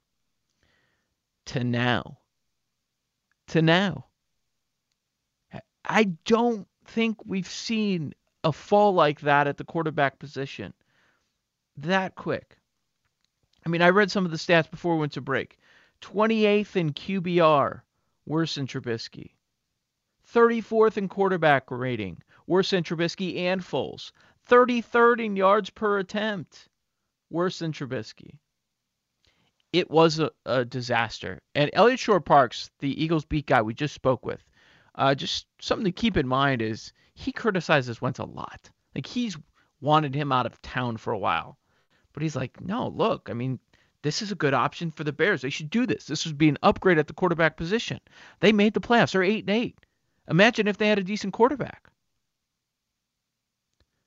To 1.48 1.64
now. 1.64 2.18
To 3.50 3.62
now. 3.62 4.06
I 5.86 6.06
don't 6.26 6.68
think 6.86 7.18
we've 7.26 7.50
seen 7.50 8.14
a 8.44 8.52
fall 8.52 8.94
like 8.94 9.22
that 9.22 9.48
at 9.48 9.58
the 9.58 9.64
quarterback 9.64 10.20
position 10.20 10.74
that 11.78 12.16
quick. 12.16 12.58
I 13.68 13.70
mean, 13.70 13.82
I 13.82 13.90
read 13.90 14.10
some 14.10 14.24
of 14.24 14.32
the 14.32 14.38
stats 14.38 14.72
before 14.72 14.94
we 14.94 15.02
went 15.02 15.12
to 15.12 15.22
break. 15.22 15.58
28th 16.00 16.78
in 16.78 16.94
QBR, 16.94 17.82
worse 18.26 18.56
than 18.56 18.66
Trubisky. 18.66 19.32
34th 20.34 20.96
in 20.96 21.10
quarterback 21.10 21.70
rating, 21.70 22.24
worse 22.46 22.70
than 22.70 22.86
Trubisky 22.86 23.40
and 23.40 23.60
Foles. 23.60 24.14
33rd 24.50 25.26
in 25.26 25.36
yards 25.36 25.70
per 25.70 26.00
attempt, 26.00 26.70
worse 27.30 27.60
than 27.60 27.74
Trubisky. 27.74 28.38
It 29.74 29.92
was 29.92 30.20
a, 30.20 30.32
a 30.46 30.64
disaster. 30.64 31.42
And 31.54 31.70
Eliot 31.74 32.00
Shorr-Parks, 32.00 32.72
the 32.80 33.04
Eagles 33.04 33.26
beat 33.26 33.48
guy 33.48 33.62
we 33.62 33.74
just 33.74 33.94
spoke 33.94 34.26
with, 34.26 34.46
uh, 34.96 35.14
just 35.14 35.46
something 35.60 35.84
to 35.84 35.92
keep 35.92 36.16
in 36.16 36.26
mind 36.26 36.62
is 36.62 36.94
he 37.16 37.34
criticizes 37.34 38.02
Wentz 38.02 38.20
a 38.20 38.24
lot. 38.24 38.70
Like 38.96 39.08
he's 39.08 39.38
wanted 39.82 40.16
him 40.16 40.32
out 40.32 40.46
of 40.46 40.62
town 40.62 40.96
for 40.96 41.12
a 41.12 41.20
while. 41.20 41.58
But 42.18 42.24
he's 42.24 42.36
like, 42.36 42.60
no, 42.62 42.88
look, 42.88 43.30
I 43.30 43.34
mean, 43.34 43.60
this 44.02 44.24
is 44.24 44.32
a 44.32 44.36
good 44.36 44.56
option 44.56 44.90
for 44.90 45.04
the 45.04 45.14
Bears. 45.14 45.44
They 45.44 45.52
should 45.52 45.70
do 45.70 45.86
this. 45.86 46.08
This 46.08 46.26
would 46.26 46.36
be 46.36 46.50
an 46.50 46.58
upgrade 46.64 46.98
at 46.98 47.06
the 47.06 47.14
quarterback 47.14 47.58
position. 47.58 48.00
They 48.40 48.52
made 48.52 48.74
the 48.74 48.80
playoffs. 48.80 49.12
They're 49.12 49.22
eight 49.22 49.44
and 49.48 49.52
eight. 49.52 49.78
Imagine 50.28 50.68
if 50.68 50.80
they 50.80 50.90
had 50.90 50.98
a 50.98 51.04
decent 51.04 51.34
quarterback. 51.34 51.92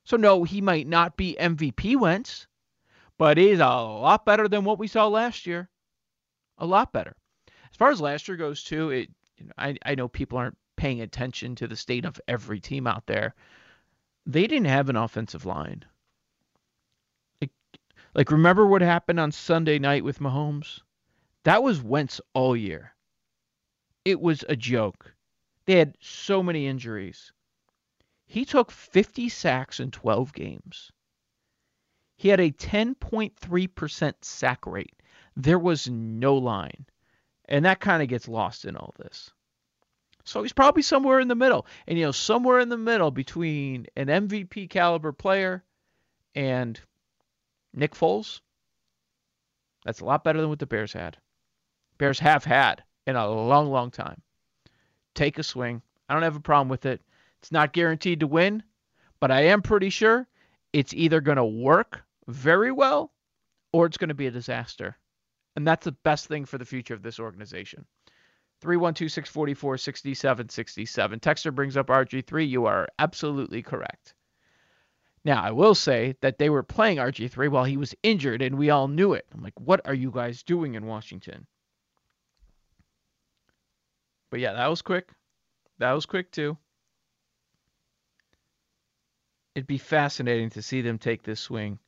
So 0.07 0.17
no, 0.17 0.43
he 0.43 0.61
might 0.61 0.89
not 0.89 1.17
be 1.17 1.37
MVP 1.39 2.01
Wentz, 2.01 2.49
but 3.17 3.39
he's 3.39 3.61
a 3.61 3.69
lot 3.69 4.27
better 4.27 4.49
than 4.49 4.65
what 4.65 4.81
we 4.81 4.89
saw 4.89 5.07
last 5.07 5.47
year. 5.47 5.69
A 6.59 6.67
lot 6.67 6.93
better. 6.93 7.15
As 7.71 7.77
far 7.77 7.93
as 7.93 8.01
last 8.01 8.27
year 8.27 8.37
goes, 8.37 8.65
too, 8.65 8.91
it 8.91 9.09
you 9.37 9.47
know, 9.47 9.53
I, 9.57 9.77
I 9.87 9.95
know 9.95 10.09
people 10.09 10.37
aren't 10.37 10.59
paying 10.75 11.01
attention 11.01 11.55
to 11.55 11.69
the 11.69 11.77
state 11.77 12.05
of 12.05 12.21
every 12.27 12.59
team 12.59 12.89
out 12.89 13.07
there. 13.07 13.37
They 14.27 14.49
didn't 14.49 14.67
have 14.67 14.89
an 14.89 14.97
offensive 14.97 15.47
line. 15.47 15.85
Like, 18.15 18.31
remember 18.33 18.67
what 18.67 18.83
happened 18.83 19.21
on 19.21 19.31
Sunday 19.31 19.79
night 19.79 20.05
with 20.05 20.19
Mahomes? 20.19 20.81
That 21.45 21.63
was 21.63 21.83
Wentz 21.83 22.21
all 22.35 22.57
year. 22.57 22.93
It 24.05 24.21
was 24.21 24.45
a 24.49 24.57
joke. 24.57 25.15
They 25.67 25.75
had 25.75 25.97
so 26.01 26.43
many 26.43 26.67
injuries. 26.67 27.33
He 28.27 28.45
took 28.45 28.71
50 28.71 29.29
sacks 29.29 29.81
in 29.81 29.91
12 29.91 30.33
games. 30.33 30.91
He 32.17 32.29
had 32.29 32.41
a 32.41 32.51
10.3% 32.51 34.15
sack 34.23 34.67
rate. 34.67 35.03
There 35.37 35.59
was 35.59 35.89
no 35.89 36.37
line. 36.37 36.87
And 37.49 37.65
that 37.65 37.81
kind 37.81 38.03
of 38.03 38.09
gets 38.09 38.29
lost 38.29 38.65
in 38.65 38.77
all 38.77 38.95
this. 38.99 39.33
So 40.25 40.43
he's 40.43 40.53
probably 40.53 40.83
somewhere 40.83 41.21
in 41.21 41.29
the 41.29 41.35
middle. 41.35 41.67
And, 41.87 41.99
you 41.99 42.05
know, 42.05 42.13
somewhere 42.13 42.61
in 42.61 42.69
the 42.69 42.77
middle 42.77 43.11
between 43.11 43.87
an 43.97 44.07
MVP 44.07 44.69
caliber 44.69 45.13
player 45.13 45.65
and 46.35 46.81
Nick 47.73 47.95
Foles, 47.95 48.41
that's 49.85 50.01
a 50.01 50.05
lot 50.05 50.25
better 50.25 50.41
than 50.41 50.51
what 50.51 50.59
the 50.59 50.67
Bears 50.67 50.93
had. 50.93 51.17
Bears 51.99 52.19
have 52.19 52.45
had 52.45 52.83
in 53.07 53.17
a 53.17 53.29
long, 53.29 53.71
long 53.71 53.91
time 53.91 54.23
take 55.15 55.39
a 55.39 55.43
swing. 55.43 55.83
I 56.09 56.15
don't 56.15 56.23
have 56.23 56.37
a 56.37 56.41
problem 56.41 56.69
with 56.69 56.87
it. 56.87 57.03
It's 57.41 57.53
not 57.53 57.73
guaranteed 57.73 58.21
to 58.21 58.27
win, 58.27 58.63
but 59.21 59.31
I 59.31 59.43
am 59.47 59.63
pretty 59.63 59.91
sure 59.91 60.27
it's 60.73 60.95
either 60.95 61.21
going 61.21 61.37
to 61.37 61.45
work 61.45 62.03
very 62.27 62.73
well 62.73 63.13
or 63.73 63.87
it's 63.87 63.97
going 63.97 64.09
to 64.09 64.15
be 64.15 64.27
a 64.27 64.31
disaster. 64.31 64.97
And 65.57 65.67
that's 65.67 65.85
the 65.85 65.93
best 65.93 66.27
thing 66.27 66.45
for 66.45 66.59
the 66.59 66.65
future 66.65 66.95
of 66.95 67.03
this 67.03 67.19
organization. 67.19 67.87
312 68.61 69.11
644 69.11 69.79
6767. 69.79 71.21
Texter 71.21 71.55
brings 71.55 71.77
up 71.77 71.87
RG3. 71.87 72.49
You 72.49 72.67
are 72.67 72.89
absolutely 72.99 73.63
correct. 73.63 74.15
Now, 75.25 75.43
I 75.43 75.51
will 75.51 75.75
say 75.75 76.15
that 76.23 76.39
they 76.39 76.49
were 76.49 76.63
playing 76.63 76.97
RG3 76.97 77.51
while 77.51 77.65
he 77.65 77.77
was 77.77 77.95
injured, 78.03 78.41
and 78.41 78.57
we 78.57 78.71
all 78.71 78.89
knew 78.89 79.13
it. 79.13 79.27
I'm 79.35 79.43
like, 79.43 79.59
what 79.61 79.83
are 79.85 79.95
you 79.95 80.11
guys 80.11 80.43
doing 80.43 80.75
in 80.75 80.87
Washington? 80.87 81.47
But 84.31 84.41
yeah, 84.41 84.55
that 84.55 84.69
was 84.69 84.81
quick. 84.81 85.11
That 85.79 85.93
was 85.93 86.07
quick 86.07 86.31
too. 86.31 86.57
It'd 89.55 89.67
be 89.67 89.79
fascinating 89.79 90.51
to 90.51 90.63
see 90.63 90.81
them 90.81 90.99
take 90.99 91.23
this 91.23 91.41
swing. 91.41 91.79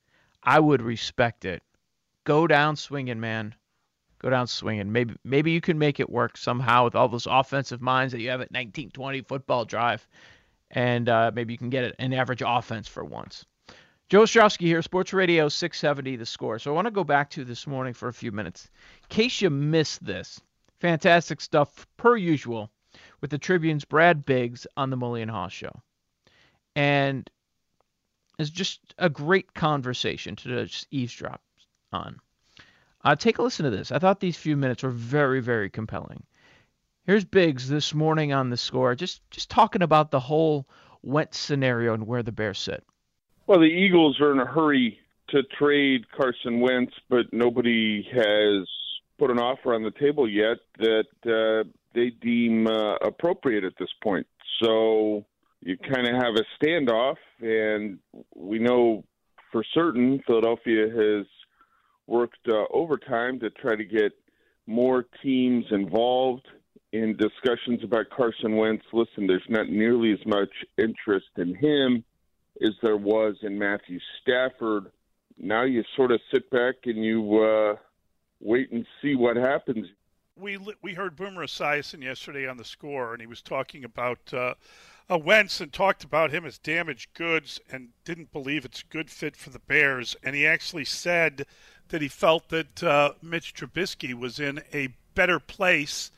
I 0.43 0.59
would 0.59 0.83
respect 0.83 1.45
it. 1.45 1.63
Go 2.25 2.47
down 2.47 2.77
swinging, 2.77 3.21
man. 3.21 3.55
Go 4.19 4.31
down 4.31 4.47
swinging. 4.47 4.93
Maybe 4.93 5.15
maybe 5.25 5.53
you 5.53 5.61
can 5.61 5.79
make 5.79 6.01
it 6.01 6.11
work 6.11 6.37
somehow 6.37 6.85
with 6.85 6.95
all 6.95 7.09
those 7.09 7.27
offensive 7.27 7.81
minds 7.81 8.13
that 8.13 8.21
you 8.21 8.31
have 8.31 8.41
at 8.41 8.51
1920 8.51 9.23
football 9.23 9.65
drive, 9.65 10.07
and 10.73 11.09
uh, 11.09 11.31
maybe 11.33 11.55
you 11.55 11.59
can 11.59 11.71
get 11.71 11.95
an 11.99 12.13
average 12.13 12.43
offense 12.45 12.89
for 12.89 13.05
once. 13.05 13.45
Joe 14.09 14.23
Ostrowski 14.23 14.67
here, 14.67 14.83
Sports 14.83 15.13
Radio 15.13 15.49
670, 15.49 16.17
the 16.17 16.27
score. 16.27 16.59
So 16.59 16.71
I 16.71 16.75
want 16.75 16.87
to 16.87 16.91
go 16.91 17.05
back 17.05 17.31
to 17.31 17.45
this 17.45 17.67
morning 17.67 17.95
for 17.95 18.09
a 18.09 18.13
few 18.13 18.33
minutes. 18.33 18.69
In 19.03 19.09
case 19.09 19.41
you 19.41 19.49
missed 19.49 20.05
this, 20.05 20.41
Fantastic 20.83 21.41
stuff, 21.41 21.87
per 21.97 22.17
usual, 22.17 22.69
with 23.21 23.31
the 23.31 23.39
Tribune's 23.39 23.85
Brad 23.85 24.25
Biggs 24.25 24.67
on 24.77 24.91
the 24.91 24.97
Mully 24.97 25.23
and 25.23 25.31
Haugh 25.31 25.49
Show. 25.49 25.81
And 26.75 27.31
it's 28.37 28.51
just 28.51 28.81
a 28.99 29.09
great 29.09 29.55
conversation 29.55 30.35
to 30.35 30.67
just 30.67 30.89
eavesdrop 30.91 31.41
on. 31.93 32.19
Uh, 33.05 33.15
take 33.15 33.39
a 33.39 33.43
listen 33.43 33.63
to 33.63 33.71
this. 33.71 33.93
I 33.93 34.01
thought 34.01 34.19
these 34.19 34.37
few 34.37 34.57
minutes 34.57 34.83
were 34.83 34.91
very, 34.91 35.39
very 35.39 35.71
compelling. 35.71 36.25
Here's 37.05 37.25
Biggs 37.25 37.69
this 37.69 37.95
morning 37.95 38.33
on 38.33 38.51
the 38.51 38.57
score, 38.57 38.95
just 38.95 39.29
just 39.31 39.51
talking 39.51 39.83
about 39.83 40.13
the 40.13 40.21
whole 40.21 40.69
Wentz 41.03 41.37
scenario 41.37 41.95
and 41.95 42.07
where 42.07 42.23
the 42.23 42.31
Bears 42.31 42.61
sit. 42.61 42.85
Well, 43.49 43.59
the 43.59 43.67
Eagles 43.67 44.21
are 44.21 44.31
in 44.31 44.39
a 44.39 44.47
hurry 44.47 45.01
to 45.31 45.43
trade 45.59 46.05
Carson 46.13 46.61
Wentz, 46.61 46.93
but 47.11 47.33
nobody 47.33 48.07
has 48.15 48.69
put 49.19 49.33
an 49.33 49.41
offer 49.41 49.75
on 49.75 49.83
the 49.83 49.91
table 49.91 50.29
yet 50.29 50.59
that 50.79 51.07
uh, 51.27 51.69
they 51.93 52.11
deem 52.11 52.69
uh, 52.69 52.95
appropriate 52.97 53.65
at 53.65 53.73
this 53.81 53.91
point. 54.01 54.27
So 54.63 55.25
you 55.61 55.77
kind 55.79 56.07
of 56.07 56.15
have 56.23 56.37
a 56.37 56.65
standoff, 56.65 57.17
and 57.41 57.99
we 58.37 58.61
know 58.61 59.03
for 59.51 59.65
certain 59.75 60.23
Philadelphia 60.25 60.89
has 60.89 61.27
worked 62.07 62.47
uh, 62.49 62.65
overtime 62.73 63.41
to 63.41 63.51
try 63.51 63.75
to 63.75 63.85
get 63.85 64.13
more 64.69 65.05
teams 65.21 65.65
involved 65.73 66.47
in 66.93 67.17
discussions 67.17 67.83
about 67.83 68.11
Carson 68.11 68.57
Wentz. 68.57 68.85
Listen, 68.93 69.27
there's 69.27 69.43
not 69.49 69.69
nearly 69.69 70.13
as 70.13 70.25
much 70.27 70.51
interest 70.77 71.29
in 71.37 71.55
him 71.55 72.05
as 72.63 72.73
there 72.83 72.99
was 72.99 73.37
in 73.43 73.59
Matthew 73.59 73.99
Stafford. 74.21 74.93
Now 75.39 75.63
you 75.63 75.83
sort 75.97 76.13
of 76.13 76.21
sit 76.33 76.51
back 76.51 76.75
and 76.85 77.03
you 77.03 77.43
uh, 77.43 77.77
wait 78.41 78.71
and 78.73 78.87
see 79.01 79.15
what 79.17 79.37
happens. 79.37 79.87
We 80.37 80.59
we 80.83 80.95
heard 80.95 81.17
Boomer 81.17 81.45
Esiason 81.45 82.03
yesterday 82.03 82.47
on 82.47 82.57
the 82.57 82.65
score, 82.65 83.13
and 83.13 83.21
he 83.21 83.27
was 83.27 83.43
talking 83.43 83.85
about 83.85 84.33
uh, 84.33 84.55
uh, 85.11 85.19
Wentz 85.19 85.61
and 85.61 85.73
talked 85.73 86.05
about 86.05 86.31
him 86.31 86.45
as 86.45 86.59
damaged 86.59 87.15
goods 87.15 87.61
and 87.71 87.89
didn't 88.05 88.33
believe 88.33 88.65
it's 88.65 88.83
a 88.83 88.93
good 88.93 89.11
fit 89.11 89.37
for 89.37 89.51
the 89.51 89.59
Bears. 89.59 90.17
And 90.23 90.35
he 90.35 90.47
actually 90.47 90.85
said 90.85 91.47
that 91.89 92.03
he 92.03 92.09
felt 92.09 92.49
that 92.49 92.83
uh, 92.83 93.13
Mitch 93.23 93.55
Trubisky 93.55 94.15
was 94.15 94.41
in 94.41 94.63
a 94.73 94.89
better 95.15 95.39
place 95.39 96.11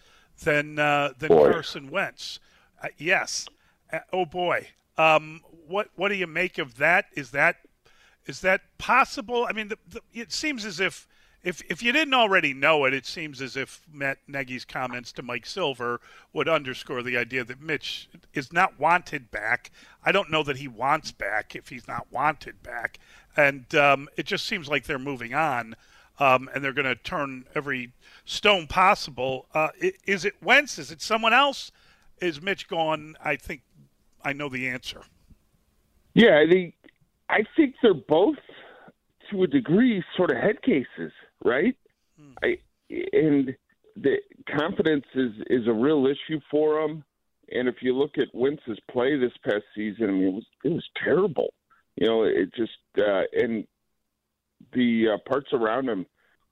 than 0.42 0.78
uh, 0.78 1.12
than 1.18 1.28
boy. 1.28 1.52
Carson 1.52 1.90
Wentz. 1.90 2.40
Uh, 2.82 2.88
yes. 2.98 3.46
Uh, 3.92 4.00
oh 4.12 4.24
boy. 4.24 4.68
Um, 4.96 5.40
what 5.66 5.88
what 5.96 6.08
do 6.08 6.14
you 6.14 6.26
make 6.26 6.58
of 6.58 6.76
that? 6.76 7.06
Is 7.14 7.30
that 7.32 7.56
is 8.26 8.40
that 8.40 8.62
possible? 8.78 9.46
I 9.48 9.52
mean, 9.52 9.68
the, 9.68 9.78
the, 9.88 10.00
it 10.12 10.32
seems 10.32 10.64
as 10.64 10.80
if 10.80 11.06
if 11.42 11.62
if 11.70 11.82
you 11.82 11.92
didn't 11.92 12.14
already 12.14 12.54
know 12.54 12.84
it, 12.86 12.94
it 12.94 13.06
seems 13.06 13.42
as 13.42 13.56
if 13.56 13.82
Matt 13.92 14.18
Nagy's 14.26 14.64
comments 14.64 15.12
to 15.12 15.22
Mike 15.22 15.46
Silver 15.46 16.00
would 16.32 16.48
underscore 16.48 17.02
the 17.02 17.16
idea 17.18 17.44
that 17.44 17.60
Mitch 17.60 18.08
is 18.32 18.52
not 18.52 18.78
wanted 18.80 19.30
back. 19.30 19.70
I 20.04 20.10
don't 20.12 20.30
know 20.30 20.42
that 20.42 20.56
he 20.56 20.68
wants 20.68 21.12
back 21.12 21.54
if 21.54 21.68
he's 21.68 21.86
not 21.86 22.06
wanted 22.10 22.62
back, 22.62 22.98
and 23.36 23.72
um, 23.74 24.08
it 24.16 24.26
just 24.26 24.46
seems 24.46 24.68
like 24.68 24.84
they're 24.84 24.98
moving 24.98 25.34
on. 25.34 25.76
Um, 26.18 26.48
and 26.54 26.62
they're 26.62 26.72
going 26.72 26.86
to 26.86 26.94
turn 26.94 27.44
every 27.54 27.92
stone 28.24 28.66
possible. 28.66 29.46
Uh, 29.54 29.68
is 30.06 30.24
it 30.24 30.34
Wentz? 30.42 30.78
Is 30.78 30.90
it 30.90 31.02
someone 31.02 31.32
else? 31.32 31.72
Is 32.20 32.40
Mitch 32.40 32.68
gone? 32.68 33.16
I 33.22 33.36
think 33.36 33.62
I 34.24 34.32
know 34.32 34.48
the 34.48 34.68
answer. 34.68 35.02
Yeah, 36.14 36.38
I 36.38 36.50
think 36.50 36.74
I 37.28 37.44
think 37.56 37.74
they're 37.82 37.94
both 37.94 38.36
to 39.30 39.42
a 39.42 39.46
degree 39.46 40.02
sort 40.16 40.30
of 40.30 40.36
head 40.36 40.62
cases, 40.62 41.12
right? 41.44 41.76
Hmm. 42.18 42.32
I 42.42 42.58
and 43.12 43.54
the 43.96 44.16
confidence 44.56 45.06
is 45.14 45.32
is 45.48 45.66
a 45.66 45.72
real 45.72 46.06
issue 46.06 46.40
for 46.50 46.80
them. 46.80 47.04
And 47.50 47.68
if 47.68 47.76
you 47.82 47.94
look 47.94 48.16
at 48.16 48.28
Wentz's 48.32 48.78
play 48.90 49.16
this 49.18 49.32
past 49.44 49.64
season, 49.74 50.08
I 50.08 50.12
mean, 50.12 50.28
it 50.28 50.34
was 50.34 50.46
it 50.64 50.72
was 50.72 50.84
terrible. 51.02 51.52
You 51.96 52.06
know, 52.06 52.22
it 52.24 52.54
just 52.54 52.72
uh, 52.98 53.22
and 53.32 53.66
the 54.72 55.14
uh, 55.14 55.28
parts 55.28 55.48
around 55.52 55.88
him 55.88 56.06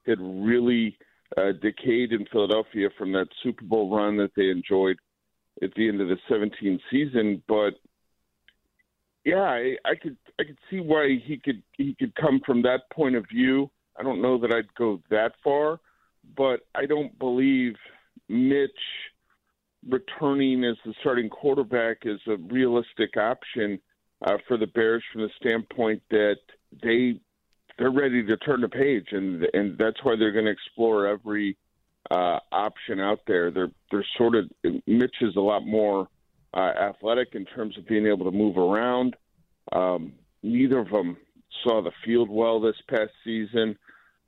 had 0.07 0.19
really 0.21 0.99
uh, 1.37 1.53
decayed 1.61 2.13
in 2.13 2.27
Philadelphia 2.31 2.89
from 2.99 3.13
that 3.13 3.29
Super 3.43 3.65
Bowl 3.65 3.95
run 3.95 4.17
that 4.19 4.33
they 4.37 4.51
enjoyed 4.51 4.97
at 5.63 5.71
the 5.75 5.89
end 5.89 6.01
of 6.01 6.09
the 6.09 6.17
17 6.29 6.79
season. 6.91 7.43
But 7.49 7.75
yeah, 9.25 9.43
I, 9.43 9.77
I 9.85 9.95
could 10.01 10.17
I 10.41 10.45
could 10.45 10.59
see 10.71 10.81
why 10.81 11.19
he 11.25 11.39
could 11.39 11.63
he 11.77 11.95
could 11.99 12.15
come 12.17 12.41
from 12.45 12.63
that 12.63 12.91
point 12.93 13.17
of 13.17 13.25
view. 13.33 13.71
I 13.99 14.03
don't 14.03 14.23
know 14.23 14.39
that 14.39 14.53
I'd 14.53 14.75
go 14.75 15.01
that 15.11 15.33
far, 15.45 15.81
but 16.37 16.61
I 16.75 16.87
don't 16.87 17.17
believe 17.19 17.75
Mitch 18.29 18.71
returning 19.89 20.65
as 20.65 20.77
the 20.85 20.95
starting 21.01 21.29
quarterback 21.29 21.99
is 22.05 22.21
a 22.29 22.37
realistic 22.53 23.17
option 23.17 23.81
uh, 24.25 24.37
for 24.47 24.57
the 24.57 24.67
Bears 24.67 25.03
from 25.13 25.23
the 25.23 25.31
standpoint 25.41 26.03
that 26.11 26.39
they 26.83 27.21
they're 27.79 27.91
ready 27.91 28.23
to 28.25 28.37
turn 28.39 28.61
the 28.61 28.69
page, 28.69 29.09
and 29.13 29.47
and 29.55 29.79
that's 29.79 30.03
why 30.03 30.17
they're 30.17 30.33
going 30.33 30.45
to 30.45 30.51
explore 30.51 31.07
every 31.07 31.57
uh, 32.11 32.39
option 32.51 33.01
out 33.01 33.21
there. 33.27 33.51
They're 33.51 33.71
they're 33.91 34.07
sort 34.17 34.35
of 34.35 34.51
Mitch 34.87 35.17
is 35.21 35.37
a 35.37 35.41
lot 35.41 35.67
more 35.67 36.09
uh, 36.55 36.61
athletic 36.61 37.35
in 37.35 37.45
terms 37.47 37.79
of 37.79 37.87
being 37.87 38.07
able 38.07 38.31
to 38.31 38.37
move 38.37 38.57
around. 38.57 39.17
Um, 39.73 40.13
neither 40.43 40.81
of 40.81 40.91
them 40.91 41.17
saw 41.63 41.83
the 41.83 41.93
field 42.05 42.29
well 42.29 42.61
this 42.61 42.77
past 42.89 43.13
season, 43.25 43.79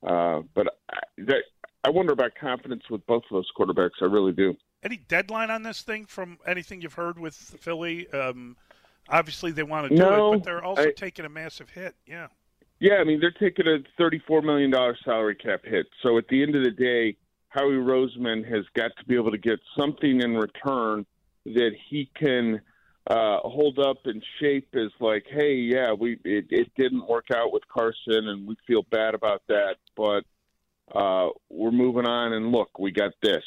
uh, 0.07 0.43
but 0.55 0.69
I, 0.91 0.99
that, 1.19 1.43
I 1.85 1.91
wonder 1.91 2.13
about 2.13 2.33
confidence 2.41 2.85
with 2.91 3.05
both 3.07 3.25
of 3.25 3.31
those 3.31 3.51
quarterbacks. 3.59 4.01
I 4.01 4.07
really 4.07 4.33
do. 4.33 4.55
Any 4.83 4.97
deadline 4.97 5.51
on 5.51 5.63
this 5.63 5.83
thing 5.83 6.05
from 6.05 6.39
anything 6.47 6.83
you've 6.83 6.95
heard 6.95 7.19
with 7.19 7.35
Philly? 7.35 8.09
Um, 8.11 8.57
obviously, 9.09 9.51
they 9.51 9.63
want 9.63 9.89
to 9.89 9.97
do 9.97 10.03
no, 10.03 10.33
it, 10.33 10.37
but 10.39 10.45
they're 10.45 10.65
also 10.65 10.89
I, 10.89 10.93
taking 10.93 11.25
a 11.25 11.31
massive 11.31 11.71
hit. 11.71 11.95
Yeah. 12.07 12.29
Yeah, 12.85 12.97
I 12.97 13.05
mean 13.05 13.19
they're 13.19 13.31
taking 13.31 13.67
a 13.67 13.79
thirty-four 13.97 14.43
million 14.43 14.71
dollar 14.71 14.95
salary 15.07 15.37
cap 15.37 15.61
hit. 15.65 15.87
So 16.03 16.19
at 16.19 16.29
the 16.29 16.43
end 16.43 16.55
of 16.55 16.65
the 16.65 16.71
day, 16.71 17.17
Howie 17.49 17.77
Roseman 17.77 18.45
has 18.45 18.67
got 18.77 18.91
to 18.99 19.05
be 19.07 19.15
able 19.15 19.31
to 19.31 19.39
get 19.39 19.59
something 19.79 20.21
in 20.21 20.35
return 20.35 21.07
that 21.47 21.71
he 21.89 22.11
can 22.15 22.61
uh, 23.07 23.39
hold 23.39 23.79
up 23.79 24.01
and 24.05 24.23
shape 24.39 24.69
as 24.75 24.91
like, 25.01 25.25
hey, 25.31 25.55
yeah, 25.55 25.95
we 25.95 26.19
it, 26.27 26.45
it 26.51 26.71
didn't 26.77 27.09
work 27.09 27.29
out 27.35 27.55
with 27.55 27.63
Carson, 27.73 28.29
and 28.29 28.47
we 28.47 28.55
feel 28.67 28.83
bad 28.91 29.15
about 29.15 29.41
that, 29.49 29.77
but 29.97 30.25
uh, 30.95 31.31
we're 31.49 31.71
moving 31.71 32.07
on, 32.07 32.35
and 32.35 32.53
look, 32.53 32.79
we 32.79 32.93
got 32.93 33.13
this. 33.23 33.45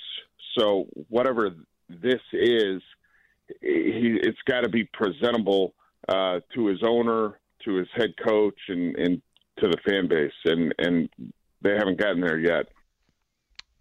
So 0.57 0.87
whatever 1.09 1.51
this 1.87 2.21
is, 2.33 2.81
he, 3.61 4.17
it's 4.19 4.41
got 4.47 4.61
to 4.61 4.69
be 4.69 4.89
presentable 4.93 5.75
uh, 6.09 6.39
to 6.55 6.65
his 6.65 6.79
owner, 6.83 7.39
to 7.65 7.75
his 7.75 7.87
head 7.95 8.15
coach, 8.25 8.57
and, 8.69 8.95
and 8.95 9.21
to 9.57 9.67
the 9.67 9.77
fan 9.85 10.07
base, 10.07 10.31
and 10.45 10.73
and 10.77 11.09
they 11.61 11.75
haven't 11.75 11.99
gotten 11.99 12.21
there 12.21 12.39
yet. 12.39 12.67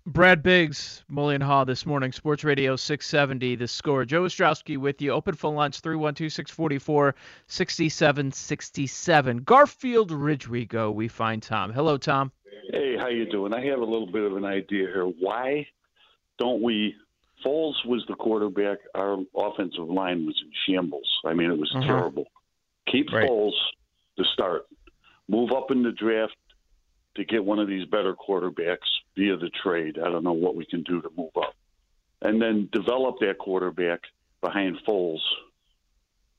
Brad 0.09 0.41
Biggs, 0.41 1.05
Mully 1.11 1.43
Haugh 1.43 1.67
this 1.67 1.85
morning, 1.85 2.13
Sports 2.13 2.45
Radio 2.45 2.77
670, 2.77 3.57
the 3.57 3.67
score. 3.67 4.05
Joe 4.05 4.23
Ostrowski 4.23 4.79
with 4.79 5.03
you. 5.03 5.11
Open 5.11 5.35
phone 5.35 5.57
lines 5.57 5.81
312 5.81 6.33
644 6.33 7.17
6767. 7.49 9.39
Garfield 9.39 10.13
Ridge 10.13 10.49
we 10.49 10.65
go. 10.65 10.93
We 10.93 11.09
find 11.09 11.43
Tom. 11.43 11.73
Hello, 11.73 11.99
Tom. 11.99 12.31
Hey, 12.71 12.97
how 12.97 13.09
you 13.09 13.29
doing? 13.29 13.53
I 13.53 13.65
have 13.65 13.81
a 13.81 13.85
little 13.85 14.07
bit 14.07 14.23
of 14.23 14.37
an 14.37 14.45
idea 14.45 14.87
here. 14.87 15.07
Why 15.07 15.67
don't 16.39 16.63
we? 16.63 16.95
Foles 17.45 17.75
was 17.85 18.05
the 18.09 18.15
quarterback. 18.15 18.79
Our 18.95 19.19
offensive 19.37 19.89
line 19.89 20.25
was 20.25 20.41
in 20.41 20.53
shambles. 20.67 21.09
I 21.25 21.35
mean, 21.35 21.51
it 21.51 21.59
was 21.59 21.73
uh-huh. 21.75 21.85
terrible. 21.85 22.27
Keep 22.91 23.13
right. 23.13 23.29
Foles 23.29 23.59
to 24.19 24.25
start. 24.33 24.67
Move 25.29 25.51
up 25.53 25.71
in 25.71 25.83
the 25.83 25.93
draft 25.93 26.37
to 27.17 27.25
get 27.25 27.45
one 27.45 27.59
of 27.59 27.69
these 27.69 27.87
better 27.87 28.15
quarterbacks 28.15 28.87
via 29.17 29.37
the 29.37 29.51
trade. 29.63 29.99
I 29.99 30.11
don't 30.11 30.25
know 30.25 30.33
what 30.33 30.55
we 30.55 30.65
can 30.67 30.83
do 30.83 31.01
to 31.01 31.11
move 31.17 31.37
up. 31.37 31.55
And 32.23 32.41
then 32.41 32.69
develop 32.73 33.17
that 33.21 33.39
quarterback 33.39 34.01
behind 34.41 34.79
Foles 34.87 35.21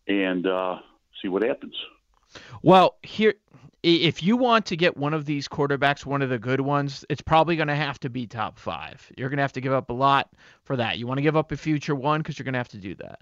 and 0.08 0.48
uh, 0.48 0.78
see 1.22 1.28
what 1.28 1.44
happens. 1.44 1.76
Well, 2.62 2.98
here, 3.04 3.36
if 3.84 4.24
you 4.24 4.38
want 4.38 4.66
to 4.68 4.76
get 4.76 4.98
one 4.98 5.14
of 5.14 5.26
these 5.26 5.48
quarterbacks, 5.48 6.06
one 6.06 6.22
of 6.22 6.30
the 6.30 6.40
good 6.40 6.62
ones, 6.62 7.06
it's 7.10 7.22
probably 7.22 7.56
going 7.56 7.68
to 7.68 7.76
have 7.76 8.00
to 8.02 8.10
be 8.10 8.28
top 8.28 8.58
five. 8.58 9.10
You're 9.18 9.30
going 9.30 9.38
to 9.38 9.44
have 9.44 9.54
to 9.54 9.62
give 9.62 9.74
up 9.74 9.90
a 9.90 9.94
lot 9.94 10.30
for 10.64 10.76
that. 10.76 10.98
You 10.98 11.08
want 11.08 11.20
to 11.20 11.22
give 11.22 11.38
up 11.38 11.52
a 11.52 11.58
future 11.58 11.96
one 11.96 12.22
because 12.22 12.38
you're 12.38 12.44
going 12.44 12.54
to 12.54 12.60
have 12.60 12.70
to 12.70 12.78
do 12.78 12.96
that. 12.96 13.22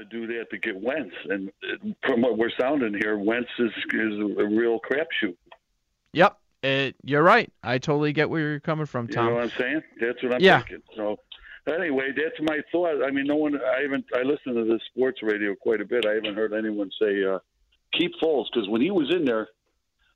To 0.00 0.06
do 0.06 0.26
that 0.28 0.48
to 0.50 0.56
get 0.56 0.80
Wentz, 0.80 1.14
and 1.28 1.52
from 2.06 2.22
what 2.22 2.38
we're 2.38 2.50
sounding 2.58 2.94
here, 2.94 3.18
Wentz 3.18 3.50
is 3.58 3.70
is 3.92 4.18
a 4.38 4.46
real 4.46 4.80
crapshoot. 4.80 5.36
Yep, 6.14 6.38
it, 6.62 6.96
you're 7.04 7.22
right. 7.22 7.52
I 7.62 7.76
totally 7.76 8.14
get 8.14 8.30
where 8.30 8.40
you're 8.40 8.60
coming 8.60 8.86
from, 8.86 9.08
Tom. 9.08 9.26
You 9.26 9.30
know 9.30 9.36
what 9.36 9.44
I'm 9.44 9.58
saying? 9.58 9.82
That's 10.00 10.22
what 10.22 10.34
I'm 10.36 10.40
yeah. 10.40 10.60
thinking. 10.60 10.82
So 10.96 11.18
anyway, 11.70 12.12
that's 12.16 12.40
my 12.40 12.60
thought. 12.72 13.04
I 13.04 13.10
mean, 13.10 13.26
no 13.26 13.36
one. 13.36 13.56
I 13.56 13.82
haven't. 13.82 14.06
I 14.14 14.22
listen 14.22 14.54
to 14.54 14.64
the 14.64 14.80
sports 14.86 15.20
radio 15.22 15.54
quite 15.54 15.82
a 15.82 15.84
bit. 15.84 16.06
I 16.06 16.14
haven't 16.14 16.34
heard 16.34 16.54
anyone 16.54 16.90
say 16.98 17.22
uh, 17.22 17.38
keep 17.92 18.12
Foles 18.22 18.46
because 18.50 18.70
when 18.70 18.80
he 18.80 18.90
was 18.90 19.12
in 19.14 19.26
there, 19.26 19.48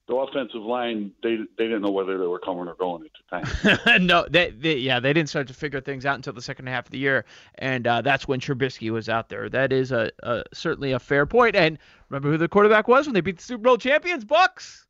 the 0.06 0.14
offensive 0.14 0.62
line 0.62 1.12
they 1.22 1.36
they 1.56 1.64
didn't 1.64 1.82
know 1.82 1.90
whether 1.90 2.18
they 2.18 2.26
were 2.26 2.38
coming 2.38 2.68
or 2.68 2.74
going 2.74 3.04
at 3.04 3.42
the 3.42 3.74
time. 3.74 4.06
no, 4.06 4.26
they, 4.28 4.50
they, 4.50 4.76
yeah 4.76 5.00
they 5.00 5.12
didn't 5.12 5.28
start 5.28 5.46
to 5.48 5.54
figure 5.54 5.80
things 5.80 6.04
out 6.04 6.16
until 6.16 6.32
the 6.32 6.42
second 6.42 6.66
half 6.66 6.86
of 6.86 6.90
the 6.90 6.98
year, 6.98 7.24
and 7.56 7.86
uh, 7.86 8.02
that's 8.02 8.28
when 8.28 8.40
Trubisky 8.40 8.90
was 8.90 9.08
out 9.08 9.28
there. 9.28 9.48
That 9.48 9.72
is 9.72 9.92
a, 9.92 10.10
a 10.22 10.44
certainly 10.52 10.92
a 10.92 10.98
fair 10.98 11.26
point. 11.26 11.56
And 11.56 11.78
remember 12.08 12.30
who 12.30 12.38
the 12.38 12.48
quarterback 12.48 12.86
was 12.88 13.06
when 13.06 13.14
they 13.14 13.20
beat 13.22 13.38
the 13.38 13.42
Super 13.42 13.62
Bowl 13.62 13.78
champions, 13.78 14.24
Bucs? 14.24 14.84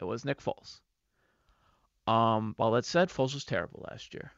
It 0.00 0.04
was 0.04 0.24
Nick 0.24 0.42
Foles. 0.42 0.80
Um, 2.06 2.54
well, 2.58 2.72
that 2.72 2.84
said, 2.84 3.08
Foles 3.08 3.34
was 3.34 3.44
terrible 3.44 3.86
last 3.90 4.14
year. 4.14 4.32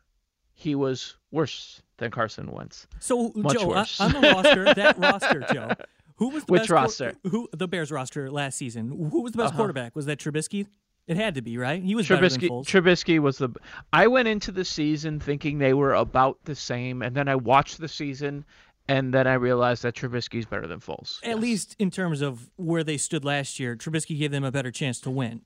He 0.53 0.75
was 0.75 1.17
worse 1.31 1.83
than 1.97 2.11
Carson 2.11 2.51
Wentz. 2.51 2.87
So, 3.01 3.33
Much 3.35 3.59
Joe, 3.59 3.69
worse. 3.69 4.01
on 4.01 4.13
the 4.13 4.21
roster, 4.21 4.75
that 4.75 4.99
roster, 4.99 5.41
Joe, 5.53 5.71
who 6.23 6.29
was 6.29 6.45
the 6.45 6.53
Which 6.53 6.61
best 6.63 6.71
roster? 6.71 7.15
who 7.25 7.49
the 7.53 7.67
Bears 7.67 7.91
roster 7.91 8.31
last 8.31 8.57
season? 8.57 8.91
Who 9.11 9.23
was 9.23 9.33
the 9.33 9.39
best 9.39 9.51
Uh-huh. 9.51 9.57
quarterback? 9.59 9.97
Was 9.97 10.07
that 10.07 10.19
Trubisky? 10.21 10.67
It 11.09 11.17
had 11.17 11.35
to 11.35 11.43
be, 11.43 11.59
right? 11.59 11.83
He 11.83 11.97
was 11.97 12.07
better 12.07 12.29
than 12.29 12.39
Trubisky. 12.41 12.49
Foles. 12.49 12.65
Trubisky 12.67 13.19
was 13.19 13.39
the. 13.39 13.49
I 13.93 14.07
went 14.07 14.29
into 14.29 14.53
the 14.53 14.65
season 14.65 15.19
thinking 15.19 15.59
they 15.59 15.75
were 15.75 15.95
about 15.95 16.39
the 16.45 16.55
same, 16.55 17.03
and 17.03 17.17
then 17.17 17.27
I 17.29 17.35
watched 17.35 17.79
the 17.79 17.89
season, 17.89 18.45
and 18.87 19.13
then 19.13 19.27
I 19.27 19.35
realized 19.35 19.83
that 19.83 19.97
Trubisky's 19.97 20.47
better 20.47 20.69
than 20.69 20.79
Foles. 20.79 21.19
At 21.25 21.41
least 21.41 21.75
in 21.81 21.91
terms 21.91 22.21
of 22.21 22.51
where 22.57 22.85
they 22.85 22.97
stood 22.99 23.25
last 23.25 23.59
year, 23.59 23.75
Trubisky 23.75 24.17
gave 24.17 24.31
them 24.31 24.45
a 24.45 24.53
better 24.53 24.71
chance 24.71 25.01
to 25.01 25.11
win. 25.11 25.41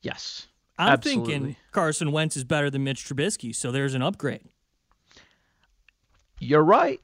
Yes. 0.00 0.46
I'm 0.78 0.92
absolutely. 0.92 1.32
thinking 1.32 1.56
Carson 1.72 2.12
Wentz 2.12 2.36
is 2.36 2.44
better 2.44 2.70
than 2.70 2.84
Mitch 2.84 3.04
Trubisky, 3.04 3.52
so 3.54 3.72
there's 3.72 3.94
an 3.94 4.02
upgrade. 4.02 4.42
You're 6.38 6.64
right. 6.64 7.00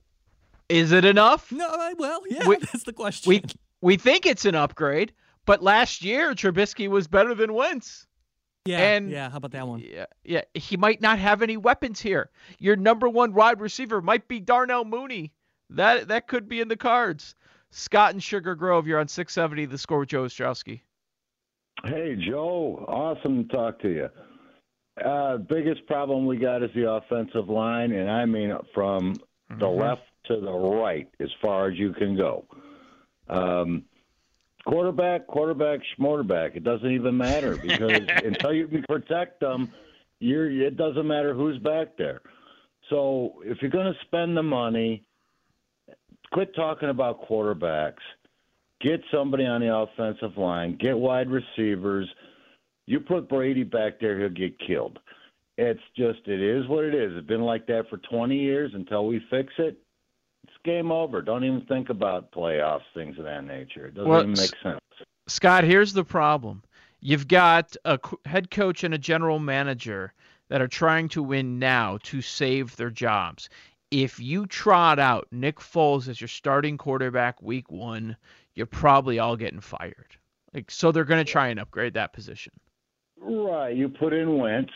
Is 0.68 0.92
it 0.92 1.04
enough? 1.04 1.50
No, 1.52 1.66
I- 1.68 1.94
well, 1.98 2.22
yeah, 2.28 2.46
We- 2.46 2.56
that's 2.60 2.84
the 2.84 2.92
question. 2.92 3.30
We 3.30 3.42
we 3.80 3.96
think 3.96 4.26
it's 4.26 4.44
an 4.44 4.54
upgrade, 4.54 5.12
but 5.46 5.62
last 5.62 6.02
year 6.02 6.34
Trubisky 6.34 6.88
was 6.88 7.06
better 7.06 7.34
than 7.34 7.54
Wentz. 7.54 8.06
yeah, 8.64 8.78
and- 8.78 9.10
yeah. 9.10 9.30
How 9.30 9.36
about 9.38 9.52
that 9.52 9.66
one? 9.66 9.80
Yeah, 9.80 10.06
yeah, 10.24 10.42
he 10.54 10.76
might 10.76 11.00
not 11.00 11.18
have 11.18 11.42
any 11.42 11.56
weapons 11.56 12.00
here. 12.00 12.30
Your 12.58 12.76
number 12.76 13.08
one 13.08 13.32
wide 13.34 13.60
receiver 13.60 14.00
might 14.02 14.28
be 14.28 14.40
Darnell 14.40 14.84
Mooney. 14.84 15.32
That 15.70 16.08
that 16.08 16.28
could 16.28 16.48
be 16.48 16.60
in 16.60 16.68
the 16.68 16.76
cards. 16.76 17.34
Scott 17.70 18.12
and 18.12 18.22
Sugar 18.22 18.54
Grove, 18.54 18.86
you're 18.86 18.98
on 18.98 19.08
670. 19.08 19.66
The 19.66 19.76
score 19.78 19.98
with 20.00 20.08
Joe 20.08 20.24
Ostrowski. 20.24 20.80
Hey, 21.84 22.16
Joe. 22.16 22.84
Awesome 22.88 23.46
to 23.46 23.54
talk 23.54 23.78
to 23.82 23.88
you. 23.88 24.08
Uh, 25.04 25.36
biggest 25.36 25.86
problem 25.86 26.26
we 26.26 26.36
got 26.38 26.62
is 26.62 26.70
the 26.74 26.90
offensive 26.90 27.48
line, 27.48 27.92
and 27.92 28.10
I 28.10 28.24
mean 28.24 28.56
from 28.74 29.14
the 29.50 29.66
Mhm. 29.66 29.78
left 29.78 30.02
to 30.28 30.40
the 30.40 30.52
right 30.52 31.08
as 31.20 31.28
far 31.42 31.68
as 31.68 31.78
you 31.78 31.92
can 31.92 32.16
go. 32.16 32.44
Um, 33.28 33.84
quarterback, 34.66 35.26
quarterback, 35.26 35.80
schmorterback. 35.98 36.56
It 36.56 36.64
doesn't 36.64 36.90
even 36.90 37.16
matter 37.16 37.56
because 37.62 38.02
until 38.24 38.52
you 38.52 38.68
can 38.68 38.82
protect 38.84 39.40
them, 39.40 39.72
you're, 40.20 40.50
it 40.50 40.76
doesn't 40.76 41.06
matter 41.06 41.34
who's 41.34 41.58
back 41.58 41.96
there. 41.96 42.20
So 42.90 43.34
if 43.44 43.58
you're 43.60 43.70
going 43.70 43.92
to 43.92 43.98
spend 44.06 44.36
the 44.36 44.42
money, 44.42 45.04
quit 46.32 46.54
talking 46.54 46.88
about 46.88 47.28
quarterbacks. 47.28 48.02
Get 48.80 49.00
somebody 49.12 49.44
on 49.44 49.60
the 49.60 49.74
offensive 49.74 50.36
line. 50.36 50.76
Get 50.80 50.96
wide 50.96 51.28
receivers. 51.30 52.08
You 52.86 53.00
put 53.00 53.28
Brady 53.28 53.64
back 53.64 54.00
there, 54.00 54.18
he'll 54.18 54.28
get 54.30 54.58
killed. 54.60 54.98
It's 55.58 55.80
just, 55.96 56.20
it 56.26 56.40
is 56.40 56.66
what 56.68 56.84
it 56.84 56.94
is. 56.94 57.12
It's 57.16 57.26
been 57.26 57.42
like 57.42 57.66
that 57.66 57.88
for 57.90 57.98
20 58.10 58.36
years 58.36 58.70
until 58.74 59.06
we 59.06 59.20
fix 59.28 59.52
it. 59.58 59.76
Game 60.68 60.92
over. 60.92 61.22
Don't 61.22 61.44
even 61.44 61.62
think 61.62 61.88
about 61.88 62.30
playoffs, 62.30 62.82
things 62.92 63.18
of 63.18 63.24
that 63.24 63.42
nature. 63.42 63.86
It 63.86 63.94
doesn't 63.94 64.06
well, 64.06 64.20
even 64.20 64.32
make 64.32 64.52
sense. 64.62 64.80
Scott, 65.26 65.64
here's 65.64 65.94
the 65.94 66.04
problem. 66.04 66.62
You've 67.00 67.26
got 67.26 67.74
a 67.86 67.98
head 68.26 68.50
coach 68.50 68.84
and 68.84 68.92
a 68.92 68.98
general 68.98 69.38
manager 69.38 70.12
that 70.50 70.60
are 70.60 70.68
trying 70.68 71.08
to 71.10 71.22
win 71.22 71.58
now 71.58 71.98
to 72.02 72.20
save 72.20 72.76
their 72.76 72.90
jobs. 72.90 73.48
If 73.90 74.20
you 74.20 74.44
trot 74.44 74.98
out 74.98 75.26
Nick 75.30 75.58
Foles 75.58 76.06
as 76.06 76.20
your 76.20 76.28
starting 76.28 76.76
quarterback 76.76 77.40
week 77.40 77.70
one, 77.70 78.14
you're 78.54 78.66
probably 78.66 79.18
all 79.18 79.36
getting 79.36 79.60
fired. 79.60 80.16
Like 80.52 80.70
so 80.70 80.92
they're 80.92 81.04
going 81.04 81.24
to 81.24 81.32
try 81.32 81.48
and 81.48 81.58
upgrade 81.58 81.94
that 81.94 82.12
position. 82.12 82.52
Right. 83.18 83.74
You 83.74 83.88
put 83.88 84.12
in 84.12 84.36
Wentz, 84.36 84.72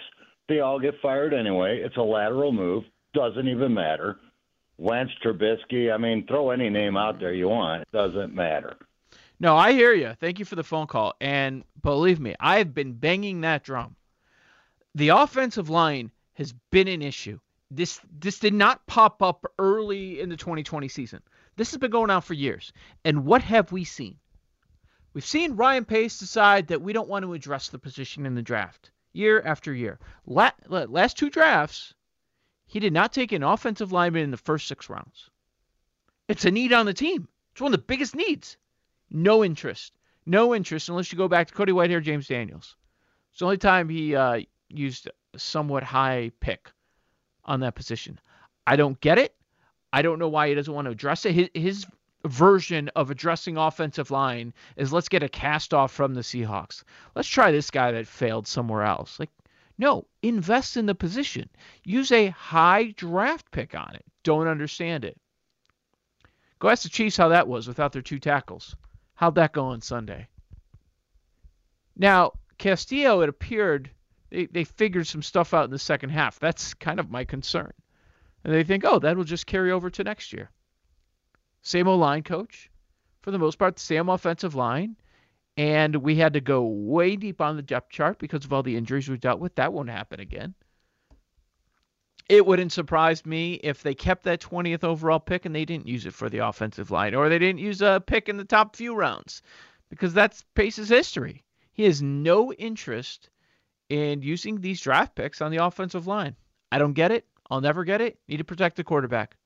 they 0.49 0.61
all 0.61 0.81
get 0.81 0.95
fired 1.03 1.35
anyway. 1.35 1.83
It's 1.85 1.99
a 1.99 2.03
lateral 2.03 2.51
move. 2.51 2.85
Doesn't 3.13 3.47
even 3.47 3.75
matter. 3.75 4.17
Wentz, 4.83 5.13
Trubisky. 5.25 5.95
I 5.95 5.97
mean, 5.97 6.27
throw 6.27 6.51
any 6.51 6.69
name 6.69 6.97
out 6.97 7.21
there 7.21 7.33
you 7.33 7.49
want. 7.49 7.83
It 7.83 7.93
doesn't 7.93 8.35
matter. 8.35 8.77
No, 9.39 9.57
I 9.57 9.73
hear 9.73 9.93
you. 9.93 10.15
Thank 10.19 10.41
you 10.41 10.45
for 10.45 10.57
the 10.57 10.65
phone 10.65 10.89
call. 10.89 11.15
And 11.21 11.63
believe 11.81 12.19
me, 12.19 12.35
I 12.41 12.59
have 12.59 12.75
been 12.75 12.95
banging 12.95 13.43
that 13.43 13.63
drum. 13.63 13.95
The 14.97 15.11
offensive 15.11 15.71
line 15.71 16.11
has 16.35 16.53
been 16.71 16.89
an 16.89 17.01
issue. 17.01 17.39
This 17.71 18.01
this 18.19 18.41
did 18.41 18.55
not 18.55 18.85
pop 18.87 19.23
up 19.23 19.47
early 19.59 20.21
in 20.21 20.29
the 20.29 20.37
2020 20.37 20.89
season. 20.89 21.23
This 21.57 21.71
has 21.71 21.79
been 21.79 21.93
going 21.93 22.11
on 22.11 22.23
for 22.23 22.35
years. 22.35 22.73
And 23.05 23.25
what 23.25 23.43
have 23.43 23.71
we 23.71 23.85
seen? 23.85 24.17
We've 25.15 25.25
seen 25.25 25.57
Ryan 25.57 25.85
Pace 25.85 26.19
decide 26.19 26.69
that 26.69 26.83
we 26.83 26.93
don't 26.93 27.09
want 27.09 27.25
to 27.25 27.35
address 27.35 27.69
the 27.69 27.79
position 27.79 28.27
in 28.27 28.35
the 28.35 28.43
draft 28.43 28.91
year 29.13 29.41
after 29.43 29.73
year. 29.73 30.01
last 30.27 31.17
two 31.17 31.31
drafts, 31.31 31.95
he 32.73 32.81
did 32.81 32.95
not 32.95 33.13
take 33.13 33.33
an 33.33 33.43
offensive 33.43 33.93
lineman 33.93 34.23
in 34.23 34.31
the 34.31 34.39
first 34.39 34.67
six 34.67 34.89
rounds. 34.89 35.29
It's 36.27 36.47
a 36.47 36.51
need 36.51 36.73
on 36.73 36.87
the 36.87 36.95
team. 36.95 37.29
It's 37.53 37.61
one 37.61 37.75
of 37.75 37.79
the 37.79 37.85
biggest 37.85 38.17
needs. 38.17 38.57
No 39.11 39.45
interest. 39.45 39.93
No 40.25 40.55
interest 40.55 40.89
unless 40.89 41.13
you 41.13 41.19
go 41.19 41.29
back 41.29 41.49
to 41.49 41.53
Cody 41.53 41.73
Whitehair, 41.73 42.03
James 42.03 42.29
Daniels. 42.29 42.77
It's 43.31 43.41
the 43.41 43.45
only 43.45 43.59
time 43.59 43.91
he 43.91 44.17
uh, 44.17 44.41
used 44.71 45.07
a 45.07 45.39
somewhat 45.39 45.83
high 45.83 46.33
pick 46.41 46.73
on 47.45 47.61
that 47.61 47.75
position. 47.75 48.19
I 48.67 48.77
don't 48.77 48.99
get 49.03 49.19
it. 49.19 49.35
I 49.93 50.01
don't 50.01 50.19
know 50.19 50.31
why 50.31 50.49
he 50.49 50.55
doesn't 50.55 50.73
want 50.73 50.87
to 50.87 50.93
address 50.93 51.27
it. 51.27 51.35
His, 51.35 51.51
his 51.53 51.87
version 52.25 52.89
of 52.97 53.11
addressing 53.11 53.59
offensive 53.59 54.11
line 54.11 54.55
is 54.77 54.95
let's 54.95 55.11
get 55.11 55.23
a 55.23 55.29
cast 55.29 55.75
off 55.75 55.93
from 55.93 56.15
the 56.15 56.23
Seahawks. 56.23 56.85
Let's 57.15 57.29
try 57.29 57.53
this 57.53 57.71
guy 57.71 57.93
that 57.93 58.07
failed 58.07 58.47
somewhere 58.47 58.85
else. 58.85 59.21
Like, 59.21 59.29
no, 59.83 60.07
invest 60.23 60.77
in 60.77 60.87
the 60.87 60.95
position. 60.95 61.49
Use 61.83 62.13
a 62.13 62.29
high 62.29 62.95
draft 62.97 63.51
pick 63.51 63.75
on 63.75 63.97
it. 63.97 64.05
Don't 64.23 64.47
understand 64.47 65.05
it. 65.05 65.19
Go 66.61 66.69
ask 66.69 66.85
the 66.85 66.89
Chiefs 66.89 67.17
how 67.17 67.31
that 67.31 67.49
was 67.49 67.67
without 67.67 67.93
their 67.93 68.01
two 68.01 68.21
tackles. 68.21 68.77
How'd 69.15 69.35
that 69.35 69.53
go 69.53 69.65
on 69.65 69.81
Sunday? 69.81 70.29
Now, 71.97 72.35
Castillo, 72.59 73.23
it 73.23 73.29
appeared 73.29 73.91
they, 74.31 74.47
they 74.47 74.63
figured 74.63 75.09
some 75.09 75.21
stuff 75.21 75.53
out 75.53 75.65
in 75.65 75.73
the 75.73 75.81
second 75.81 76.11
half. 76.11 76.39
That's 76.39 76.75
kind 76.75 77.01
of 77.01 77.11
my 77.11 77.25
concern. 77.25 77.73
And 78.45 78.55
they 78.55 78.63
think, 78.63 78.85
oh, 78.87 79.01
that'll 79.01 79.25
just 79.25 79.47
carry 79.47 79.73
over 79.73 79.91
to 79.91 80.05
next 80.05 80.33
year. 80.33 80.49
Same 81.63 81.89
old 81.89 82.01
line 82.01 82.23
coach. 82.23 82.71
For 83.23 83.33
the 83.33 83.39
most 83.39 83.59
part, 83.59 83.75
the 83.75 83.83
same 83.83 84.09
offensive 84.09 84.55
line. 84.55 84.95
And 85.57 85.97
we 85.97 86.17
had 86.17 86.33
to 86.33 86.41
go 86.41 86.65
way 86.65 87.17
deep 87.17 87.41
on 87.41 87.57
the 87.57 87.63
depth 87.63 87.91
chart 87.91 88.19
because 88.19 88.45
of 88.45 88.53
all 88.53 88.63
the 88.63 88.77
injuries 88.77 89.09
we 89.09 89.19
dealt 89.19 89.41
with. 89.41 89.55
That 89.57 89.73
won't 89.73 89.91
happen 89.91 90.21
again. 90.21 90.55
It 92.29 92.47
wouldn't 92.47 92.73
surprise 92.73 93.27
me 93.27 93.55
if 93.63 93.83
they 93.83 93.95
kept 93.95 94.25
that 94.25 94.41
20th 94.41 94.85
overall 94.85 95.21
pick 95.21 95.45
and 95.45 95.55
they 95.55 95.67
didn't 95.67 95.89
use 95.89 96.07
it 96.07 96.15
for 96.15 96.31
the 96.31 96.39
offensive 96.39 96.91
line, 96.91 97.15
or 97.15 97.29
they 97.29 97.39
didn't 97.39 97.61
use 97.61 97.83
a 97.83 98.03
pick 98.07 98.29
in 98.29 98.39
the 98.39 98.45
top 98.45 98.75
few 98.75 98.95
rounds, 98.95 99.43
because 99.91 100.15
that's 100.15 100.45
Pace's 100.55 100.89
history. 100.89 101.43
He 101.73 101.85
has 101.85 102.01
no 102.01 102.53
interest 102.55 103.29
in 103.91 104.23
using 104.23 104.61
these 104.61 104.81
draft 104.81 105.15
picks 105.15 105.43
on 105.43 105.51
the 105.51 105.63
offensive 105.63 106.07
line. 106.07 106.37
I 106.71 106.79
don't 106.79 106.95
get 106.95 107.11
it. 107.11 107.27
I'll 107.51 107.61
never 107.61 107.85
get 107.85 108.01
it. 108.01 108.19
Need 108.29 108.39
to 108.39 108.45
protect 108.45 108.77
the 108.77 108.85
quarterback. 108.85 109.37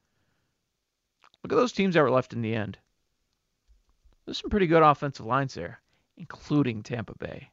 Look 1.42 1.52
at 1.52 1.56
those 1.56 1.72
teams 1.72 1.94
that 1.94 2.02
were 2.02 2.10
left 2.10 2.32
in 2.32 2.42
the 2.42 2.54
end. 2.54 2.78
There's 4.24 4.38
some 4.38 4.50
pretty 4.50 4.68
good 4.68 4.82
offensive 4.82 5.26
lines 5.26 5.54
there, 5.54 5.80
including 6.16 6.82
Tampa 6.82 7.14
Bay. 7.18 7.50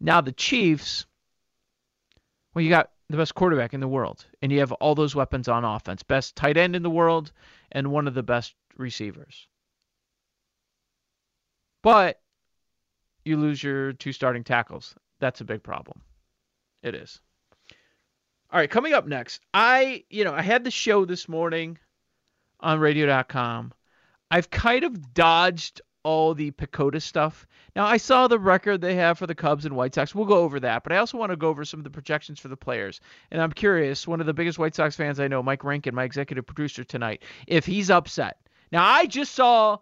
Now 0.00 0.20
the 0.20 0.32
Chiefs, 0.32 1.06
well, 2.54 2.62
you 2.62 2.70
got 2.70 2.90
the 3.08 3.16
best 3.16 3.34
quarterback 3.34 3.74
in 3.74 3.80
the 3.80 3.88
world, 3.88 4.24
and 4.40 4.50
you 4.50 4.60
have 4.60 4.72
all 4.72 4.94
those 4.94 5.14
weapons 5.14 5.48
on 5.48 5.64
offense. 5.64 6.02
Best 6.02 6.36
tight 6.36 6.56
end 6.56 6.74
in 6.74 6.82
the 6.82 6.90
world, 6.90 7.32
and 7.72 7.90
one 7.90 8.06
of 8.06 8.14
the 8.14 8.22
best 8.22 8.54
receivers. 8.76 9.48
But 11.82 12.20
you 13.24 13.36
lose 13.36 13.62
your 13.62 13.92
two 13.92 14.12
starting 14.12 14.44
tackles. 14.44 14.94
That's 15.18 15.40
a 15.40 15.44
big 15.44 15.62
problem. 15.62 16.00
It 16.82 16.94
is. 16.94 17.20
All 18.52 18.58
right, 18.58 18.70
coming 18.70 18.94
up 18.94 19.06
next, 19.06 19.40
I, 19.54 20.04
you 20.10 20.24
know, 20.24 20.34
I 20.34 20.42
had 20.42 20.64
the 20.64 20.70
show 20.70 21.04
this 21.04 21.28
morning 21.28 21.78
on 22.58 22.80
radio.com. 22.80 23.72
I've 24.30 24.50
kind 24.50 24.84
of 24.84 25.14
dodged 25.14 25.82
all 26.02 26.34
the 26.34 26.50
PECOTA 26.52 27.00
stuff. 27.00 27.46
Now, 27.76 27.86
I 27.86 27.96
saw 27.96 28.26
the 28.26 28.38
record 28.38 28.80
they 28.80 28.94
have 28.94 29.18
for 29.18 29.26
the 29.26 29.34
Cubs 29.34 29.64
and 29.64 29.76
White 29.76 29.94
Sox. 29.94 30.14
We'll 30.14 30.26
go 30.26 30.38
over 30.38 30.60
that, 30.60 30.82
but 30.82 30.92
I 30.92 30.96
also 30.96 31.18
want 31.18 31.30
to 31.30 31.36
go 31.36 31.48
over 31.48 31.64
some 31.64 31.80
of 31.80 31.84
the 31.84 31.90
projections 31.90 32.40
for 32.40 32.48
the 32.48 32.56
players. 32.56 33.00
And 33.30 33.40
I'm 33.40 33.52
curious, 33.52 34.06
one 34.06 34.20
of 34.20 34.26
the 34.26 34.34
biggest 34.34 34.58
White 34.58 34.74
Sox 34.74 34.96
fans 34.96 35.20
I 35.20 35.28
know, 35.28 35.42
Mike 35.42 35.64
Rankin, 35.64 35.94
my 35.94 36.04
executive 36.04 36.46
producer 36.46 36.84
tonight, 36.84 37.22
if 37.46 37.66
he's 37.66 37.90
upset. 37.90 38.38
Now, 38.72 38.84
I 38.84 39.06
just 39.06 39.34
saw 39.34 39.78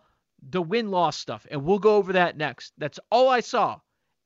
the 0.51 0.62
win 0.62 0.91
loss 0.91 1.16
stuff, 1.16 1.47
and 1.51 1.64
we'll 1.64 1.79
go 1.79 1.97
over 1.97 2.12
that 2.14 2.37
next. 2.37 2.73
That's 2.79 3.01
all 3.11 3.29
I 3.29 3.41
saw, 3.41 3.81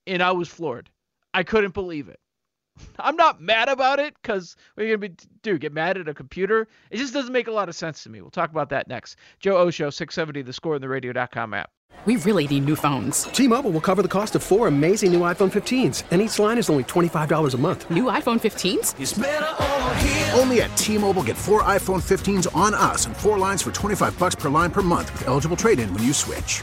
and 0.06 0.22
I 0.22 0.32
was 0.32 0.48
floored. 0.48 0.90
I 1.34 1.42
couldn't 1.42 1.74
believe 1.74 2.08
it. 2.08 2.20
I'm 2.98 3.16
not 3.16 3.40
mad 3.40 3.68
about 3.68 3.98
it 3.98 4.14
because 4.22 4.56
we're 4.76 4.86
gonna 4.86 5.08
be 5.08 5.14
dude 5.42 5.60
get 5.60 5.72
mad 5.72 5.98
at 5.98 6.08
a 6.08 6.14
computer. 6.14 6.68
It 6.90 6.98
just 6.98 7.12
doesn't 7.12 7.32
make 7.32 7.48
a 7.48 7.52
lot 7.52 7.68
of 7.68 7.74
sense 7.74 8.02
to 8.04 8.10
me. 8.10 8.20
We'll 8.20 8.30
talk 8.30 8.50
about 8.50 8.68
that 8.70 8.88
next. 8.88 9.16
Joe 9.40 9.56
Osho, 9.58 9.90
670, 9.90 10.42
the 10.42 10.52
score 10.52 10.76
in 10.76 10.80
the 10.80 10.88
radio.com 10.88 11.54
app. 11.54 11.70
We 12.04 12.16
really 12.16 12.48
need 12.48 12.64
new 12.64 12.74
phones. 12.74 13.24
T-Mobile 13.24 13.70
will 13.70 13.80
cover 13.80 14.02
the 14.02 14.08
cost 14.08 14.34
of 14.34 14.42
four 14.42 14.66
amazing 14.66 15.12
new 15.12 15.20
iPhone 15.20 15.52
15s, 15.52 16.02
and 16.10 16.20
each 16.20 16.36
line 16.38 16.58
is 16.58 16.68
only 16.68 16.84
$25 16.84 17.54
a 17.54 17.58
month. 17.58 17.88
New 17.90 18.04
iPhone 18.04 18.40
15s? 18.40 20.36
Only 20.36 20.62
at 20.62 20.76
T-Mobile 20.76 21.22
get 21.22 21.36
four 21.36 21.62
iPhone 21.62 22.02
15s 22.02 22.48
on 22.56 22.74
us 22.74 23.06
and 23.06 23.16
four 23.16 23.38
lines 23.38 23.62
for 23.62 23.70
25 23.70 24.18
bucks 24.18 24.34
per 24.34 24.48
line 24.48 24.72
per 24.72 24.82
month 24.82 25.12
with 25.12 25.28
eligible 25.28 25.56
trade-in 25.56 25.94
when 25.94 26.02
you 26.02 26.12
switch. 26.12 26.62